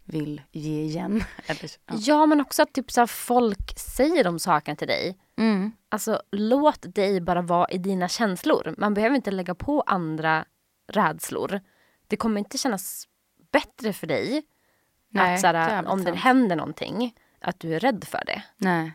vill 0.09 0.43
ge 0.51 0.83
igen. 0.83 1.25
Eller, 1.47 1.71
ja. 1.87 1.95
Ja, 1.99 2.27
men 2.27 2.41
också 2.41 2.63
att 2.63 2.73
typ 2.73 2.91
så 2.91 3.01
här, 3.01 3.07
folk 3.07 3.79
säger 3.79 4.25
de 4.25 4.39
sakerna 4.39 4.77
till 4.77 4.89
dig. 4.89 5.19
Mm. 5.39 5.73
Alltså 5.89 6.23
låt 6.31 6.95
dig 6.95 7.21
bara 7.21 7.43
vara 7.43 7.69
i 7.69 7.79
dina 7.79 8.09
känslor. 8.09 8.75
Man 8.79 8.95
behöver 8.95 9.17
inte 9.17 9.31
lägga 9.31 9.55
på 9.55 9.81
andra 9.87 10.45
rädslor. 10.89 11.61
Det 12.07 12.17
kommer 12.17 12.39
inte 12.39 12.59
kännas 12.59 13.09
bättre 13.53 13.93
för 13.93 14.07
dig 14.07 14.43
Nej, 15.11 15.35
att 15.35 15.41
så 15.41 15.47
här, 15.47 15.87
om 15.87 15.99
det 15.99 16.05
sant. 16.11 16.19
händer 16.19 16.57
någonting, 16.57 17.15
att 17.41 17.61
du 17.61 17.75
är 17.75 17.81
rädd 17.81 18.05
för 18.05 18.23
det. 18.27 18.43
Nej. 18.57 18.93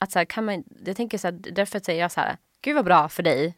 Att 0.00 0.12
så 0.12 0.18
här, 0.18 0.26
kan 0.26 0.44
man, 0.44 0.64
jag 0.86 0.96
tänker 0.96 1.18
så 1.18 1.26
här, 1.26 1.32
därför 1.52 1.80
säger 1.80 2.00
jag 2.00 2.12
så 2.12 2.20
här, 2.20 2.36
gud 2.62 2.74
vad 2.76 2.84
bra 2.84 3.08
för 3.08 3.22
dig 3.22 3.54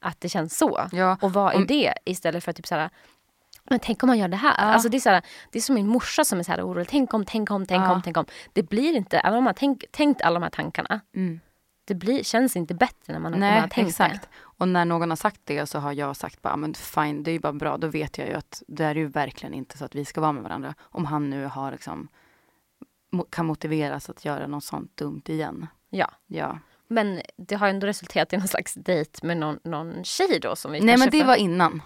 att 0.00 0.20
det 0.20 0.28
känns 0.28 0.58
så. 0.58 0.88
Ja, 0.92 1.18
Och 1.22 1.32
vad 1.32 1.52
är 1.52 1.56
om- 1.56 1.66
det 1.66 1.94
istället 2.04 2.44
för 2.44 2.50
att 2.50 2.56
typ 2.56 2.66
så 2.66 2.74
här, 2.74 2.90
men 3.70 3.78
tänk 3.80 4.02
om 4.02 4.06
man 4.06 4.18
gör 4.18 4.28
det 4.28 4.36
här. 4.36 4.54
Alltså 4.72 4.88
det, 4.88 4.96
är 4.96 5.00
så 5.00 5.10
här 5.10 5.22
det 5.52 5.58
är 5.58 5.62
som 5.62 5.74
min 5.74 5.86
morsa 5.86 6.24
som 6.24 6.38
är 6.38 6.42
så 6.42 6.52
här 6.52 6.66
orolig. 6.66 6.88
Tänk 6.88 7.14
om, 7.14 7.24
tänk 7.24 7.50
om, 7.50 7.66
tänk 7.66 7.84
Ja. 7.84 7.92
om, 7.92 8.02
tänk 8.02 8.16
om. 8.16 8.24
Det 8.52 8.62
blir 8.62 8.96
inte, 8.96 9.18
även 9.18 9.38
om 9.38 9.44
man 9.44 9.48
har 9.48 9.54
tänk, 9.58 9.84
tänkt 9.90 10.22
alla 10.22 10.34
de 10.34 10.42
här 10.42 10.50
tankarna. 10.50 11.00
Det 11.84 11.94
blir, 11.94 12.22
känns 12.22 12.56
inte 12.56 12.74
bättre 12.74 13.12
när 13.12 13.18
man, 13.20 13.34
om 13.34 13.40
man 13.40 13.48
Nej, 13.50 13.60
har 13.60 13.68
tänkt 13.68 13.88
exakt. 13.88 14.22
det. 14.22 14.28
Och 14.40 14.68
när 14.68 14.84
någon 14.84 15.10
har 15.10 15.16
sagt 15.16 15.40
det 15.44 15.66
så 15.66 15.78
har 15.78 15.92
jag 15.92 16.16
sagt 16.16 16.42
bara, 16.42 16.56
men 16.56 16.74
fine, 16.74 17.22
det 17.22 17.30
är 17.30 17.32
ju 17.32 17.38
bara 17.40 17.52
bra. 17.52 17.76
Då 17.76 17.86
vet 17.86 18.18
jag 18.18 18.28
ju 18.28 18.34
att 18.34 18.62
det 18.68 18.84
är 18.84 18.94
ju 18.94 19.06
verkligen 19.06 19.54
inte 19.54 19.78
så 19.78 19.84
att 19.84 19.94
vi 19.94 20.04
ska 20.04 20.20
vara 20.20 20.32
med 20.32 20.42
varandra. 20.42 20.74
Om 20.80 21.04
han 21.04 21.30
nu 21.30 21.44
har 21.44 21.72
liksom, 21.72 22.08
kan 23.30 23.46
motiveras 23.46 24.10
att 24.10 24.24
göra 24.24 24.46
något 24.46 24.64
sånt 24.64 24.96
dumt 24.96 25.22
igen. 25.26 25.66
Ja. 25.90 26.10
Ja. 26.26 26.58
Men 26.88 27.20
det 27.36 27.54
har 27.54 27.68
ändå 27.68 27.86
resulterat 27.86 28.32
i 28.32 28.36
någon 28.36 28.48
slags 28.48 28.74
dejt 28.74 29.26
med 29.26 29.36
någon, 29.36 29.58
någon 29.64 30.04
tjej 30.04 30.38
då 30.42 30.56
som 30.56 30.72
vi 30.72 30.80
Nej 30.80 30.96
men 30.98 31.10
det 31.10 31.18
får- 31.20 31.26
var 31.26 31.36
innan. 31.36 31.82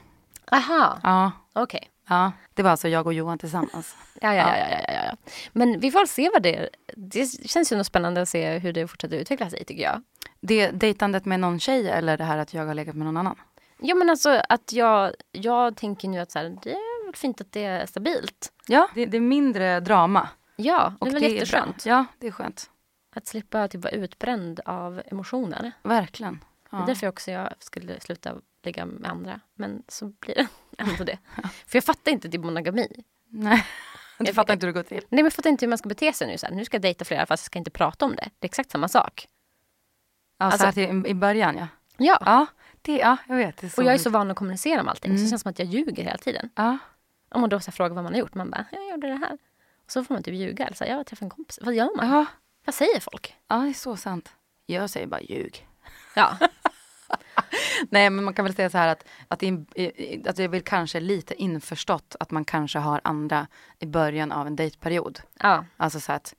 Aha, 0.52 0.98
Ja, 1.02 1.32
okej. 1.52 1.90
ja. 2.08 2.32
Det 2.54 2.62
var 2.62 2.70
alltså 2.70 2.88
jag 2.88 3.06
och 3.06 3.12
Johan 3.14 3.38
tillsammans. 3.38 3.96
Ja, 4.20 4.34
ja, 4.34 4.56
ja, 4.58 4.68
ja, 4.70 4.78
ja, 4.88 5.04
ja. 5.04 5.16
Men 5.52 5.80
vi 5.80 5.90
får 5.90 6.06
se 6.06 6.30
vad 6.32 6.42
det 6.42 6.56
är. 6.56 6.68
Det 6.96 7.50
känns 7.50 7.72
ju 7.72 7.76
nog 7.76 7.86
spännande 7.86 8.22
att 8.22 8.28
se 8.28 8.58
hur 8.58 8.72
det 8.72 8.88
fortsätter 8.88 9.16
utveckla 9.16 9.50
sig 9.50 9.64
tycker 9.64 9.82
jag. 9.82 10.02
Det 10.40 10.70
dejtandet 10.70 11.24
med 11.24 11.40
någon 11.40 11.60
tjej 11.60 11.88
eller 11.90 12.16
det 12.18 12.24
här 12.24 12.38
att 12.38 12.54
jag 12.54 12.66
har 12.66 12.74
legat 12.74 12.94
med 12.96 13.04
någon 13.06 13.16
annan? 13.16 13.36
Ja 13.78 13.94
men 13.94 14.10
alltså 14.10 14.42
att 14.48 14.72
jag, 14.72 15.12
jag 15.32 15.76
tänker 15.76 16.08
nu 16.08 16.18
att 16.18 16.30
så 16.30 16.38
här, 16.38 16.56
det 16.62 16.72
är 16.72 17.04
väl 17.06 17.14
fint 17.16 17.40
att 17.40 17.52
det 17.52 17.64
är 17.64 17.86
stabilt. 17.86 18.52
Ja, 18.66 18.88
det, 18.94 19.06
det 19.06 19.16
är 19.16 19.20
mindre 19.20 19.80
drama. 19.80 20.28
Ja, 20.56 20.92
det 21.00 21.06
är 21.08 21.12
väl 21.12 21.22
det 21.22 21.28
jätteskönt. 21.28 21.86
Ja, 21.86 22.04
det 22.18 22.26
är 22.26 22.30
skönt. 22.30 22.70
Att 23.16 23.26
slippa 23.26 23.68
typ 23.68 23.84
vara 23.84 23.92
utbränd 23.94 24.60
av 24.64 25.02
emotioner. 25.06 25.72
Verkligen. 25.82 26.34
Det 26.34 26.76
Ja. 26.76 26.82
är 26.82 26.86
därför 26.86 27.08
också 27.08 27.30
jag 27.30 27.48
skulle 27.58 28.00
sluta 28.00 28.34
ligga 28.66 28.86
med 28.86 29.10
andra. 29.10 29.40
Men 29.54 29.82
så 29.88 30.06
blir 30.06 30.34
det 30.34 30.46
ändå 30.78 31.04
det. 31.04 31.18
För 31.66 31.76
jag 31.76 31.84
fattar 31.84 32.12
inte 32.12 32.28
typ 32.28 32.40
monogami. 32.40 32.88
Nej, 33.28 33.66
du 34.18 34.24
Jag- 34.26 34.34
fattar 34.34 34.54
inte 34.54 34.66
hur 34.66 34.72
det 34.72 34.78
går 34.78 34.88
till. 34.88 34.96
Nej 34.96 35.06
men 35.10 35.24
jag 35.24 35.32
fattar 35.32 35.50
inte 35.50 35.64
hur 35.66 35.68
man 35.68 35.78
ska 35.78 35.88
bete 35.88 36.12
sig 36.12 36.26
nu. 36.26 36.38
Så 36.38 36.46
här, 36.46 36.54
nu 36.54 36.64
ska 36.64 36.74
jag 36.74 36.82
dejta 36.82 37.04
flera 37.04 37.26
fast 37.26 37.40
jag 37.42 37.46
ska 37.46 37.58
inte 37.58 37.70
prata 37.70 38.04
om 38.04 38.10
det. 38.16 38.30
Det 38.38 38.44
är 38.44 38.48
exakt 38.48 38.70
samma 38.70 38.88
sak. 38.88 39.28
Ja, 40.38 40.44
Alltså- 40.46 40.58
så 40.58 40.64
här 40.64 40.72
till, 40.72 41.06
i 41.06 41.14
början 41.14 41.56
ja. 41.58 41.68
Ja. 41.98 42.18
Ja, 42.20 42.46
det, 42.82 42.96
ja 42.98 43.16
jag 43.28 43.36
vet. 43.36 43.56
Det 43.56 43.66
är 43.66 43.78
och 43.80 43.84
jag 43.84 43.94
är 43.94 43.98
så 43.98 44.10
van 44.10 44.30
att 44.30 44.36
kommunicera 44.36 44.80
om 44.80 44.88
allting. 44.88 45.16
Så 45.18 45.24
det 45.24 45.30
känns 45.30 45.42
som 45.42 45.50
att 45.50 45.58
jag 45.58 45.68
ljuger 45.68 46.02
hela 46.04 46.18
tiden. 46.18 46.50
Ja. 46.54 46.78
Om 47.30 47.40
man 47.40 47.50
då 47.50 47.60
så 47.60 47.72
frågar 47.72 47.94
vad 47.94 48.04
man 48.04 48.12
har 48.12 48.20
gjort. 48.20 48.34
Man 48.34 48.50
bara, 48.50 48.64
jag 48.72 48.90
gjorde 48.90 49.06
det 49.08 49.14
här. 49.16 49.32
Och 49.84 49.92
så 49.92 50.04
får 50.04 50.14
man 50.14 50.22
typ 50.22 50.34
ljuga. 50.34 50.66
Eller 50.66 50.76
så 50.76 50.84
här, 50.84 50.90
jag 50.90 51.06
träffade 51.06 51.26
en 51.26 51.30
kompis. 51.30 51.58
Vad 51.62 51.74
gör 51.74 51.96
man? 51.96 52.08
Ja. 52.10 52.26
Vad 52.64 52.74
säger 52.74 53.00
folk? 53.00 53.36
ja, 53.48 53.56
det 53.56 53.68
är 53.68 53.72
så 53.72 53.96
sant. 53.96 54.32
Jag 54.66 54.90
säger 54.90 55.06
bara 55.06 55.20
ljug. 55.20 55.66
Ja. 56.14 56.36
Nej, 57.90 58.10
men 58.10 58.24
man 58.24 58.34
kan 58.34 58.44
väl 58.44 58.54
säga 58.54 58.70
så 58.70 58.78
här 58.78 58.88
att, 58.88 59.04
att, 59.28 59.42
in, 59.42 59.66
att 60.26 60.36
det 60.36 60.42
är 60.42 60.48
väl 60.48 60.62
kanske 60.62 61.00
lite 61.00 61.34
införstått 61.34 62.16
att 62.20 62.30
man 62.30 62.44
kanske 62.44 62.78
har 62.78 63.00
andra 63.04 63.46
i 63.78 63.86
början 63.86 64.32
av 64.32 64.46
en 64.46 64.56
dejtperiod. 64.56 65.20
ja. 65.38 65.64
Alltså 65.76 66.00
så 66.00 66.12
att 66.12 66.34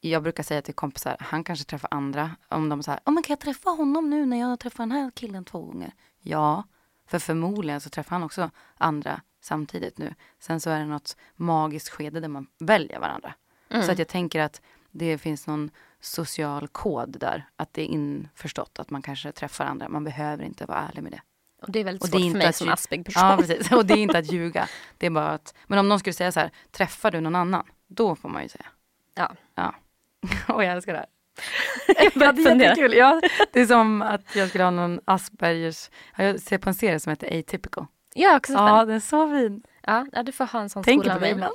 jag 0.00 0.22
brukar 0.22 0.42
säga 0.42 0.62
till 0.62 0.74
kompisar, 0.74 1.16
han 1.20 1.44
kanske 1.44 1.64
träffar 1.64 1.88
andra. 1.90 2.30
Om 2.48 2.68
de 2.68 2.82
säger, 2.82 3.00
oh, 3.04 3.12
men 3.12 3.22
kan 3.22 3.32
jag 3.34 3.40
träffa 3.40 3.70
honom 3.70 4.10
nu 4.10 4.26
när 4.26 4.40
jag 4.40 4.58
träffar 4.60 4.82
den 4.82 4.92
här 4.92 5.10
killen 5.14 5.44
två 5.44 5.60
gånger? 5.60 5.92
Ja, 6.18 6.64
för 7.06 7.18
förmodligen 7.18 7.80
så 7.80 7.90
träffar 7.90 8.16
han 8.16 8.22
också 8.22 8.50
andra 8.76 9.20
samtidigt 9.40 9.98
nu. 9.98 10.14
Sen 10.38 10.60
så 10.60 10.70
är 10.70 10.78
det 10.78 10.86
något 10.86 11.16
magiskt 11.36 11.88
skede 11.88 12.20
där 12.20 12.28
man 12.28 12.46
väljer 12.58 13.00
varandra. 13.00 13.34
Så 13.70 13.92
att 13.92 13.98
jag 13.98 14.08
tänker 14.08 14.40
att 14.40 14.62
det 14.90 15.18
finns 15.18 15.46
någon 15.46 15.70
social 16.00 16.68
kod 16.68 17.18
där. 17.20 17.44
Att 17.56 17.72
det 17.74 17.82
är 17.82 17.86
införstått 17.86 18.78
att 18.78 18.90
man 18.90 19.02
kanske 19.02 19.32
träffar 19.32 19.64
andra. 19.64 19.88
Man 19.88 20.04
behöver 20.04 20.44
inte 20.44 20.66
vara 20.66 20.78
ärlig 20.78 21.02
med 21.02 21.12
det. 21.12 21.20
Och 21.62 21.70
det 21.72 21.80
är 21.80 21.84
väldigt 21.84 22.02
Och 22.02 22.08
svårt 22.08 22.20
är 22.20 22.30
för 22.30 22.38
mig 22.38 22.52
som 22.52 22.66
lju- 22.66 22.72
aspig 22.72 23.04
person. 23.06 23.22
Ja, 23.28 23.36
precis. 23.36 23.72
Och 23.72 23.86
det 23.86 23.94
är 23.94 23.98
inte 23.98 24.18
att 24.18 24.32
ljuga. 24.32 24.68
Det 24.98 25.06
är 25.06 25.10
bara 25.10 25.28
att, 25.28 25.54
men 25.66 25.78
om 25.78 25.88
någon 25.88 25.98
skulle 25.98 26.14
säga 26.14 26.32
så 26.32 26.40
här, 26.40 26.50
träffar 26.70 27.10
du 27.10 27.20
någon 27.20 27.34
annan? 27.34 27.66
Då 27.86 28.16
får 28.16 28.28
man 28.28 28.42
ju 28.42 28.48
säga. 28.48 28.66
Ja. 29.14 29.32
Ja. 29.54 29.74
Och 30.54 30.64
jag 30.64 30.72
älskar 30.72 30.92
det 30.92 30.98
här. 30.98 31.08
börjar 32.18 32.32
det 32.32 32.42
är 32.50 32.54
jättekul. 32.56 32.94
Ja, 32.94 33.20
det 33.52 33.60
är 33.60 33.66
som 33.66 34.02
att 34.02 34.36
jag 34.36 34.48
skulle 34.48 34.64
ha 34.64 34.70
någon 34.70 35.00
Aspergers. 35.04 35.90
Jag 36.16 36.40
ser 36.40 36.58
på 36.58 36.68
en 36.68 36.74
serie 36.74 37.00
som 37.00 37.10
heter 37.10 37.38
Atypical. 37.40 37.86
Har 38.16 38.36
också 38.36 38.52
Ja, 38.52 38.84
den. 38.84 38.96
är 38.96 39.00
så 39.00 39.28
fin. 39.30 39.62
Ja, 39.82 40.06
ja, 40.12 40.22
du 40.22 40.32
får 40.32 40.44
ha 40.44 40.60
en 40.60 40.70
sån 40.70 40.82
Tänker 40.84 41.02
skola 41.02 41.14
på 41.14 41.20
mig 41.20 41.30
ibland. 41.30 41.54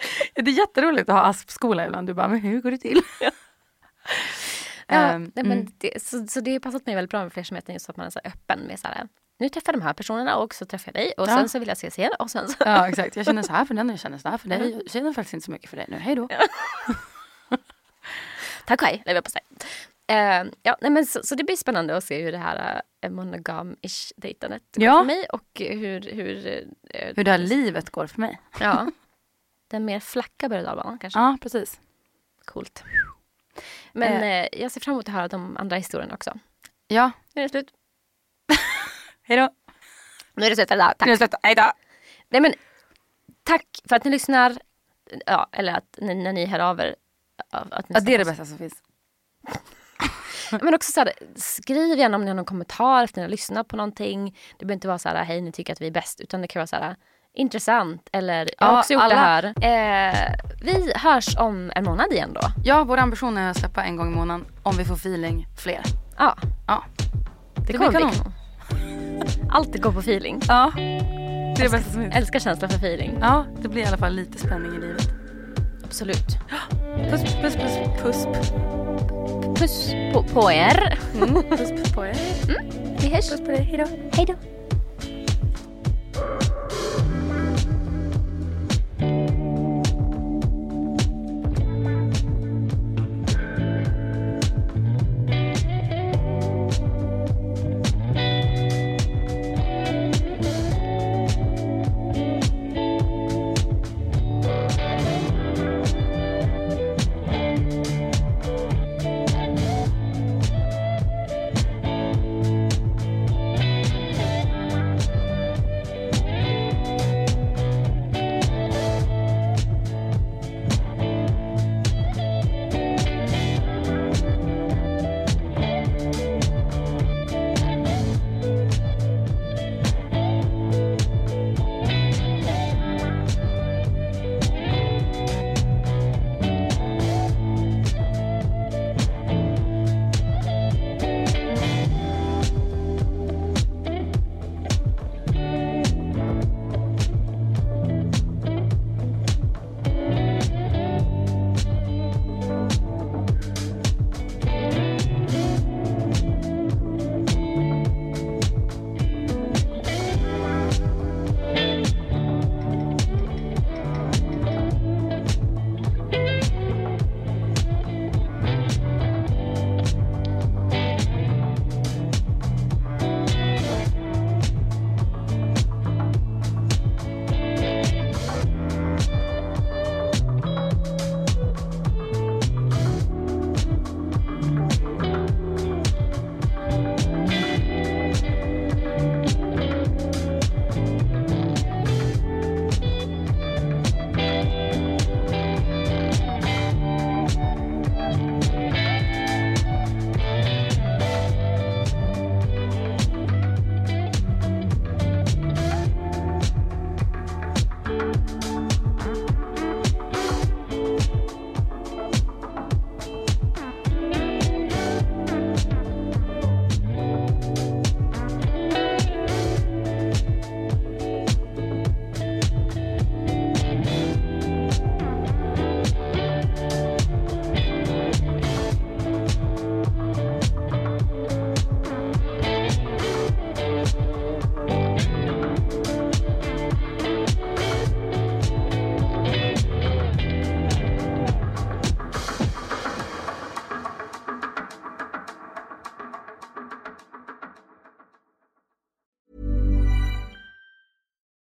det 0.34 0.50
är 0.50 0.58
jätteroligt 0.58 1.08
att 1.08 1.14
ha 1.16 1.22
ASP-skola 1.22 1.86
ibland. 1.86 2.06
Du 2.06 2.14
bara, 2.14 2.28
men 2.28 2.40
hur 2.40 2.60
går 2.60 2.70
det 2.70 2.78
till? 2.78 3.02
Ja, 3.20 4.96
Ehm, 4.96 5.32
nej, 5.34 5.44
men 5.44 5.58
mm. 5.58 5.72
det, 5.78 6.02
så, 6.02 6.26
så 6.26 6.40
det 6.40 6.52
har 6.52 6.58
passat 6.58 6.86
mig 6.86 6.94
väldigt 6.94 7.10
bra 7.10 7.22
med 7.22 7.32
flersamheten 7.32 7.72
just 7.74 7.90
att 7.90 7.96
man 7.96 8.06
är 8.06 8.10
så 8.10 8.20
öppen 8.24 8.60
med 8.60 8.78
så 8.80 8.86
här, 8.88 9.08
nu 9.38 9.48
träffar 9.48 9.72
jag 9.72 9.80
de 9.80 9.84
här 9.84 9.92
personerna 9.92 10.36
och 10.36 10.54
så 10.54 10.64
träffar 10.66 10.92
jag 10.94 11.02
dig 11.04 11.12
och 11.16 11.28
Ja. 11.28 11.36
sen 11.36 11.48
så 11.48 11.58
vill 11.58 11.68
jag 11.68 11.76
ses 11.76 11.98
igen 11.98 12.12
och 12.18 12.30
sen 12.30 12.48
så. 12.48 12.56
Ja, 12.60 12.88
exakt. 12.88 13.16
Jag 13.16 13.24
känner 13.26 13.42
så 13.42 13.52
här 13.52 13.64
för 13.64 13.74
den 13.74 13.86
och 13.90 13.92
jag 13.92 14.00
känner 14.00 14.18
så 14.18 14.28
här 14.28 14.38
för 14.38 14.48
dig. 14.48 14.72
Jag 14.82 14.90
känner 14.90 15.12
faktiskt 15.12 15.34
inte 15.34 15.44
så 15.44 15.50
mycket 15.50 15.70
för 15.70 15.76
dig 15.76 15.86
nu. 15.88 15.96
Hej 15.96 16.14
då. 16.14 16.28
Tack 18.66 18.82
och 18.82 18.88
hej, 18.88 19.02
lever 19.06 19.20
på 19.20 19.30
sig. 19.30 19.40
Eh, 20.06 20.44
ja, 20.62 20.76
nej, 20.80 20.90
men 20.90 21.06
så, 21.06 21.20
så 21.22 21.34
det 21.34 21.44
blir 21.44 21.56
spännande 21.56 21.96
att 21.96 22.04
se 22.04 22.22
hur 22.22 22.32
det 22.32 22.38
här 22.38 22.82
uh, 23.06 23.10
monogam-ish 23.10 24.12
dejtandet 24.16 24.62
går 24.74 24.84
Ja. 24.84 24.98
för 24.98 25.04
mig 25.06 25.26
och 25.32 25.44
hur, 25.54 26.00
hur, 26.00 26.46
eh, 26.94 27.12
Hur 27.16 27.24
det 27.24 27.30
här 27.30 27.38
livet 27.38 27.90
går 27.90 28.06
för 28.06 28.20
mig. 28.20 28.40
ja, 28.60 28.90
den 29.68 29.84
mer 29.84 30.00
flacka 30.00 30.48
berg 30.48 30.66
och 30.66 31.00
kanske. 31.00 31.20
Ja, 31.20 31.38
precis. 31.42 31.80
Coolt. 32.44 32.84
Men 33.92 34.22
eh, 34.22 34.60
jag 34.60 34.72
ser 34.72 34.80
fram 34.80 34.92
emot 34.92 35.08
att 35.08 35.14
höra 35.14 35.28
de 35.28 35.56
andra 35.56 35.76
historierna 35.76 36.14
också. 36.14 36.38
Ja, 36.88 37.10
Nu 37.34 37.42
är 37.42 37.42
det 37.42 37.48
slut. 37.48 37.70
hej 39.22 39.36
då. 39.36 39.50
Nu 40.34 40.46
är 40.46 40.50
det 40.50 40.56
slut 40.56 40.68
för 40.68 40.74
idag. 40.76 40.94
Tack. 40.98 41.06
Nu 41.06 41.12
är 41.12 41.14
det 41.14 41.18
slut. 41.18 41.34
Hej 41.42 41.54
då. 41.54 41.72
Nej, 42.28 42.40
men, 42.40 42.54
tack 43.42 43.66
för 43.88 43.96
att 43.96 44.04
ni 44.04 44.10
lyssnar. 44.10 44.58
Ja, 45.26 45.48
eller 45.52 45.74
att 45.74 45.98
ni, 46.00 46.14
när 46.14 46.32
ni 46.32 46.46
hör 46.46 46.58
av 46.58 46.80
er. 46.80 46.96
Att 47.50 47.84
Ja, 47.88 48.00
det 48.00 48.14
är 48.14 48.18
det 48.18 48.24
bästa 48.24 48.44
som 48.44 48.58
finns. 48.58 48.82
Men 50.62 50.74
också 50.74 50.92
så 50.92 51.00
här, 51.00 51.12
skriv 51.36 51.98
gärna 51.98 52.16
om 52.16 52.22
ni 52.22 52.28
har 52.28 52.34
någon 52.34 52.44
kommentar 52.44 53.04
efter 53.04 53.12
att 53.12 53.16
ni 53.16 53.22
har 53.22 53.28
lyssnat 53.28 53.68
på 53.68 53.76
någonting. 53.76 54.38
Det 54.58 54.64
behöver 54.64 54.74
inte 54.74 54.88
vara 54.88 54.98
så 54.98 55.08
här, 55.08 55.24
hej 55.24 55.40
ni 55.40 55.52
tycker 55.52 55.72
att 55.72 55.80
vi 55.80 55.86
är 55.86 55.90
bäst. 55.90 56.20
Utan 56.20 56.40
det 56.42 56.48
kan 56.48 56.60
vara 56.60 56.66
så 56.66 56.76
här, 56.76 56.96
intressant 57.38 58.08
eller 58.12 58.48
jag 58.58 58.66
har 58.66 58.72
Ja, 58.74 58.78
också 58.80 58.92
gjort 58.92 59.02
alla- 59.02 59.14
det 59.14 59.20
här. 59.60 60.08
Eh, 60.10 60.34
vi 60.62 60.92
hörs 60.96 61.36
om 61.38 61.72
en 61.74 61.84
månad 61.84 62.12
igen 62.12 62.30
då. 62.34 62.40
Ja, 62.64 62.84
vår 62.84 62.98
ambition 62.98 63.38
är 63.38 63.50
att 63.50 63.56
släppa 63.56 63.84
en 63.84 63.96
gång 63.96 64.12
i 64.12 64.16
månaden. 64.16 64.44
Om 64.62 64.76
vi 64.76 64.84
får 64.84 64.94
feeling, 64.94 65.46
fler. 65.56 65.80
Ja, 66.18 66.36
Ja, 66.66 66.84
det, 67.54 67.60
blir 67.62 67.78
kommer 67.78 67.90
bli 67.90 68.00
kanon. 68.00 68.32
Alltid 69.50 69.82
gå 69.82 69.92
på 69.92 69.98
feeling. 69.98 70.40
ja. 70.48 70.72
det 70.76 70.82
är 70.82 71.62
det 71.62 71.70
bästa 71.70 71.90
som 71.92 72.02
finns. 72.02 72.14
Älskar 72.16 72.38
känslan 72.38 72.70
för 72.70 72.78
feeling. 72.78 73.18
Ja, 73.20 73.44
det 73.62 73.68
blir 73.68 73.82
i 73.82 73.86
alla 73.86 73.96
fall 73.98 74.14
lite 74.14 74.38
spänning 74.38 74.72
i 74.74 74.80
livet. 74.80 75.08
Absolut. 75.84 76.26
Puss, 77.10 77.22
puss, 77.42 77.56
puss, 77.56 77.78
puss. 78.02 78.26
Puss 79.60 79.92
på, 80.12 80.22
på 80.22 80.52
er. 80.52 80.98
Puss 81.50 81.92
på 81.94 82.06
er. 82.06 82.16
Vi 83.00 83.14
hörs. 83.14 83.30
Puss 83.30 83.40
på 83.40 83.46
dig, 83.46 83.62
hejdå. 83.62 83.84
Hej 84.12 84.26
då. 84.26 84.34